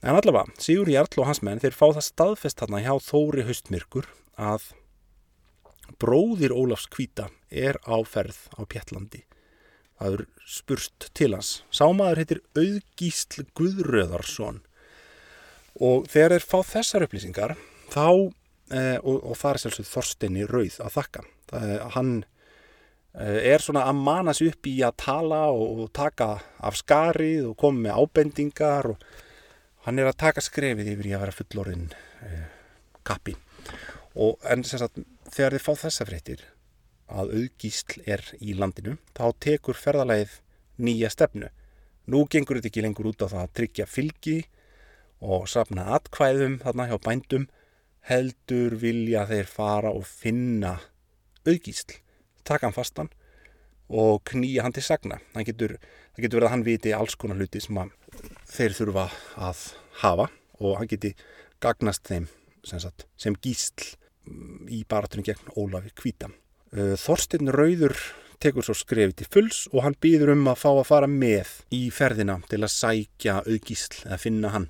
en 0.01 0.16
allavega 0.16 0.61
Sigur 0.61 0.90
Jarl 0.90 1.20
og 1.20 1.28
hans 1.28 1.42
menn 1.44 1.61
þeir 1.62 1.76
fá 1.76 1.86
það 1.88 2.07
staðfest 2.07 2.62
þarna 2.62 2.82
hjá 2.84 2.94
þóri 3.05 3.44
haustmyrkur 3.48 4.09
að 4.40 4.70
bróðir 6.01 6.55
Ólafs 6.57 6.88
Kvíta 6.90 7.28
er 7.51 7.76
á 7.84 7.98
ferð 8.07 8.38
á 8.57 8.62
Pjallandi. 8.64 9.24
Það 10.01 10.14
er 10.16 10.22
spurst 10.48 11.09
til 11.16 11.34
hans. 11.34 11.51
Sámaður 11.74 12.22
heitir 12.22 12.42
Auðgísl 12.57 13.44
Guðröðarsson 13.59 14.62
og 15.80 16.09
þegar 16.11 16.36
þeir 16.36 16.46
fá 16.46 16.59
þessar 16.70 17.05
upplýsingar 17.07 17.57
þá, 17.92 18.32
eh, 18.72 18.96
og, 19.03 19.20
og 19.20 19.36
það 19.36 19.53
er 19.53 19.62
sjálfsög 19.64 19.90
Þorstinni 19.90 20.48
Rauð 20.48 20.80
að 20.80 20.96
þakka. 20.96 21.26
Það, 21.51 21.74
hann 21.96 22.14
er 23.14 23.62
svona 23.62 23.86
að 23.90 24.02
mana 24.06 24.34
sér 24.36 24.52
upp 24.52 24.68
í 24.70 24.76
að 24.86 24.96
tala 25.02 25.40
og, 25.50 25.84
og 25.84 25.92
taka 25.96 26.30
af 26.62 26.78
skarið 26.78 27.50
og 27.50 27.56
koma 27.58 27.88
með 27.88 27.98
ábendingar 27.98 28.92
og 28.92 29.04
hann 29.86 29.98
er 29.98 30.11
að 30.11 30.20
taka 30.22 30.44
skrefið 30.44 30.92
yfir 30.94 31.11
í 31.11 31.14
að 31.16 31.24
vera 31.24 31.34
fullorinn 31.34 31.88
eh, 32.26 32.46
kappi. 33.06 33.34
Og 34.20 34.38
en 34.50 34.62
sagt 34.66 35.00
þegar 35.30 35.56
þið 35.56 35.64
fá 35.64 35.72
þessa 35.84 36.06
fréttir 36.06 36.44
að 37.11 37.32
auðgísl 37.38 38.04
er 38.06 38.22
í 38.38 38.54
landinu 38.54 38.96
þá 39.16 39.24
tekur 39.42 39.78
ferðalæðið 39.78 40.36
nýja 40.80 41.11
stefnu. 41.11 41.50
Nú 42.11 42.24
gengur 42.30 42.58
þetta 42.58 42.70
ekki 42.70 42.84
lengur 42.84 43.11
út 43.11 43.24
á 43.26 43.32
það 43.32 43.42
að 43.42 43.54
tryggja 43.58 43.86
fylgi 43.90 44.36
og 45.20 45.48
safna 45.50 45.88
atkvæðum 45.96 46.61
þarna 46.62 46.86
hjá 46.90 46.96
bændum 47.04 47.48
heldur 48.08 48.76
vilja 48.80 49.26
þeir 49.28 49.50
fara 49.50 49.92
og 49.92 50.06
finna 50.08 50.78
auðgísl, 51.44 51.98
taka 52.47 52.68
hann 52.68 52.76
fastan 52.76 53.11
og 53.91 54.22
knýja 54.30 54.64
hann 54.64 54.74
til 54.74 54.84
sagna. 54.86 55.18
Það 55.34 55.47
getur, 55.51 55.76
það 56.14 56.24
getur 56.24 56.41
verið 56.41 56.49
að 56.49 56.55
hann 56.55 56.66
viti 56.66 56.95
alls 56.95 57.16
konar 57.18 57.41
hluti 57.41 57.62
sem 57.62 57.80
þeir 58.51 58.76
þurfa 58.78 59.07
að 59.49 59.64
hafa 60.03 60.28
og 60.61 60.76
hann 60.78 60.91
geti 60.91 61.14
gagnast 61.62 62.07
þeim 62.09 62.28
sem, 62.64 62.80
sagt, 62.80 63.07
sem 63.20 63.36
gísl 63.43 63.95
í 64.70 64.82
baratunum 64.88 65.26
gegn 65.26 65.55
Ólafi 65.59 65.93
Kvíta. 65.97 66.30
Uh, 66.70 66.95
Þorstinn 67.01 67.51
Rauður 67.51 67.97
tekur 68.41 68.64
svo 68.64 68.76
skrefið 68.76 69.16
til 69.18 69.30
fulls 69.34 69.64
og 69.72 69.84
hann 69.84 69.97
býður 70.01 70.34
um 70.36 70.47
að 70.49 70.61
fá 70.62 70.70
að 70.70 70.86
fara 70.88 71.09
með 71.11 71.51
í 71.76 71.82
ferðina 71.93 72.38
til 72.49 72.62
að 72.62 72.72
sækja 72.76 73.41
auðgísl 73.43 74.05
eða 74.07 74.20
finna 74.20 74.53
hann. 74.55 74.68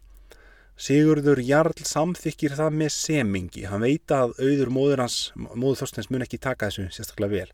Sigurður 0.81 1.43
Jarl 1.45 1.77
samþykir 1.85 2.55
það 2.57 2.79
með 2.81 2.95
semingi. 2.95 3.67
Hann 3.69 3.85
veit 3.85 4.13
að 4.17 4.33
auður 4.41 4.71
móður 4.73 5.03
hans, 5.05 5.19
móður 5.37 5.83
Þorstins 5.83 6.09
mun 6.09 6.25
ekki 6.25 6.41
taka 6.41 6.71
þessu 6.71 6.87
sérstaklega 6.97 7.35
vel 7.35 7.51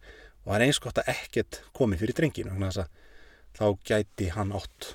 og 0.47 0.53
það 0.53 0.57
er 0.61 0.65
eins 0.69 0.79
gott 0.85 1.01
að 1.03 1.11
ekkert 1.11 1.59
komi 1.75 1.99
fyrir 1.99 2.15
drenginu. 2.15 2.53
Þannig 2.55 2.79
að 2.85 2.93
þá 3.59 3.67
gæti 3.91 4.29
hann 4.31 4.55
átt 4.55 4.93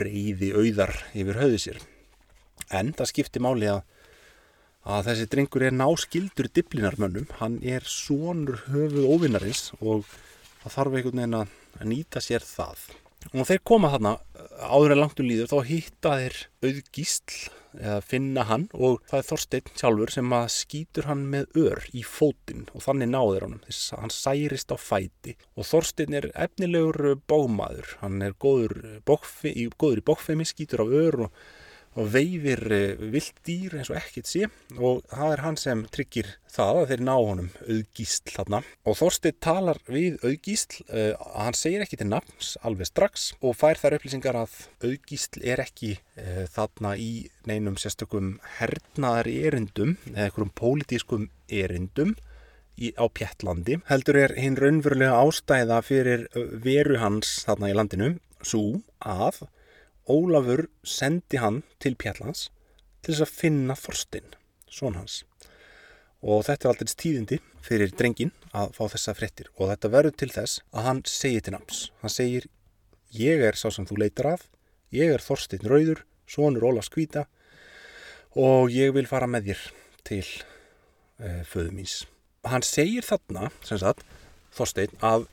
reyði 0.00 0.54
auðar 0.56 0.94
yfir 1.12 1.40
höðu 1.42 1.60
sér. 1.60 1.82
En 2.72 2.94
það 2.96 3.10
skipti 3.12 3.42
máli 3.44 3.68
að 3.68 3.84
að 4.88 5.10
þessi 5.10 5.28
drengur 5.28 5.66
er 5.66 5.74
náskildur 5.76 6.48
diplinarmönnum, 6.56 7.26
hann 7.42 7.58
er 7.60 7.84
svonur 7.84 8.62
höfuð 8.70 9.04
óvinnarins 9.04 9.66
og 9.82 10.06
það 10.62 10.74
þarf 10.78 10.96
einhvern 10.96 11.20
veginn 11.20 11.38
að 11.42 11.88
nýta 11.90 12.22
sér 12.24 12.46
það. 12.46 12.86
Og 13.34 13.44
þeir 13.44 13.60
koma 13.68 13.90
þarna 13.92 14.14
áður 14.64 14.94
en 14.94 15.00
langt 15.02 15.20
um 15.20 15.28
líður, 15.28 15.50
þá 15.50 15.68
hitta 15.68 16.14
þeir 16.22 16.38
auðgísl 16.64 17.50
eða 17.76 18.00
finna 18.04 18.44
hann 18.48 18.66
og 18.74 19.02
það 19.10 19.18
er 19.20 19.28
Þorstein 19.28 19.72
sjálfur 19.74 20.14
sem 20.14 20.34
að 20.38 20.46
skýtur 20.54 21.08
hann 21.10 21.24
með 21.32 21.60
ör 21.64 21.84
í 21.92 22.04
fótinn 22.06 22.66
og 22.72 22.84
þannig 22.86 23.12
náður 23.12 23.46
hann. 23.46 23.58
Hann 23.98 24.14
særist 24.14 24.72
á 24.72 24.76
fæti 24.80 25.36
og 25.54 25.68
Þorstein 25.68 26.18
er 26.18 26.30
efnilegur 26.34 27.18
bómaður, 27.28 27.96
hann 28.02 28.22
er 28.24 28.36
góður, 28.40 29.00
bókfe, 29.08 29.52
góður 29.78 30.02
í 30.02 30.06
bókfemi, 30.10 30.48
skýtur 30.48 30.84
á 30.84 30.86
ör 30.88 31.24
og 31.28 31.42
og 31.98 32.10
veiðir 32.14 32.62
uh, 32.70 33.06
vilt 33.12 33.40
dýr 33.46 33.78
eins 33.78 33.90
og 33.92 33.98
ekkit 34.00 34.30
sé. 34.30 34.50
Og 34.78 35.02
það 35.10 35.32
er 35.34 35.42
hann 35.44 35.58
sem 35.60 35.84
tryggir 35.94 36.30
það 36.48 36.82
að 36.82 36.92
þeir 36.92 37.02
ná 37.08 37.14
honum 37.16 37.50
auðgísl 37.66 38.34
þarna. 38.34 38.62
Og 38.88 38.98
Þorstein 39.00 39.40
talar 39.44 39.80
við 39.88 40.20
auðgísl 40.22 40.84
uh, 40.86 41.12
að 41.18 41.42
hann 41.48 41.58
segir 41.58 41.84
ekki 41.84 42.00
til 42.00 42.10
nafns 42.12 42.54
alveg 42.62 42.90
strax 42.90 43.32
og 43.42 43.58
fær 43.58 43.80
þær 43.80 43.98
upplýsingar 43.98 44.40
að 44.44 44.60
auðgísl 44.84 45.42
er 45.42 45.64
ekki 45.64 45.96
uh, 45.98 46.46
þarna 46.54 46.94
í 47.00 47.10
neinum 47.48 47.78
sérstökum 47.80 48.36
hernaðar 48.60 49.30
erindum 49.32 49.96
eða 50.12 50.28
einhverjum 50.28 50.56
pólitískum 50.58 51.28
erindum 51.48 52.14
í, 52.78 52.92
á 52.94 53.04
Pjættlandi 53.10 53.80
heldur 53.88 54.18
er 54.22 54.34
hinn 54.38 54.58
raunverulega 54.58 55.18
ástæða 55.22 55.80
fyrir 55.86 56.26
veru 56.64 56.98
hans 57.02 57.40
þarna 57.46 57.72
í 57.72 57.76
landinu 57.76 58.10
svo 58.46 58.80
að 59.02 59.42
Ólafur 60.08 60.66
sendi 60.86 61.40
hann 61.40 61.62
til 61.82 61.96
Pjallans 61.98 62.48
til 63.04 63.14
þess 63.14 63.24
að 63.26 63.34
finna 63.40 63.76
Þorstein, 63.78 64.34
són 64.70 64.96
hans. 64.98 65.22
Og 66.24 66.42
þetta 66.48 66.66
er 66.66 66.72
alltaf 66.72 66.96
tíðindi 66.98 67.38
fyrir 67.62 67.92
drengin 67.94 68.32
að 68.56 68.72
fá 68.74 68.84
þessa 68.94 69.14
frettir 69.14 69.50
og 69.56 69.70
þetta 69.70 69.92
verður 69.92 70.16
til 70.18 70.30
þess 70.34 70.62
að 70.72 70.86
hann 70.88 71.02
segir 71.06 71.44
til 71.44 71.54
nafns. 71.54 71.82
Hann 72.02 72.14
segir, 72.14 72.48
ég 73.14 73.44
er 73.44 73.58
sá 73.58 73.68
sem 73.70 73.86
þú 73.86 74.00
leitar 74.02 74.32
að, 74.34 74.46
ég 74.90 75.14
er 75.14 75.22
Þorstein 75.22 75.66
Rauður, 75.68 76.04
sónur 76.28 76.66
Ólafs 76.70 76.90
Kvíta 76.92 77.26
og 78.34 78.72
ég 78.74 78.94
vil 78.96 79.06
fara 79.08 79.28
með 79.30 79.52
þér 79.52 79.66
til 80.08 80.24
uh, 80.24 80.40
eh, 81.22 81.42
föðumís. 81.48 82.00
Hann 82.48 82.64
segir 82.66 83.06
þarna, 83.06 83.52
sagt, 83.62 84.02
Þorstein, 84.56 84.96
að 85.04 85.28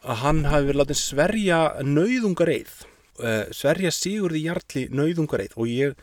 að 0.00 0.22
hann 0.22 0.46
hafi 0.48 0.70
verið 0.70 0.80
látið 0.80 0.98
sverja 1.00 1.58
nauðungareið 1.84 2.72
sverja 3.56 3.92
Sigurði 3.94 4.46
Jarlí 4.46 4.88
nauðungareið 4.94 5.56
og 5.56 5.70
ég 5.70 5.94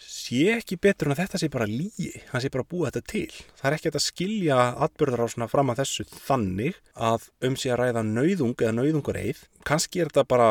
sé 0.00 0.54
ekki 0.54 0.78
betur 0.80 1.08
en 1.08 1.14
að 1.14 1.22
þetta 1.24 1.40
sé 1.42 1.48
bara 1.52 1.68
líi 1.68 2.08
hann 2.30 2.42
sé 2.42 2.50
bara 2.52 2.64
búið 2.64 2.88
þetta 2.88 3.12
til. 3.12 3.34
Það 3.58 3.68
er 3.68 3.76
ekki 3.76 3.90
að 3.92 4.04
skilja 4.04 4.58
atbyrðar 4.86 5.24
á 5.28 5.32
svona 5.32 5.48
fram 5.50 5.72
að 5.72 5.82
þessu 5.82 6.06
þannig 6.14 6.78
að 6.96 7.26
um 7.46 7.58
sig 7.60 7.74
að 7.74 7.82
ræða 7.82 8.04
nauðung 8.08 8.54
eða 8.56 8.76
nauðungareið. 8.78 9.42
Kannski 9.68 10.00
er 10.00 10.10
þetta 10.10 10.24
bara 10.30 10.50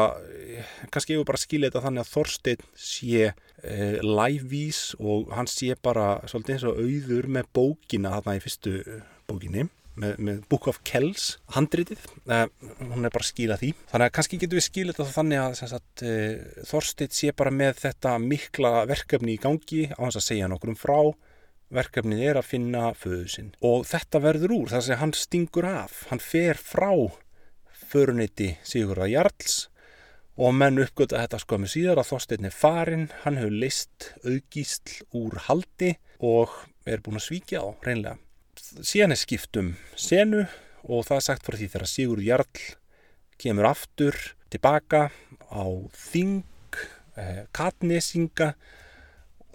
kannski 0.93 1.17
vil 1.17 1.25
bara 1.27 1.41
skilja 1.41 1.71
þetta 1.71 1.85
þannig 1.87 2.05
að 2.05 2.13
Þorstein 2.13 2.67
sé 2.77 3.31
uh, 3.31 3.97
live-vís 4.05 4.83
og 5.01 5.33
hann 5.33 5.49
sé 5.49 5.73
bara 5.81 6.19
svolítið 6.29 6.55
eins 6.55 6.69
og 6.69 6.83
auður 6.83 7.33
með 7.39 7.51
bókina 7.57 8.13
þarna 8.19 8.37
í 8.37 8.45
fyrstu 8.45 8.77
bókinni 9.29 9.69
með, 9.99 10.19
með 10.25 10.41
Book 10.51 10.67
of 10.71 10.81
Kells 10.87 11.31
handritið, 11.55 12.03
uh, 12.29 12.45
hún 12.79 13.07
er 13.07 13.13
bara 13.13 13.25
að 13.25 13.29
skila 13.29 13.57
því. 13.59 13.71
Þannig 13.91 14.09
að 14.09 14.13
kannski 14.17 14.39
getur 14.41 14.59
við 14.59 14.67
skila 14.67 14.95
þetta 14.95 15.15
þannig 15.15 15.41
að 15.43 15.57
sagt, 15.59 16.03
uh, 16.03 16.11
eh, 16.11 16.67
Þorsteit 16.69 17.17
sé 17.17 17.33
bara 17.35 17.53
með 17.53 17.81
þetta 17.85 18.13
mikla 18.23 18.73
verkefni 18.89 19.35
í 19.35 19.41
gangi 19.41 19.87
á 19.91 19.99
hans 20.01 20.19
að 20.19 20.27
segja 20.29 20.51
nokkur 20.51 20.73
um 20.73 20.79
frá. 20.79 20.99
Verkefnið 21.79 22.23
er 22.25 22.39
að 22.39 22.47
finna 22.49 22.85
föðu 22.97 23.25
sinn. 23.29 23.49
Og 23.65 23.83
þetta 23.85 24.23
verður 24.23 24.55
úr 24.55 24.71
þess 24.71 24.89
að 24.89 25.01
hann 25.03 25.17
stingur 25.17 25.67
af. 25.69 26.05
Hann 26.09 26.23
fer 26.23 26.57
frá 26.57 26.89
föruniti 27.89 28.55
Sigurða 28.65 29.09
Jarls 29.09 29.67
og 30.39 30.55
menn 30.55 30.79
uppgötta 30.79 31.19
þetta 31.19 31.41
skoðum 31.43 31.69
síðar 31.69 31.99
að 31.99 32.13
Þorstein 32.13 32.47
er 32.47 32.55
farin, 32.55 33.09
hann 33.25 33.37
hefur 33.41 33.59
leist 33.65 34.09
auðgísl 34.23 35.01
úr 35.19 35.35
haldi 35.49 35.93
og 36.23 36.53
er 36.87 37.03
búin 37.03 37.19
að 37.19 37.27
svíkja 37.27 37.65
á 37.65 37.67
reynlega 37.83 38.17
síðan 38.85 39.15
er 39.15 39.19
skiptum 39.19 39.73
senu 39.99 40.45
og 40.85 41.05
það 41.07 41.17
er 41.17 41.25
sagt 41.25 41.45
fyrir 41.45 41.61
því 41.61 41.69
þegar 41.73 41.91
Sigur 41.91 42.21
Jarl 42.23 42.63
kemur 43.39 43.69
aftur 43.69 44.17
tilbaka 44.51 45.09
á 45.49 45.65
Þing 45.95 46.43
eh, 47.19 47.45
Katnesinga 47.55 48.53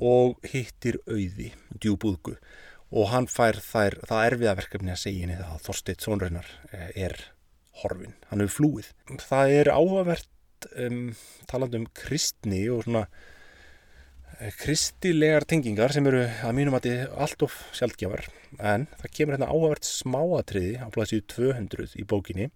og 0.03 0.39
hittir 0.51 0.99
auði 1.07 1.53
djúbúðgu. 1.79 2.37
Og 2.95 3.11
hann 3.11 3.27
fær 3.31 3.59
þær, 3.63 3.99
það 4.07 4.27
erfiða 4.29 4.57
verkefni 4.61 4.93
að 4.95 5.03
segja 5.03 5.25
henni 5.25 5.39
það 5.39 5.55
að 5.55 5.65
Þorsteit 5.67 6.05
Sónreinar 6.05 6.51
eh, 6.71 6.91
er 7.07 7.17
horfin, 7.83 8.15
hann 8.31 8.45
hefur 8.45 8.57
flúið. 8.59 8.91
Það 9.25 9.55
er 9.59 9.73
áhugavert 9.75 10.69
um, 10.79 11.15
taland 11.51 11.79
um 11.79 11.87
kristni 11.97 12.63
og 12.73 12.85
svona 12.87 13.07
kristilegar 14.59 15.47
tengingar 15.49 15.93
sem 15.95 16.07
eru 16.11 16.25
að 16.27 16.57
mínum 16.57 16.77
að 16.77 16.89
þið 16.89 17.19
allt 17.25 17.45
of 17.47 17.57
sjálfgjafar 17.77 18.27
en 18.59 18.87
það 19.01 19.13
kemur 19.17 19.37
hérna 19.37 19.51
áhverð 19.51 19.89
smáatriði 19.89 20.73
á 20.83 20.87
plassíu 20.95 21.25
200 21.33 21.95
í 22.01 22.07
bókinni 22.09 22.49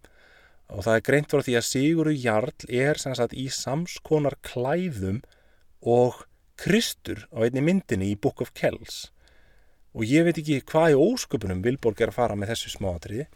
og 0.68 0.84
það 0.84 0.99
er 0.99 1.05
greint 1.07 1.30
frá 1.32 1.45
því 1.45 1.55
að 1.59 1.68
Sigurður 1.68 2.18
Jarl 2.18 2.66
er 2.68 3.01
sagt, 3.01 3.32
í 3.32 3.47
samskonar 3.53 4.36
klæðum 4.45 5.22
og 5.80 6.24
Kristur 6.59 7.24
á 7.32 7.47
einni 7.47 7.62
myndinni 7.64 8.11
í 8.12 8.18
Book 8.18 8.43
of 8.43 8.51
Kells. 8.59 9.09
Og 9.95 10.05
ég 10.05 10.26
veit 10.26 10.41
ekki 10.41 10.61
hvað 10.68 10.93
í 10.93 10.99
ósköpunum 10.99 11.62
Vilborg 11.64 12.03
er 12.03 12.12
að 12.12 12.18
fara 12.18 12.36
með 12.36 12.53
þessu 12.53 12.74
smáatriði 12.74 13.28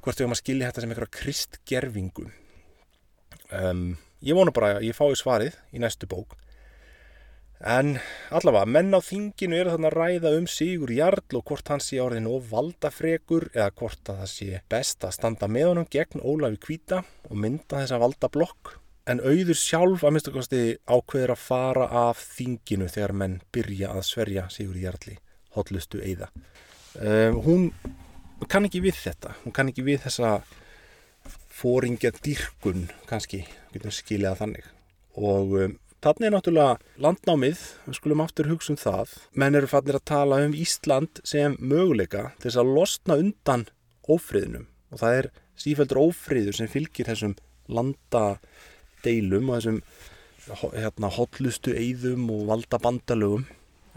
hvort 0.00 0.16
við 0.16 0.24
höfum 0.24 0.36
að 0.36 0.42
skilja 0.42 0.68
þetta 0.68 0.82
sem 0.82 0.92
eitthvað 0.92 1.16
kristgerfingu 1.16 2.28
um, 3.56 3.82
ég 4.24 4.36
vona 4.36 4.54
bara 4.54 4.76
að 4.78 4.86
ég 4.88 4.96
fái 4.96 5.16
svarið 5.18 5.58
í 5.76 5.82
næstu 5.82 6.08
bók 6.10 6.36
En 7.60 7.98
allavega, 8.32 8.64
menn 8.64 8.94
á 8.96 9.04
þinginu 9.04 9.58
eru 9.60 9.74
þannig 9.74 9.90
að 9.90 9.96
ræða 9.98 10.30
um 10.38 10.46
Sigur 10.48 10.92
Jarl 10.96 11.36
og 11.36 11.42
hvort 11.44 11.68
hann 11.68 11.82
sé 11.84 11.98
orðin 12.00 12.28
og 12.30 12.46
valdafregur 12.48 13.50
eða 13.52 13.66
hvort 13.76 14.08
að 14.08 14.22
það 14.22 14.30
sé 14.32 14.60
best 14.72 15.04
að 15.04 15.12
standa 15.18 15.48
með 15.52 15.66
honum 15.68 15.88
gegn 15.92 16.24
Ólafi 16.24 16.56
Kvíta 16.62 17.02
og 17.28 17.34
mynda 17.36 17.82
þessa 17.82 17.98
valdablokk. 18.00 18.78
En 19.12 19.20
auður 19.20 19.58
sjálf 19.60 20.06
að 20.06 20.14
minnstakosti 20.16 20.62
ákveður 20.88 21.34
að 21.34 21.42
fara 21.42 21.90
af 22.06 22.24
þinginu 22.38 22.88
þegar 22.88 23.14
menn 23.20 23.36
byrja 23.52 23.92
að 23.92 24.08
sverja 24.08 24.46
Sigur 24.54 24.80
Jarli, 24.80 25.18
hotlustu 25.52 26.00
eiða. 26.00 26.30
Um, 26.96 27.42
hún 27.44 27.68
kann 28.48 28.70
ekki 28.70 28.80
við 28.86 28.96
þetta, 29.02 29.36
hún 29.44 29.52
kann 29.52 29.68
ekki 29.68 29.84
við 29.84 30.00
þessa 30.06 30.38
fóringja 31.60 32.14
dyrkun 32.24 32.88
kannski, 33.10 33.44
getum 33.74 33.92
skiljað 33.92 34.40
þannig 34.40 34.72
og 35.20 35.56
um, 35.60 35.78
Þannig 36.00 36.26
er 36.26 36.32
náttúrulega 36.32 37.00
landnámið, 37.04 37.62
við 37.84 37.96
skulum 37.98 38.22
aftur 38.24 38.46
hugsa 38.48 38.72
um 38.72 38.78
það, 38.80 39.10
menn 39.36 39.58
eru 39.58 39.68
fannir 39.68 39.98
að 39.98 40.06
tala 40.08 40.38
um 40.46 40.54
Ísland 40.56 41.20
sem 41.28 41.58
möguleika 41.60 42.30
til 42.38 42.46
þess 42.46 42.60
að 42.62 42.70
losna 42.78 43.18
undan 43.20 43.66
ófriðnum. 44.08 44.64
Og 44.94 45.02
það 45.02 45.18
er 45.18 45.28
sífældur 45.60 46.00
ófriður 46.00 46.56
sem 46.56 46.72
fylgir 46.72 47.10
þessum 47.10 47.36
landadeilum 47.68 49.52
og 49.52 49.60
þessum 49.60 49.82
hérna, 50.72 51.12
hotlustu 51.18 51.76
eigðum 51.76 52.32
og 52.32 52.48
valda 52.48 52.80
bandalögum, 52.80 53.44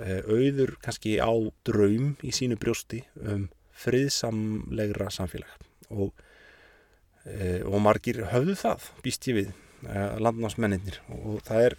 eh, 0.04 0.20
auður 0.28 0.76
kannski 0.84 1.16
á 1.24 1.32
draum 1.64 2.18
í 2.20 2.36
sínu 2.36 2.60
brjósti 2.60 3.06
um 3.24 3.48
friðsamlegra 3.80 5.08
samfélag. 5.08 5.56
Og, 5.90 6.12
e, 7.26 7.62
og 7.64 7.80
margir 7.80 8.26
höfðu 8.28 8.60
það, 8.60 8.92
býst 9.06 9.32
ég 9.32 9.40
við 9.40 9.54
Eh, 9.84 10.16
landnámsmenninir 10.24 11.02
og 11.12 11.42
það 11.44 11.66
er 11.68 11.74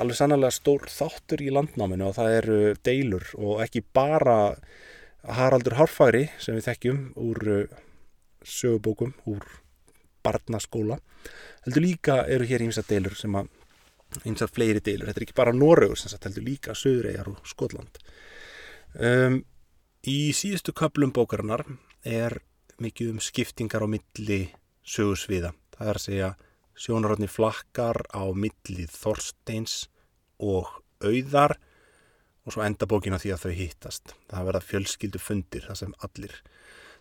alveg 0.00 0.16
sannlega 0.16 0.54
stór 0.54 0.86
þáttur 0.88 1.42
í 1.44 1.50
landnáminu 1.52 2.06
og 2.08 2.14
það 2.16 2.36
eru 2.38 2.58
deilur 2.86 3.26
og 3.36 3.60
ekki 3.64 3.82
bara 3.96 4.54
Haraldur 5.36 5.76
Hárfæri 5.76 6.26
sem 6.40 6.56
við 6.56 6.68
þekkjum 6.70 7.02
úr 7.20 7.40
eh, 7.52 7.82
sögubókum, 8.46 9.12
úr 9.28 9.44
barnaskóla 10.24 10.96
heldur 11.66 11.84
líka 11.84 12.22
eru 12.24 12.48
hér 12.48 12.64
ímsa 12.64 12.86
deilur 12.88 13.18
sem 13.18 13.36
að 13.36 13.52
ímsa 14.24 14.48
fleiri 14.48 14.80
deilur, 14.80 15.10
þetta 15.10 15.20
er 15.20 15.26
ekki 15.26 15.36
bara 15.36 15.52
Norrögur 15.52 16.00
sem 16.00 16.12
sagt 16.12 16.28
heldur 16.28 16.46
líka 16.46 16.76
Söðuregar 16.78 17.28
og 17.32 17.48
Skotland. 17.48 17.98
Um, 18.96 19.42
Í 20.06 20.30
síðustu 20.38 20.70
köplum 20.70 21.10
bókarinnar 21.10 21.64
er 22.06 22.38
mikið 22.78 23.16
um 23.16 23.16
skiptingar 23.18 23.82
á 23.82 23.90
milli 23.90 24.44
sögursviða, 24.86 25.50
það 25.74 25.88
er 25.90 25.98
að 25.98 26.04
segja 26.04 26.28
sjónarotni 26.76 27.28
flakkar 27.30 28.02
á 28.12 28.22
millið 28.36 28.92
Þorsteins 28.92 29.86
og 30.42 30.68
auðar 31.04 31.56
og 32.46 32.54
svo 32.54 32.62
enda 32.62 32.86
bókin 32.88 33.16
á 33.16 33.20
því 33.20 33.32
að 33.34 33.46
þau 33.46 33.54
hittast. 33.58 34.12
Það 34.30 34.48
verða 34.50 34.66
fjölskyldu 34.66 35.22
fundir, 35.22 35.64
það 35.66 35.80
sem 35.80 35.96
allir. 36.06 36.36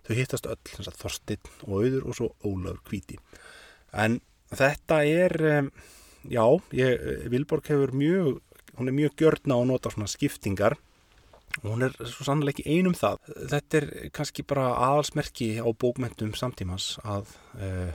Þau 0.06 0.16
hittast 0.18 0.50
öll, 0.50 0.88
Þorstein 1.02 1.52
og 1.68 1.76
auður 1.76 2.08
og 2.10 2.18
svo 2.18 2.32
Ólaur 2.46 2.82
Kvíti. 2.88 3.20
En 3.94 4.20
þetta 4.54 5.04
er, 5.06 5.36
já, 6.30 6.46
ég, 6.78 7.06
Vilborg 7.34 7.70
hefur 7.70 7.94
mjög, 7.96 8.42
hún 8.80 8.90
er 8.90 8.98
mjög 8.98 9.16
gjörna 9.22 9.60
á 9.60 9.62
að 9.62 9.70
nota 9.70 9.94
svona 9.94 10.10
skiptingar 10.10 10.80
og 11.62 11.70
hún 11.70 11.86
er 11.88 11.94
svo 12.10 12.26
sannlega 12.28 12.58
ekki 12.58 12.80
einum 12.80 12.96
það. 12.98 13.22
Þetta 13.54 13.80
er 13.80 13.88
kannski 14.16 14.44
bara 14.48 14.72
aðalsmerki 14.90 15.54
á 15.62 15.70
bókmentum 15.72 16.34
samtímans 16.36 16.96
að 17.06 17.30
uh, 17.60 17.94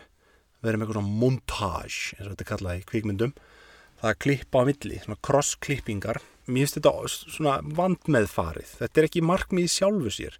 verið 0.64 0.80
með 0.80 0.86
eitthvað 0.86 0.98
svona 0.98 1.20
montage 1.22 2.16
eins 2.16 2.26
og 2.26 2.32
þetta 2.34 2.48
kallaði 2.50 2.86
kvikmyndum. 2.90 3.34
Það 4.00 4.10
að 4.10 4.20
klippa 4.24 4.62
á 4.64 4.68
milli, 4.68 5.00
svona 5.02 5.20
cross-klippingar. 5.26 6.20
Mér 6.50 6.64
finnst 6.64 6.78
þetta 6.78 6.92
svona 7.10 7.58
vandmeðfarið. 7.76 8.74
Þetta 8.80 9.00
er 9.00 9.08
ekki 9.08 9.24
markmið 9.28 9.68
sjálfu 9.74 10.12
sér. 10.14 10.38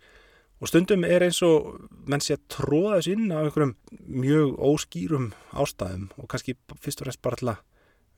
Og 0.61 0.69
stundum 0.69 1.07
er 1.09 1.25
eins 1.25 1.41
og 1.45 1.87
menn 2.09 2.21
sé 2.21 2.37
að 2.37 2.47
tróða 2.53 2.99
þessu 2.99 3.15
inn 3.17 3.33
af 3.33 3.47
einhverjum 3.47 3.75
mjög 4.21 4.57
óskýrum 4.61 5.29
ástæðum 5.57 6.09
og 6.21 6.29
kannski 6.29 6.57
fyrst 6.85 7.01
og 7.01 7.09
reynst 7.09 7.23
bara 7.25 7.41
til 7.41 7.49
að 7.55 7.63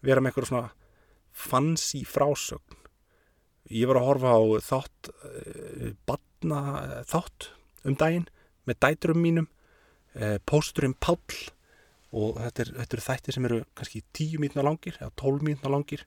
vera 0.03 0.23
með 0.23 0.33
eitthvað 0.33 0.49
svona 0.51 0.73
fancy 1.31 2.03
frásögn. 2.07 2.79
Ég 3.71 3.87
var 3.87 4.01
að 4.01 4.09
horfa 4.09 4.35
á 4.35 4.43
þátt 4.67 5.11
uh, 5.15 5.93
batna 6.07 6.63
þátt 7.09 7.53
um 7.87 7.97
daginn 7.99 8.27
með 8.67 8.81
dæturum 8.83 9.23
mínum. 9.23 9.49
Uh, 10.13 10.37
pósturinn 10.43 10.99
Páll 10.99 11.23
og 12.13 12.41
þetta 12.41 12.65
er, 12.65 12.73
þetta 12.81 12.99
er 12.99 13.05
þætti 13.07 13.35
sem 13.35 13.47
eru 13.49 13.61
kannski 13.79 14.03
10 14.19 14.43
mínuna 14.43 14.67
langir 14.67 14.99
eða 15.01 15.13
12 15.23 15.47
mínuna 15.49 15.73
langir. 15.73 16.05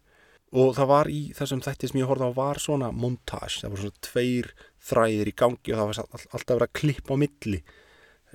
Og 0.56 0.76
það 0.78 0.90
var 0.92 1.10
í 1.12 1.22
þessum 1.36 1.64
þætti 1.66 1.90
sem 1.90 2.00
ég 2.00 2.10
horfði 2.10 2.30
á 2.30 2.38
var 2.38 2.62
svona 2.62 2.92
montage, 2.96 3.64
það 3.64 3.74
voru 3.74 3.88
svona 3.88 4.04
tveir 4.08 4.52
þræðir 4.86 5.32
í 5.32 5.36
gangi 5.42 5.74
og 5.74 5.80
það 5.82 5.90
var 5.90 6.00
alltaf 6.06 6.54
verið 6.54 6.68
að 6.68 6.76
klippa 6.80 7.18
á 7.18 7.22
milli 7.24 7.62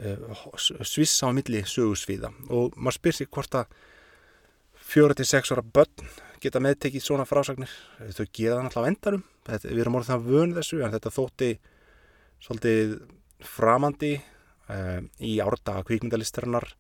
uh, 0.03 0.35
svissa 0.59 1.31
á 1.31 1.37
milli 1.37 1.63
sögusviða. 1.63 2.33
Og 2.51 2.75
maður 2.77 2.99
spyr 2.99 3.19
sér 3.21 3.31
hvort 3.31 3.57
að 3.63 3.79
4-6 4.91 5.55
ára 5.55 5.65
börn 5.65 6.11
geta 6.43 6.63
meðtekið 6.65 7.05
svona 7.05 7.29
frásagnir. 7.29 7.71
Þau 8.01 8.27
gera 8.27 8.59
það 8.59 8.67
náttúrulega 8.67 8.85
á 8.85 8.91
endarum 8.91 9.25
þetta, 9.47 9.71
við 9.71 9.83
erum 9.85 9.99
orðið 10.01 10.13
það 10.13 10.29
vönu 10.29 10.59
þessu 10.59 10.83
en 10.83 10.95
þetta 10.97 11.15
þótti 11.15 11.51
svolítið 12.41 12.95
framandi 13.45 14.13
uh, 14.19 15.01
í 15.23 15.39
árdaga 15.45 15.85
kvíkmyndalistarinnar 15.89 16.73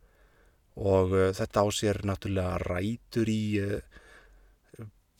og 0.78 1.14
uh, 1.14 1.30
þetta 1.36 1.64
á 1.64 1.66
sér 1.74 2.02
náttúrulega 2.06 2.58
rætur 2.62 3.30
í 3.30 3.42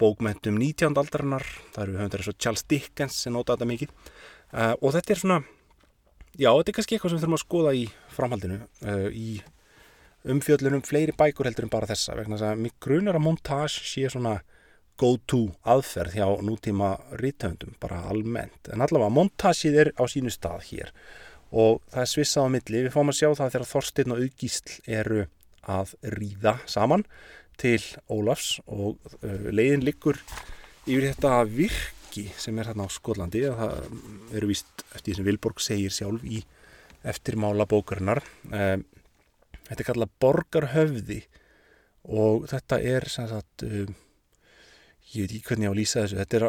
bókmentum 0.01 0.57
19. 0.57 0.96
aldarinnar. 0.96 1.44
Það 1.74 1.82
eru 1.82 1.96
höfundar 1.98 2.22
eins 2.22 2.30
og 2.32 2.38
Charles 2.40 2.66
Dickens 2.68 3.18
sem 3.24 3.34
nota 3.34 3.57
þetta 3.57 3.68
mikið. 3.68 3.96
Uh, 4.51 4.74
og 4.80 4.94
þetta 4.96 5.14
er 5.14 5.22
svona 5.22 5.40
já, 6.38 6.51
þetta 6.51 6.70
er 6.70 6.76
kannski 6.78 6.96
eitthvað 6.96 7.12
sem 7.12 7.18
við 7.18 7.24
þurfum 7.24 7.38
að 7.38 7.44
skoða 7.44 7.74
í 7.76 7.82
framhaldinu 8.14 8.61
í 9.11 9.28
umfjöllunum 10.30 10.82
fleiri 10.84 11.14
bækur 11.16 11.48
heldur 11.48 11.66
en 11.66 11.72
bara 11.72 11.88
þessa 11.88 12.16
vegna 12.18 12.36
þess 12.36 12.51
að 12.51 12.64
mig 12.64 12.74
grunar 12.82 13.16
að 13.16 13.24
montage 13.24 13.84
sé 13.88 14.09
svona 14.12 14.38
go 15.01 15.14
to 15.30 15.46
aðferð 15.64 16.18
hjá 16.18 16.26
nútíma 16.44 16.92
rítöndum, 17.20 17.72
bara 17.80 18.03
almennt. 18.11 18.68
En 18.72 18.84
allavega 18.84 19.12
montageið 19.16 19.78
er 19.84 19.90
á 19.96 20.05
sínu 20.11 20.32
stað 20.32 20.66
hér. 20.68 20.90
Og 21.51 21.80
það 21.90 22.03
er 22.03 22.11
svissað 22.12 22.46
á 22.46 22.53
milli. 22.55 22.82
Við 22.84 22.94
fáum 22.94 23.12
að 23.12 23.18
sjá 23.20 23.28
það 23.30 23.55
þegar 23.55 23.70
Þorstein 23.70 24.14
og 24.14 24.20
Augísl 24.26 24.74
eru 25.01 25.22
að 25.71 25.95
ríða 26.16 26.59
saman 26.71 27.05
til 27.61 27.81
Ólafs 28.11 28.59
og 28.66 29.01
uh, 29.21 29.51
leiðin 29.53 29.85
liggur 29.87 30.21
yfir 30.89 31.11
þetta 31.11 31.35
virki 31.49 32.27
sem 32.41 32.57
er 32.59 32.71
hérna 32.71 32.89
á 32.89 32.91
Skotlandi. 32.91 33.45
Það 33.47 34.39
eru 34.39 34.51
vist 34.51 34.85
eftir 34.95 35.12
því 35.12 35.18
sem 35.18 35.29
Vilborg 35.29 35.62
segir 35.62 35.95
sjálf 35.95 36.25
í 36.25 36.41
eftirmála 37.07 37.66
bókarinnar 37.68 38.21
um, 38.51 38.85
þetta 39.71 39.79
er 39.79 39.89
kallað 39.89 40.14
borgarhöfði 40.23 41.21
og 42.11 42.47
þetta 42.51 42.81
er 42.83 43.07
sem 43.12 43.29
sagt 43.31 43.64
um, 43.66 43.95
ég 45.14 45.25
veit 45.25 45.33
ekki 45.37 45.47
hvernig 45.49 45.68
ég 45.68 45.73
á 45.73 45.75
að 45.75 45.81
lýsa 45.81 46.03
þessu 46.05 46.21
þetta 46.21 46.39
er 46.39 46.47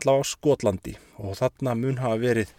allavega 0.00 0.26
á 0.26 0.32
Skotlandi 0.32 0.94
og 1.22 1.38
þarna 1.40 1.76
mun 1.78 2.02
hafa 2.02 2.20
verið 2.22 2.52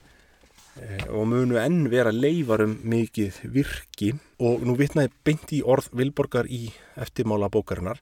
og 1.07 1.23
munu 1.31 1.55
enn 1.61 1.85
vera 1.91 2.11
leifarum 2.11 2.75
mikið 2.83 3.37
virki 3.53 4.11
og 4.43 4.65
nú 4.67 4.75
vitnaði 4.79 5.13
beint 5.27 5.53
í 5.55 5.61
orð 5.63 5.87
Vilborgar 5.95 6.49
í 6.51 6.67
eftirmála 6.99 7.49
bókarinnar. 7.53 8.01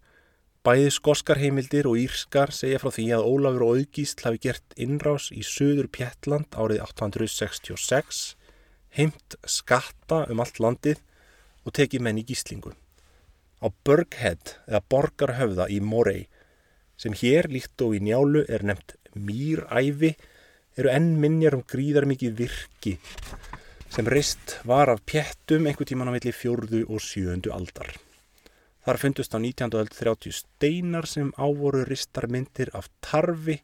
Bæði 0.64 0.94
skoskar 0.96 1.42
heimildir 1.42 1.90
og 1.90 2.00
írskar 2.00 2.54
segja 2.56 2.80
frá 2.80 2.90
því 2.96 3.10
að 3.18 3.26
Ólafur 3.30 3.66
og 3.66 3.82
Augísl 3.82 4.24
hafi 4.26 4.40
gert 4.46 4.78
innrás 4.80 5.28
í 5.36 5.44
söður 5.44 5.90
Pjettland 5.92 6.56
árið 6.56 6.86
866, 6.86 8.22
heimt 8.96 9.36
skatta 9.44 10.24
um 10.32 10.40
allt 10.40 10.62
landið 10.64 11.04
og 11.68 11.76
tekið 11.76 12.06
menn 12.08 12.22
í 12.22 12.26
gíslingu. 12.26 12.72
Á 13.60 13.68
Burghead 13.86 14.56
eða 14.66 14.86
Borgarhöfða 14.90 15.68
í 15.70 15.82
Morey 15.84 16.26
sem 16.98 17.14
hér 17.20 17.52
líkt 17.52 17.82
og 17.84 17.98
í 17.98 18.02
njálu 18.04 18.46
er 18.48 18.64
nefnt 18.66 18.96
Mýræfi 19.14 20.16
eru 20.78 20.90
enn 20.90 21.14
minjar 21.22 21.58
um 21.58 21.64
gríðar 21.70 22.08
mikið 22.10 22.38
virki 22.40 22.98
sem 23.94 24.08
reist 24.10 24.58
var 24.66 24.90
af 24.90 25.04
pjettum 25.06 25.68
einhver 25.70 25.86
tíman 25.86 26.10
á 26.10 26.14
milli 26.16 26.34
fjörðu 26.34 26.82
og 26.90 27.02
sjöndu 27.04 27.52
aldar. 27.54 27.92
Þar 28.84 29.00
fundust 29.00 29.36
á 29.38 29.40
19. 29.40 29.70
öld 29.80 29.94
30 29.94 30.34
steinar 30.34 31.06
sem 31.08 31.30
ávoru 31.38 31.84
ristar 31.86 32.26
myndir 32.28 32.72
af 32.74 32.90
tarfi 33.06 33.60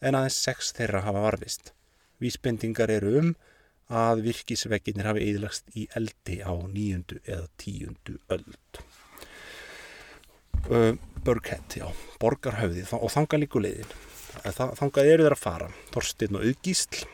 en 0.00 0.14
aðeins 0.14 0.38
sex 0.38 0.70
þeirra 0.76 1.02
hafa 1.04 1.24
varfist. 1.26 1.72
Vísbendingar 2.22 2.92
eru 2.94 3.16
um 3.18 3.34
að 3.92 4.22
virkisvegginir 4.28 5.10
hafi 5.10 5.26
eðlagst 5.32 5.74
í 5.76 5.88
eldi 5.98 6.38
á 6.46 6.54
nýjundu 6.54 7.18
eða 7.26 7.50
tíundu 7.60 8.16
öld. 8.32 8.82
Uh, 10.70 10.94
Burkhead, 11.26 11.74
já, 11.74 11.88
borgarhauði 12.22 12.86
og 12.94 13.10
þanga 13.10 13.42
leiðin 14.42 14.76
þangað 14.78 15.10
eru 15.12 15.26
þeir 15.26 15.36
að 15.36 15.42
fara 15.42 15.68
Þorstein 15.94 16.38
og 16.38 16.46
Augísl 16.48 17.04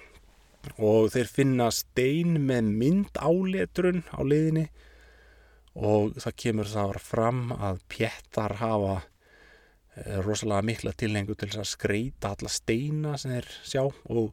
og 0.76 1.09
þeir 1.12 1.31
finna 1.31 1.68
stein 1.72 2.39
með 2.49 2.70
mynd 2.81 3.20
áletrun 3.20 4.03
á 4.12 4.20
leiðinni 4.24 4.66
og 5.79 6.16
það 6.18 6.37
kemur 6.43 6.70
það 6.70 6.91
að 6.91 7.05
fram 7.05 7.43
að 7.55 7.81
pjettar 7.93 8.57
hafa 8.59 8.95
e, 8.99 10.18
rosalega 10.24 10.66
mikla 10.66 10.95
tilhengu 10.99 11.37
til 11.39 11.51
að 11.55 11.68
skreita 11.70 12.33
alla 12.35 12.51
steina 12.51 13.14
sem 13.20 13.37
þeir 13.37 13.51
sjá. 13.62 13.85
Og 14.11 14.33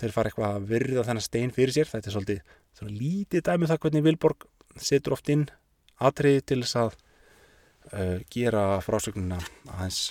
þeir 0.00 0.14
fara 0.14 0.30
eitthvað 0.30 0.56
að 0.56 0.68
virða 0.72 1.06
þennan 1.08 1.26
stein 1.26 1.54
fyrir 1.54 1.76
sér. 1.76 1.90
Þetta 1.90 2.10
er 2.10 2.16
svolítið 2.16 2.54
svona 2.78 2.96
lítið 2.96 3.44
dæmið 3.46 3.66
um 3.66 3.72
það 3.72 3.82
hvernig 3.84 4.06
Vilborg 4.08 4.48
setur 4.80 5.18
oft 5.18 5.30
inn 5.30 5.44
atriði 6.02 6.46
til 6.48 6.62
þess 6.64 6.80
að 6.80 6.96
uh, 7.92 8.18
gera 8.32 8.64
frásögnuna 8.82 9.38
aðeins 9.68 10.08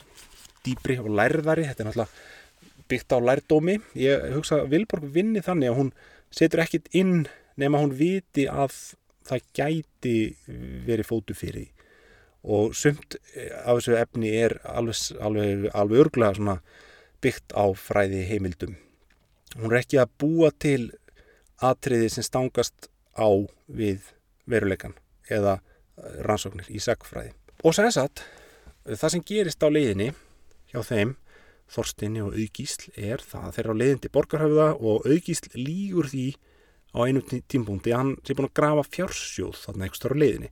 dýbri 0.65 0.97
og 1.01 1.11
lærðari. 1.13 1.67
Þetta 1.69 1.83
er 1.83 1.89
náttúrulega 1.89 2.87
byggt 2.91 3.15
á 3.15 3.17
lærdómi. 3.29 3.77
Ég 3.99 4.27
hugsa 4.35 4.61
að 4.61 4.73
Vilborg 4.75 5.07
vinni 5.15 5.43
þannig 5.43 5.71
að 5.71 5.79
hún 5.79 5.93
setur 6.33 6.63
ekkit 6.63 6.89
inn 6.97 7.23
nema 7.59 7.81
hún 7.81 7.93
viti 7.97 8.47
að 8.49 8.73
það 9.27 9.49
gæti 9.55 10.15
verið 10.87 11.07
fótu 11.07 11.35
fyrir 11.37 11.69
og 12.43 12.73
sumt 12.75 13.15
af 13.63 13.77
þessu 13.77 13.95
efni 13.95 14.33
er 14.35 14.57
alveg, 14.67 14.97
alveg, 15.23 15.69
alveg 15.71 16.01
örglega 16.03 16.57
byggt 17.23 17.55
á 17.55 17.65
fræði 17.79 18.25
heimildum 18.27 18.75
hún 19.55 19.71
er 19.71 19.79
ekki 19.79 20.01
að 20.01 20.11
búa 20.19 20.51
til 20.59 20.91
atriði 21.63 22.09
sem 22.11 22.27
stangast 22.27 22.89
á 23.15 23.29
við 23.71 24.11
veruleikan 24.49 24.97
eða 25.31 25.61
rannsóknir 26.27 26.67
í 26.67 26.81
sagfræði 26.83 27.31
og 27.63 27.77
sæðis 27.77 28.01
að 28.01 28.25
það 28.91 29.13
sem 29.13 29.25
gerist 29.29 29.63
á 29.63 29.71
leiðinni 29.71 30.11
hjá 30.73 30.81
þeim 30.89 31.13
Þorstinni 31.73 32.21
og 32.21 32.35
Augísl 32.37 32.91
er 32.99 33.23
það 33.23 33.55
þeirra 33.55 33.73
á 33.73 33.79
leiðindi 33.81 34.11
borgarhauða 34.13 34.67
og 34.77 35.07
Augísl 35.09 35.53
lígur 35.57 36.09
því 36.11 36.25
á 36.93 36.99
einu 37.07 37.23
tímbúndi 37.49 37.93
að 37.93 38.01
hann 38.01 38.13
sé 38.21 38.35
búin 38.37 38.49
að 38.49 38.57
grafa 38.59 38.83
fjársjóð 38.93 39.61
þarna 39.63 39.87
eitthvað 39.87 40.13
á 40.13 40.21
leiðinni. 40.21 40.49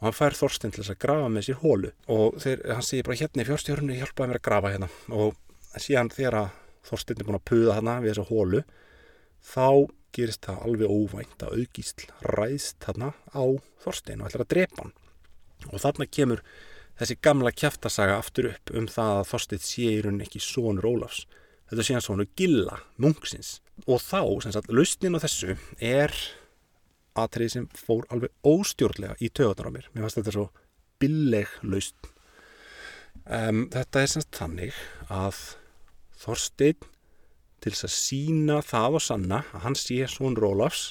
Og 0.00 0.06
hann 0.06 0.16
fær 0.16 0.36
Þorstin 0.38 0.72
til 0.72 0.82
þess 0.82 0.94
að 0.94 1.00
grafa 1.02 1.30
með 1.32 1.46
sér 1.48 1.58
hólu 1.64 1.90
og 2.14 2.38
þeir, 2.40 2.62
hann 2.70 2.86
segir 2.86 3.08
bara 3.08 3.18
hérna 3.20 3.42
í 3.42 3.48
fjárstjórnum 3.48 3.98
hjálpaði 3.98 4.30
mér 4.30 4.40
að 4.40 4.46
grafa 4.46 4.72
hérna. 4.74 4.90
Og 5.10 5.40
síðan 5.76 6.12
þegar 6.14 6.38
Þorstin 6.86 7.18
er 7.18 7.28
búin 7.28 7.40
að 7.40 7.48
puða 7.50 7.76
þarna 7.76 7.96
við 8.04 8.12
þessa 8.12 8.28
hólu 8.30 8.62
þá 9.50 9.68
gerist 10.14 10.46
það 10.46 10.64
alveg 10.68 10.94
óvænt 10.94 11.44
að 11.46 11.58
Augísl 11.58 12.08
ræðst 12.30 12.78
þarna 12.86 13.12
á 13.34 13.44
Þorstin 13.82 14.22
og 14.22 14.30
ætlar 14.30 14.46
að 14.46 14.52
drepa 14.54 14.84
hann. 14.84 14.94
Og 15.70 15.82
þarna 15.82 16.06
kemur 16.08 16.44
þessi 17.00 17.16
gamla 17.24 17.52
kjæftasaga 17.56 18.18
aftur 18.20 18.50
upp 18.52 18.72
um 18.76 18.88
það 18.90 19.14
að 19.16 19.28
Þorstedt 19.30 19.64
sé 19.64 19.88
í 19.88 20.02
rauninni 20.04 20.26
ekki 20.26 20.42
sónur 20.44 20.88
Ólafs. 20.90 21.24
Þetta 21.70 21.86
sé 21.86 21.96
hann 21.96 22.04
sónur 22.04 22.28
Gilla, 22.36 22.80
munksins. 23.00 23.58
Og 23.86 24.02
þá, 24.04 24.20
sem 24.44 24.52
sagt, 24.52 24.68
lausnin 24.74 25.16
á 25.16 25.22
þessu 25.22 25.56
er 25.78 26.12
aðtrið 27.18 27.52
sem 27.54 27.68
fór 27.78 28.04
alveg 28.12 28.32
óstjórnlega 28.46 29.16
í 29.22 29.30
töðunar 29.32 29.70
á 29.70 29.74
mér. 29.74 29.88
Mér 29.94 30.04
fannst 30.04 30.20
þetta 30.20 30.34
svo 30.36 30.46
billeg 31.00 31.52
lausn. 31.64 32.10
Um, 33.24 33.64
þetta 33.72 34.02
er 34.02 34.12
semst 34.12 34.36
þannig 34.36 34.76
að 35.08 35.40
Þorstedt 36.20 36.84
til 37.64 37.72
þess 37.72 37.86
að 37.86 37.94
sína 37.94 38.58
það 38.64 38.98
og 38.98 39.04
sanna 39.04 39.40
að 39.54 39.64
hann 39.64 39.76
sé 39.78 40.04
sónur 40.10 40.48
Ólafs 40.50 40.82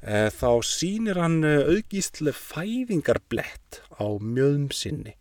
e, 0.00 0.28
þá 0.32 0.50
sínir 0.64 1.20
hann 1.20 1.40
eh, 1.44 1.64
auðgísle 1.68 2.32
fæðingarblett 2.36 3.82
á 3.96 4.04
mjöðum 4.20 4.70
sinni 4.76 5.14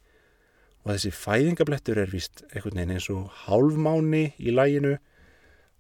og 0.82 0.94
þessi 0.94 1.12
fæðingablettur 1.14 2.02
er 2.02 2.12
vist 2.12 2.44
einhvern 2.52 2.80
veginn 2.80 2.96
eins 2.96 3.10
og 3.14 3.30
hálfmáni 3.46 4.32
í 4.42 4.54
læginu 4.54 4.96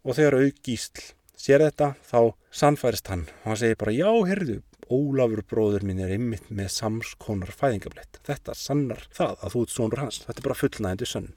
og 0.05 0.17
þegar 0.17 0.39
aukísl 0.45 1.07
sér 1.41 1.65
þetta 1.65 1.93
þá 2.05 2.33
sannfærist 2.53 3.09
hann. 3.09 3.25
Og 3.41 3.51
hann 3.51 3.61
segir 3.63 3.79
bara 3.81 3.95
já, 3.95 4.09
herðu, 4.29 4.61
Ólafur 4.91 5.39
bróður 5.47 5.85
minn 5.87 6.01
er 6.03 6.11
einmitt 6.11 6.49
með 6.51 6.67
samskonar 6.73 7.53
fæðingablett 7.55 8.19
þetta 8.27 8.55
sannar 8.57 9.05
það 9.15 9.37
að 9.39 9.53
þú 9.53 9.63
ert 9.63 9.73
svonur 9.75 10.01
hans. 10.03 10.19
Þetta 10.25 10.41
er 10.41 10.47
bara 10.49 10.59
fullnægandi 10.59 11.07
sönn. 11.07 11.29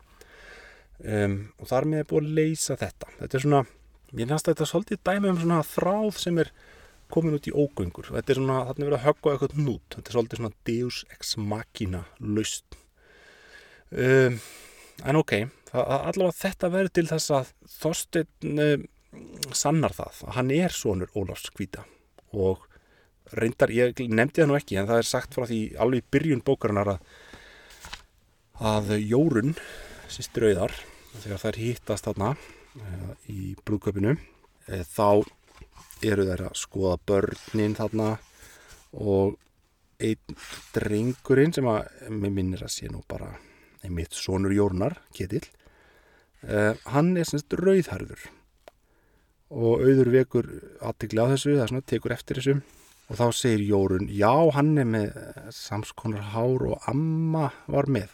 Um, 1.04 1.36
og 1.58 1.70
þar 1.70 1.88
með 1.90 2.02
er 2.02 2.08
búin 2.10 2.28
að 2.28 2.38
leysa 2.40 2.76
þetta. 2.80 3.10
Þetta 3.20 3.38
er 3.38 3.44
svona, 3.44 3.60
ég 4.10 4.30
næst 4.30 4.48
að 4.48 4.56
þetta 4.56 4.70
svolítið 4.72 5.02
dæmi 5.06 5.30
um 5.30 5.42
svona 5.42 5.60
þráð 5.70 6.20
sem 6.24 6.40
er 6.42 6.50
komin 7.14 7.38
út 7.38 7.46
í 7.46 7.54
ógöngur. 7.54 8.10
Þetta 8.16 8.34
er 8.34 8.40
svona, 8.40 8.60
þarna 8.70 8.88
verið 8.88 8.98
að 8.98 9.06
höggva 9.06 9.34
eitthvað 9.34 9.58
nút. 9.60 9.86
Þetta 9.94 10.10
er 10.10 10.18
svolítið 10.18 10.42
svona 10.42 10.56
deus 10.70 11.02
ex 11.14 11.36
machina 11.38 12.02
laust 12.18 12.78
um, 13.90 14.38
en 15.04 15.18
ok, 15.20 15.34
allavega 15.74 16.36
þetta 16.38 16.70
verður 16.72 16.94
til 16.94 17.06
þess 17.10 17.34
að 17.34 17.52
Þorstein 17.74 18.62
uh, 18.62 18.76
sannar 19.54 19.94
það 19.94 20.22
að 20.26 20.36
hann 20.38 20.54
er 20.54 20.74
sonur 20.74 21.12
Ólafs 21.18 21.50
Kvíta 21.54 21.84
og 22.34 22.64
reyndar, 23.34 23.72
ég 23.72 23.98
nefndi 24.10 24.42
það 24.42 24.50
nú 24.50 24.58
ekki 24.58 24.78
en 24.78 24.88
það 24.88 25.00
er 25.02 25.08
sagt 25.08 25.36
frá 25.36 25.46
því 25.48 25.60
alveg 25.80 26.02
í 26.02 26.08
byrjun 26.14 26.42
bókarinnar 26.44 26.94
að, 26.94 27.06
að 28.72 28.92
Jórun, 29.02 29.54
sýstir 30.12 30.50
auðar 30.50 30.74
þegar 31.22 31.42
þær 31.44 31.60
hýttast 31.62 32.10
þarna 32.10 32.34
uh, 32.34 33.14
í 33.30 33.54
brúðköpinu 33.64 34.14
uh, 34.16 34.84
þá 34.90 35.24
eru 36.04 36.28
þær 36.28 36.46
að 36.50 36.60
skoða 36.60 36.98
börnin 37.08 37.76
þarna 37.78 38.12
og 38.94 39.38
einn 40.04 40.38
drengurinn 40.74 41.54
sem 41.54 41.66
að 41.70 42.10
mér 42.12 42.34
minnir 42.34 42.64
að 42.66 42.74
sé 42.74 42.90
nú 42.90 43.02
bara 43.08 43.30
einmitt 43.84 44.16
sonur 44.16 44.54
Jórnar, 44.54 44.98
Ketill 45.16 45.44
uh, 46.48 46.72
hann 46.92 47.14
er 47.16 47.28
semst 47.28 47.52
rauðharður 47.58 48.28
og 49.54 49.84
auður 49.84 50.10
vekur 50.14 50.48
aðtikli 50.82 51.22
á 51.22 51.30
þessu, 51.34 51.58
það 51.58 51.70
svona 51.70 51.86
tekur 51.92 52.16
eftir 52.16 52.40
þessu 52.40 52.56
og 53.10 53.18
þá 53.20 53.24
segir 53.36 53.64
Jórun 53.68 54.10
já, 54.12 54.32
hann 54.56 54.74
er 54.80 54.88
með 54.88 55.16
samskonar 55.54 56.30
hár 56.32 56.68
og 56.72 56.86
amma 56.90 57.50
var 57.70 57.90
með. 57.92 58.12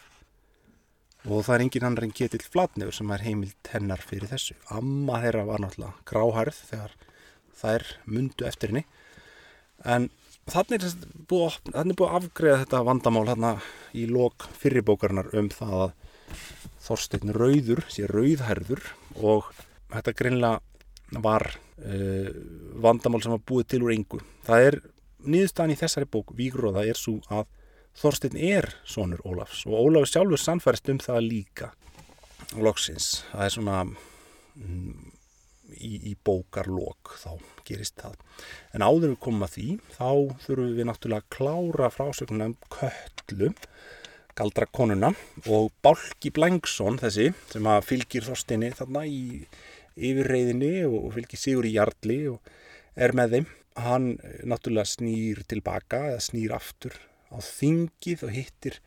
Og 1.29 1.45
það 1.45 1.55
er 1.55 1.65
engin 1.67 1.87
annar 1.87 2.07
en 2.07 2.15
Ketill 2.17 2.43
Flatnefur 2.43 2.97
sem 2.97 3.11
er 3.13 3.25
heimilt 3.27 3.71
hennar 3.75 4.03
fyrir 4.03 4.31
þessu. 4.31 4.57
Amma 4.73 5.21
þeirra 5.23 5.45
var 5.51 5.63
náttúrulega 5.63 6.07
gráhærð 6.09 6.61
þegar 6.71 6.95
þær 7.61 7.87
mundu 8.09 8.47
eftir 8.49 8.73
henni. 8.73 8.85
En 9.85 10.09
þannig 10.55 10.85
er 10.85 11.09
búið, 11.31 11.59
þannig 11.71 11.99
búið 11.99 12.11
að 12.11 12.19
afgreða 12.21 12.63
þetta 12.65 12.83
vandamál 12.89 13.27
hérna 13.29 13.53
í 13.97 14.07
lok 14.11 14.47
fyrirbókarinnar 14.61 15.31
um 15.39 15.51
það 15.55 15.77
að 15.85 15.97
Þorstein 16.81 17.35
Rauður 17.37 17.85
sé 17.93 18.07
rauðhærður 18.11 18.83
og 19.21 19.51
þetta 19.93 20.15
greinlega 20.17 21.21
var 21.23 21.47
uh, 21.51 22.31
vandamál 22.83 23.23
sem 23.23 23.35
var 23.35 23.43
búið 23.47 23.69
til 23.73 23.83
úr 23.85 23.95
engu. 23.95 24.21
Það 24.47 24.67
er 24.69 24.79
nýðustan 25.27 25.75
í 25.75 25.79
þessari 25.79 26.09
bók, 26.11 26.33
Vígróða, 26.39 26.87
er 26.87 26.99
svo 26.99 27.19
að 27.29 27.49
Þorstein 28.01 28.39
er 28.39 28.71
sonur 28.87 29.23
Ólafs 29.27 29.65
og 29.67 29.75
Ólafs 29.77 30.15
sjálfur 30.15 30.41
sannfærist 30.41 30.91
um 30.93 31.01
það 31.03 31.25
líka 31.27 31.71
loksins. 32.57 33.25
Það 33.33 33.45
er 33.47 33.55
svona 33.57 33.79
mm, 33.85 35.10
í, 35.77 35.93
í 36.11 36.15
bókarlokk 36.25 37.15
þá 37.21 37.33
gerist 37.69 37.99
það. 38.01 38.17
En 38.75 38.85
áður 38.85 39.13
við 39.13 39.19
komum 39.27 39.47
að 39.47 39.57
því, 39.57 39.67
þá 39.97 40.11
þurfum 40.45 40.77
við 40.79 40.89
náttúrulega 40.89 41.25
að 41.25 41.35
klára 41.37 41.91
frásögnum 41.95 42.57
köllu, 42.73 43.51
galdra 44.39 44.69
konuna 44.73 45.13
og 45.51 45.71
Bálki 45.85 46.33
Blangsson 46.33 46.99
þessi 47.03 47.31
sem 47.51 47.69
að 47.69 47.87
fylgir 47.89 48.27
þorstinni 48.27 48.73
þarna 48.79 49.05
í 49.09 49.23
yfirreyðinni 50.01 50.75
og 50.89 51.11
fylgir 51.17 51.41
sigur 51.41 51.69
í 51.69 51.75
jarli 51.77 52.23
og 52.31 52.51
er 52.97 53.15
með 53.17 53.37
þeim. 53.37 53.49
Hann 53.81 54.09
náttúrulega 54.49 54.89
snýr 54.91 55.45
tilbaka 55.49 56.07
eða 56.11 56.25
snýr 56.25 56.55
aftur 56.57 56.97
á 57.31 57.39
þingið 57.45 58.25
og 58.27 58.33
hittir, 58.35 58.81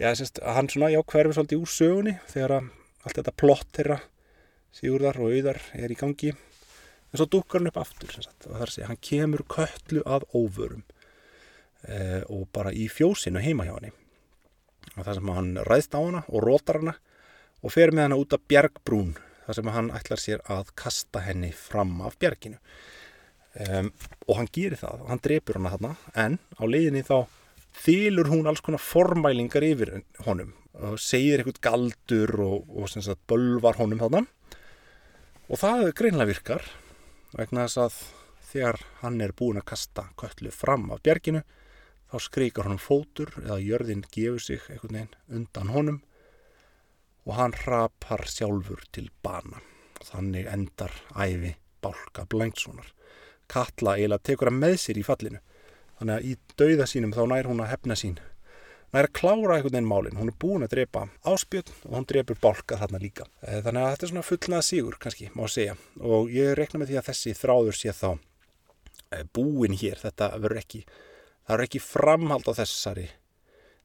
já, 0.00 0.08
sérst, 0.16 0.40
hann 0.40 0.70
svona, 0.72 0.88
já, 0.94 1.02
hverfið 1.04 1.36
svolítið 1.36 1.60
úr 1.60 1.70
sögunni 1.70 2.14
þegar 2.30 2.54
allt 3.04 3.18
þetta 3.18 3.34
plott 3.36 3.68
þeirra 3.76 3.98
Sigurðar 4.74 5.20
og 5.22 5.30
Auðar 5.30 5.60
er 5.78 5.92
í 5.92 5.98
gangi. 5.98 6.34
En 7.14 7.20
svo 7.20 7.28
dukkar 7.30 7.62
hann 7.62 7.70
upp 7.70 7.78
aftur 7.78 8.16
og 8.18 8.56
þar 8.58 8.72
sé 8.74 8.86
hann 8.88 8.98
kemur 8.98 9.44
köllu 9.46 10.02
að 10.02 10.24
óvörum 10.34 10.82
e, 11.86 12.24
og 12.26 12.48
bara 12.50 12.72
í 12.74 12.88
fjósinu 12.90 13.42
heima 13.44 13.68
hjá 13.68 13.76
hann 13.76 13.92
og 14.94 15.04
það 15.06 15.14
sem 15.18 15.30
hann 15.36 15.52
ræðst 15.68 15.94
á 15.94 16.00
hana 16.00 16.24
og 16.26 16.42
rótar 16.42 16.80
hana 16.82 16.96
og 17.62 17.72
fer 17.72 17.94
með 17.94 18.08
hana 18.08 18.18
út 18.18 18.34
af 18.34 18.42
bjergbrún 18.50 19.14
þar 19.44 19.58
sem 19.60 19.72
hann 19.76 19.92
ætlar 19.94 20.22
sér 20.24 20.42
að 20.50 20.74
kasta 20.80 21.22
henni 21.24 21.52
fram 21.54 21.94
af 22.02 22.18
bjerginu 22.18 22.58
um, 22.58 23.90
og 24.26 24.36
hann 24.40 24.50
gerir 24.50 24.80
það 24.80 25.06
og 25.06 25.14
hann 25.14 25.24
drefur 25.24 25.60
hana 25.60 25.74
þarna 25.76 25.94
en 26.26 26.38
á 26.58 26.62
leiðinni 26.66 27.06
þá 27.06 27.18
þýlur 27.84 28.30
hún 28.34 28.50
alls 28.50 28.62
konar 28.64 28.82
formælingar 28.82 29.66
yfir 29.66 30.00
honum 30.26 30.54
og 30.82 30.98
segir 30.98 31.40
eitthvað 31.40 31.62
galdur 31.62 32.40
og, 32.42 32.70
og 32.74 32.90
sagt, 32.90 33.22
bölvar 33.30 33.78
honum 33.78 34.02
þarna 34.02 34.26
og 35.48 35.60
það 35.60 35.90
greinlega 35.98 36.30
virkar 36.30 36.66
vegna 37.34 37.66
þess 37.66 37.80
að 37.82 37.98
þegar 38.50 38.80
hann 39.02 39.20
er 39.20 39.34
búin 39.36 39.60
að 39.60 39.68
kasta 39.72 40.06
köllu 40.20 40.52
fram 40.54 40.88
af 40.94 41.02
bjerginu 41.04 41.42
þá 42.10 42.16
skrikar 42.22 42.68
honum 42.68 42.80
fótur 42.80 43.32
eða 43.42 43.60
jörðin 43.60 44.04
gefur 44.14 44.42
sig 44.42 44.66
einhvern 44.70 44.98
veginn 44.98 45.38
undan 45.38 45.72
honum 45.74 46.00
og 47.24 47.36
hann 47.38 47.56
rapar 47.64 48.26
sjálfur 48.28 48.84
til 48.92 49.08
bana. 49.24 49.60
Og 50.00 50.08
þannig 50.10 50.48
endar 50.52 50.92
æfi 51.16 51.54
bálka 51.84 52.26
blængsonar 52.28 52.90
Katla 53.48 53.98
eiginlega 53.98 54.24
tekur 54.24 54.48
að 54.50 54.56
með 54.60 54.76
sér 54.80 54.98
í 55.00 55.04
fallinu. 55.04 55.40
Þannig 55.98 56.14
að 56.14 56.28
í 56.28 56.36
dauða 56.58 56.86
sínum 56.88 57.12
þá 57.14 57.22
nær 57.30 57.48
hún 57.50 57.60
að 57.60 57.72
hefna 57.74 57.96
sín 57.98 58.16
er 59.00 59.08
að 59.08 59.16
klára 59.18 59.56
einhvern 59.56 59.74
veginn 59.74 59.88
málinn, 59.90 60.18
hún 60.20 60.30
er 60.30 60.36
búin 60.38 60.64
að 60.66 60.74
drepa 60.76 61.00
áspjöld 61.26 61.72
og 61.86 61.96
hún 61.96 62.06
drepur 62.06 62.36
bálka 62.38 62.76
þarna 62.78 63.00
líka. 63.02 63.24
Eh, 63.42 63.58
þannig 63.64 63.82
að 63.82 63.90
þetta 63.94 64.06
er 64.06 64.12
svona 64.12 64.28
fullnað 64.28 64.64
sígur 64.68 64.98
kannski, 65.02 65.30
má 65.34 65.44
segja. 65.50 65.74
Og 65.98 66.30
ég 66.30 66.54
rekna 66.58 66.82
með 66.82 66.92
því 66.92 67.00
að 67.00 67.08
þessi 67.08 67.34
þráður 67.40 67.78
sé 67.80 67.94
þá 67.96 68.10
eh, 68.12 69.24
búin 69.34 69.74
hér, 69.80 69.98
þetta 70.04 70.30
verður 70.36 70.60
ekki, 70.60 70.84
það 70.86 71.54
verður 71.56 71.68
ekki 71.70 71.82
framhald 71.88 72.46
á 72.46 72.52
þessari, 72.60 73.08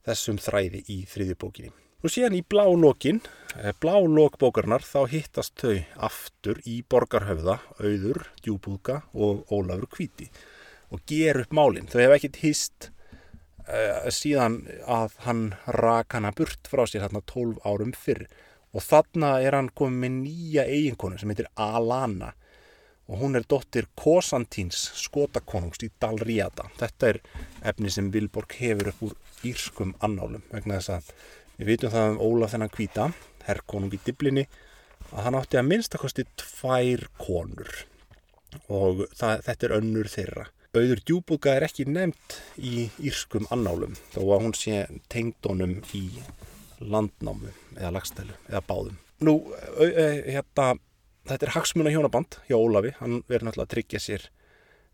þessum 0.09 0.43
þræði 0.45 0.83
í 0.85 0.99
þriðjubókinni. 1.15 1.73
Nú 1.99 2.13
síðan 2.13 2.37
í 2.37 2.43
blá 2.45 2.63
lokin, 2.69 3.23
eh, 3.57 3.73
blá 3.81 3.97
lokbókarnar, 4.03 4.85
þá 4.85 5.01
hittast 5.15 5.57
þau 5.59 5.79
aftur 6.11 6.61
í 6.69 6.83
borgarhöfða, 6.85 7.57
auður, 7.81 8.27
djúbúðka 8.43 9.01
og 9.15 9.47
Ólafur 9.49 9.89
Kvíti 9.95 10.29
og 10.93 11.01
ger 11.09 11.41
upp 11.41 11.51
málinn. 11.53 11.89
Þau 11.89 12.01
hef 12.01 12.15
ekkit 12.19 12.39
hist 12.43 12.89
uh, 12.89 12.98
síðan 14.13 14.61
að 14.89 15.17
hann 15.25 15.41
rak 15.75 16.15
hana 16.17 16.31
burt 16.35 16.69
frá 16.69 16.85
sér 16.89 17.05
hérna 17.05 17.21
12 17.29 17.59
árum 17.67 17.91
fyrr 17.93 18.25
og 18.73 18.85
þarna 18.85 19.35
er 19.45 19.57
hann 19.57 19.71
komið 19.77 20.03
með 20.03 20.15
nýja 20.23 20.65
eiginkonu 20.69 21.19
sem 21.19 21.31
heitir 21.33 21.49
Alana 21.57 22.33
og 23.09 23.23
hún 23.23 23.37
er 23.37 23.45
dóttir 23.49 23.87
Kosantíns 23.97 24.83
skotakonungst 25.01 25.83
í 25.85 25.89
Dalriada. 26.01 26.67
Þetta 26.77 27.07
er 27.09 27.19
efni 27.71 27.89
sem 27.89 28.11
Vilborg 28.13 28.53
hefur 28.59 28.91
upp 28.91 29.05
úr 29.07 29.15
írskum 29.49 29.95
annálum 30.05 30.43
vegna 30.51 30.77
þess 30.77 30.93
að 30.99 31.13
við 31.57 31.71
vitum 31.73 31.93
það 31.95 32.11
um 32.11 32.19
Ólaf 32.27 32.53
þennan 32.53 32.73
kvíta, 32.75 33.07
herrkonung 33.47 33.95
í 33.97 34.01
Diblinni, 34.05 34.45
að 35.09 35.25
hann 35.25 35.39
átti 35.39 35.57
að 35.57 35.69
minnstakosti 35.71 36.27
tvær 36.37 37.07
konur 37.17 37.73
og 38.69 39.05
það, 39.17 39.41
þetta 39.47 39.67
er 39.67 39.75
önnur 39.79 40.09
þeirra. 40.09 40.45
Auður 40.79 41.01
djúbúka 41.03 41.51
er 41.57 41.65
ekki 41.65 41.83
nefnt 41.89 42.37
í 42.55 42.85
írskum 43.03 43.47
annálum 43.51 43.97
þó 44.13 44.21
að 44.21 44.43
hún 44.45 44.53
sé 44.55 44.83
tengdónum 45.11 45.79
í 45.97 46.05
landnámu 46.79 47.51
eða 47.75 47.91
lagstælu 47.97 48.35
eða 48.47 48.61
báðum. 48.69 48.99
Nú, 49.27 49.33
hérna, 49.75 50.77
þetta 51.27 51.47
er 51.47 51.53
hagsmuna 51.57 51.91
hjónaband 51.91 52.37
hjá 52.47 52.55
Ólafi, 52.55 52.93
hann 53.01 53.19
verður 53.27 53.49
náttúrulega 53.49 53.67
að 53.67 53.73
tryggja 53.73 54.03
sér 54.05 54.27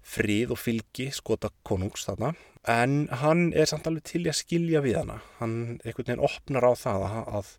frið 0.05 0.55
og 0.55 0.61
fylgi 0.61 1.11
skota 1.13 1.51
konungs 1.65 2.07
þarna 2.07 2.33
en 2.69 3.05
hann 3.21 3.51
er 3.53 3.69
samt 3.69 3.85
alveg 3.85 4.07
til 4.09 4.23
að 4.25 4.39
skilja 4.39 4.81
við 4.81 4.99
hana. 5.03 5.19
Hann 5.37 5.77
einhvern 5.83 6.07
veginn 6.07 6.25
opnar 6.25 6.65
á 6.65 6.73
það 6.81 7.05
að, 7.21 7.51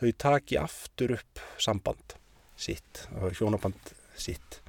þau 0.00 0.10
taki 0.24 0.60
aftur 0.60 1.16
upp 1.18 1.44
samband 1.60 2.16
sitt, 2.56 3.04
hjónaband 3.36 3.92
sitt, 4.16 4.62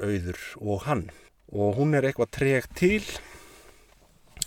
auður 0.00 0.40
og 0.58 0.88
hann 0.88 1.06
og 1.54 1.78
hún 1.78 1.94
er 1.94 2.08
eitthvað 2.08 2.32
tregt 2.34 2.74
til. 2.78 3.02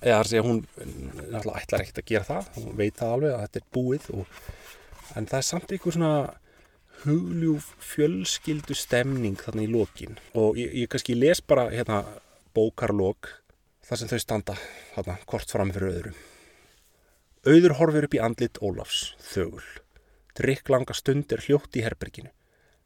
Eða 0.01 0.19
þar 0.19 0.29
sé 0.29 0.43
hún 0.45 0.61
náttúrulega 0.77 1.63
ætlar 1.63 1.83
ekkert 1.83 2.01
að 2.03 2.09
gera 2.11 2.27
það. 2.27 2.51
Hún 2.57 2.77
veit 2.77 2.99
það 2.99 3.15
alveg 3.15 3.33
að 3.33 3.43
þetta 3.45 3.61
er 3.61 3.67
búið 3.77 4.11
og, 4.13 4.37
en 5.15 5.29
það 5.31 5.39
er 5.39 5.47
samt 5.49 5.73
eitthvað 5.73 5.97
svona 5.97 6.13
hugljúf 7.03 7.73
fjölskyldu 7.93 8.77
stemning 8.77 9.41
þarna 9.41 9.65
í 9.65 9.71
lokin. 9.71 10.17
Og 10.37 10.59
ég, 10.59 10.73
ég 10.83 10.91
kannski 10.91 11.17
les 11.17 11.41
bara 11.41 11.69
hérna 11.73 12.03
bókarlok 12.57 13.31
þar 13.87 14.01
sem 14.01 14.11
þau 14.11 14.21
standa 14.21 14.57
þarna 14.95 15.19
kort 15.29 15.53
fram 15.53 15.71
fyrir 15.73 15.93
öðrum 15.93 16.17
Auður 17.47 17.77
horfir 17.79 18.07
upp 18.07 18.15
í 18.17 18.19
andlit 18.19 18.57
Ólafs, 18.59 19.13
þögul. 19.23 19.63
Drykk 20.35 20.67
langa 20.73 20.95
stund 20.97 21.31
er 21.31 21.39
hljótt 21.45 21.77
í 21.79 21.83
herberginu. 21.85 22.33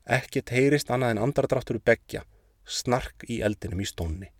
Ekkert 0.05 0.51
heyrist 0.53 0.91
annað 0.93 1.15
en 1.15 1.21
andradráttur 1.23 1.79
úr 1.79 1.85
begja 1.87 2.21
snark 2.65 3.25
í 3.27 3.41
eldinum 3.45 3.81
í 3.81 3.87
stónni. 3.89 4.31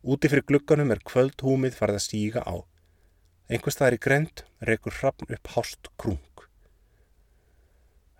Úti 0.00 0.30
fyrir 0.32 0.46
glugganum 0.48 0.92
er 0.94 1.02
kvöldhúmið 1.04 1.76
farið 1.76 1.98
að 1.98 2.04
stíga 2.06 2.42
á. 2.46 2.54
Einhvers 3.50 3.76
það 3.76 3.88
er 3.88 3.96
í 3.96 4.02
grend, 4.06 4.42
rekur 4.64 4.96
hrafn 5.00 5.34
upp 5.36 5.50
hást 5.56 5.90
krung. 6.00 6.44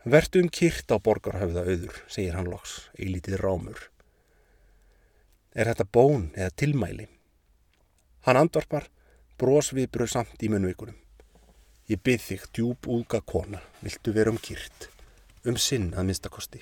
Vertu 0.05 0.41
um 0.41 0.49
kýrt 0.49 0.93
á 0.93 0.97
borgarhauða 0.97 1.65
auður, 1.69 1.97
segir 2.09 2.37
hann 2.37 2.49
loks, 2.49 2.89
eilítið 2.99 3.39
rámur. 3.41 3.83
Er 5.53 5.69
þetta 5.71 5.87
bón 5.93 6.31
eða 6.37 6.55
tilmæli? 6.57 7.07
Hann 8.25 8.41
andvarpar, 8.41 8.89
brosviðbröð 9.41 10.13
samt 10.13 10.43
í 10.45 10.51
munvíkunum. 10.53 10.97
Ég 11.91 12.01
byrð 12.05 12.27
þig 12.27 12.49
djúb 12.55 12.91
úlga 12.93 13.23
kona, 13.27 13.63
viltu 13.81 14.13
vera 14.17 14.31
um 14.31 14.39
kýrt, 14.39 14.91
um 15.45 15.57
sinn 15.57 15.91
að 15.95 16.11
minnstakosti. 16.11 16.61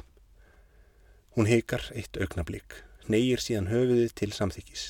Hún 1.38 1.46
heikar 1.46 1.84
eitt 1.94 2.16
augnablík, 2.18 2.80
neyir 3.06 3.38
síðan 3.38 3.68
höfuðið 3.70 4.14
til 4.18 4.32
samþykis, 4.34 4.86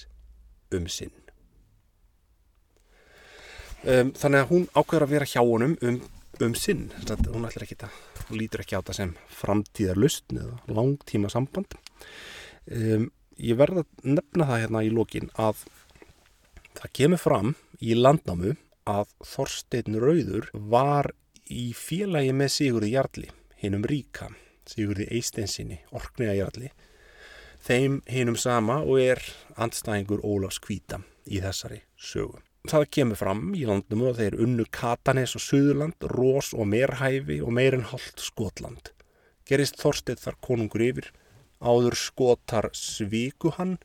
um 0.73 0.87
sinn. 0.89 1.13
Um, 3.85 4.15
þannig 4.17 4.47
að 4.47 4.49
hún 4.55 4.65
ákveður 4.73 5.05
að 5.05 5.13
vera 5.13 5.29
hjá 5.29 5.43
honum 5.43 5.75
um, 5.85 5.99
um 6.41 6.55
sinn, 6.57 6.87
Þannig, 7.03 7.29
hún 7.35 7.45
ætlar 7.51 7.67
ekki 7.67 7.77
að, 7.85 8.01
hún 8.31 8.41
lítur 8.41 8.65
ekki 8.65 8.81
á 8.81 8.87
það 8.89 8.99
sem 9.03 9.13
framtíðar 9.43 10.01
lustn 10.01 10.41
eða 10.41 10.79
langtíma 10.81 11.35
samband. 11.37 11.77
Um, 12.65 13.11
ég 13.37 13.61
verða 13.61 13.85
að 13.85 14.11
nefna 14.17 14.49
það 14.49 14.65
hérna 14.65 14.85
í 14.89 14.91
lokin 14.97 15.29
að 15.37 15.63
það 16.81 16.93
kemur 17.03 17.25
fram 17.29 17.55
í 17.85 17.93
landnámu 17.93 18.57
að 18.89 19.13
Þorstein 19.35 20.01
Rauður 20.01 20.49
var 20.73 21.13
í 21.45 21.75
félagi 21.77 22.33
með 22.33 22.55
Sigurði 22.57 22.95
Jarlí, 22.97 23.33
hinnum 23.61 23.85
ríka, 23.85 24.33
Sigurði 24.69 25.09
Eisteinsinni, 25.16 25.81
Orknega 25.97 26.35
Jarlí, 26.37 26.71
þeim 27.64 28.03
hinnum 28.11 28.37
sama 28.39 28.83
og 28.85 29.01
er 29.03 29.23
andstæðingur 29.57 30.25
Ólafs 30.27 30.61
Kvíta 30.64 31.01
í 31.27 31.41
þessari 31.45 31.83
sögu. 31.97 32.43
Það 32.69 32.89
kemur 32.93 33.21
fram 33.21 33.45
í 33.57 33.64
landnum 33.69 34.05
og 34.11 34.19
þeir 34.19 34.37
unnu 34.45 34.66
Katanes 34.75 35.37
og 35.39 35.45
Suðurland, 35.45 36.09
Rós 36.12 36.53
og 36.53 36.69
Merhæfi 36.69 37.39
og 37.41 37.55
meirinn 37.57 37.87
Holt 37.89 38.21
Skotland. 38.21 38.93
Gerist 39.49 39.81
Þorstein 39.81 40.21
þar 40.21 40.37
konungur 40.45 40.85
yfir, 40.85 41.12
áður 41.64 41.97
skotar 41.97 42.69
svíku 42.77 43.55
hann 43.57 43.79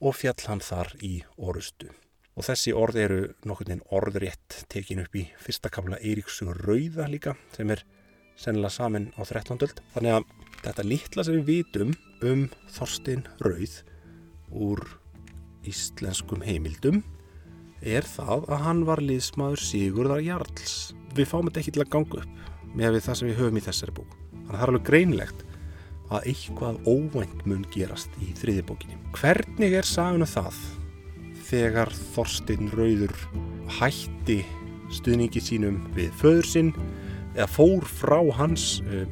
og 0.00 0.16
fjall 0.16 0.40
hann 0.48 0.64
þar 0.64 0.94
í 1.04 1.18
orustu 1.36 1.92
og 2.36 2.46
þessi 2.46 2.72
orð 2.76 3.00
eru 3.02 3.20
nokkurnin 3.48 3.82
orðrétt 3.92 4.62
tekin 4.72 5.02
upp 5.04 5.16
í 5.18 5.26
fyrsta 5.42 5.70
kafla 5.72 6.00
Eiríksugur 6.00 6.62
Rauða 6.64 7.08
líka 7.12 7.36
sem 7.56 7.70
er 7.74 7.84
sennilega 8.42 8.74
samin 8.74 9.10
á 9.14 9.22
13. 9.22 9.62
öld 9.62 9.82
þannig 9.94 10.16
að 10.18 10.26
þetta 10.62 10.86
litla 10.86 11.24
sem 11.26 11.38
við 11.38 11.48
vitum 11.50 11.94
um 12.26 12.44
Þorstin 12.74 13.24
Rauð 13.42 13.78
úr 14.52 14.82
íslenskum 15.68 16.42
heimildum 16.44 17.02
er 17.82 18.06
það 18.06 18.46
að 18.50 18.64
hann 18.66 18.82
var 18.86 19.02
liðsmaður 19.02 19.62
Sigurðar 19.62 20.22
Jarls. 20.22 20.92
Við 21.16 21.28
fáum 21.30 21.48
þetta 21.48 21.62
ekki 21.62 21.74
til 21.74 21.84
að 21.84 21.92
ganga 21.96 22.22
upp 22.22 22.76
með 22.78 23.00
það 23.04 23.18
sem 23.18 23.28
við 23.28 23.40
höfum 23.40 23.58
í 23.58 23.64
þessari 23.66 23.96
bók. 23.96 24.12
Þannig 24.32 24.52
að 24.52 24.52
það 24.52 24.62
er 24.62 24.72
alveg 24.72 24.86
greinlegt 24.88 25.42
að 26.12 26.28
eitthvað 26.30 26.80
óvænt 26.88 27.44
mun 27.48 27.66
gerast 27.72 28.16
í 28.22 28.30
þriði 28.38 28.64
bókinni. 28.68 28.98
Hvernig 29.16 29.76
er 29.78 29.88
saguna 29.88 30.26
um 30.26 30.32
það 30.32 30.60
þegar 31.48 31.92
Þorstein 32.14 32.70
Rauður 32.72 33.14
hætti 33.80 34.40
stuðningi 34.92 35.42
sínum 35.42 35.80
við 35.96 36.12
föður 36.20 36.48
sinn 36.48 36.72
eða 37.34 37.48
fór 37.50 37.86
frá 37.88 38.18
hans 38.38 38.80
uh, 38.86 39.06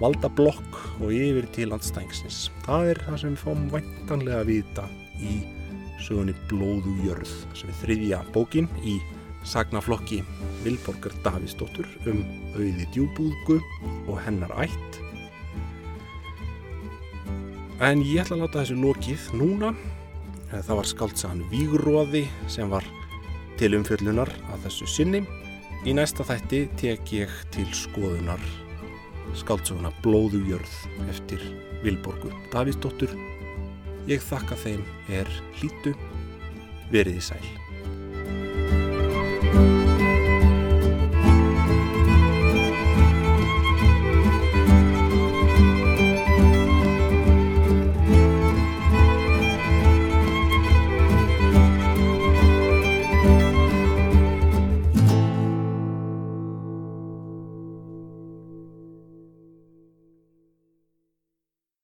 valdablokk 0.00 0.78
og 1.00 1.12
yfir 1.14 1.48
til 1.56 1.72
landstængsins. 1.72 2.46
Það 2.66 2.92
er 2.92 3.02
það 3.06 3.18
sem 3.22 3.34
við 3.34 3.42
fáum 3.44 3.66
væntanlega 3.72 4.42
að 4.42 4.50
vita 4.52 4.86
í 5.16 5.40
sögunni 6.04 6.36
Blóðu 6.50 6.94
jörð 7.06 7.34
sem 7.56 7.72
er 7.72 7.80
þriðja 7.80 8.22
bókin 8.34 8.70
í 8.84 8.98
sagnaflokki 9.46 10.20
Vilborgar 10.64 11.14
Davísdóttur 11.24 11.88
um 12.10 12.22
auði 12.56 12.86
djúbúðgu 12.94 13.60
og 14.06 14.16
hennar 14.26 14.52
ætt. 14.66 15.02
En 17.84 18.00
ég 18.00 18.22
ætla 18.22 18.38
að 18.38 18.42
láta 18.46 18.62
þessu 18.62 18.80
lokið 18.80 19.30
núna 19.36 19.74
Eh, 20.52 20.62
það 20.62 20.78
var 20.78 20.88
skaldsagan 20.90 21.46
Vígróði 21.50 22.22
sem 22.50 22.70
var 22.70 22.86
til 23.58 23.74
umfjöllunar 23.78 24.30
að 24.52 24.66
þessu 24.66 24.88
sinni. 24.90 25.22
Í 25.86 25.92
næsta 25.94 26.24
þætti 26.26 26.58
tek 26.80 27.10
ég 27.14 27.34
til 27.54 27.66
skoðunar 27.78 28.42
skáldsaguna 29.38 29.92
Blóðujörð 30.02 30.72
eftir 31.12 31.44
Vilborgu 31.84 32.32
Davíðsdóttur. 32.50 33.12
Ég 34.10 34.24
þakka 34.26 34.58
þeim 34.64 34.82
er 35.14 35.30
hlítu 35.60 35.94
verið 36.90 37.20
í 37.20 37.24
sæl. 37.28 37.65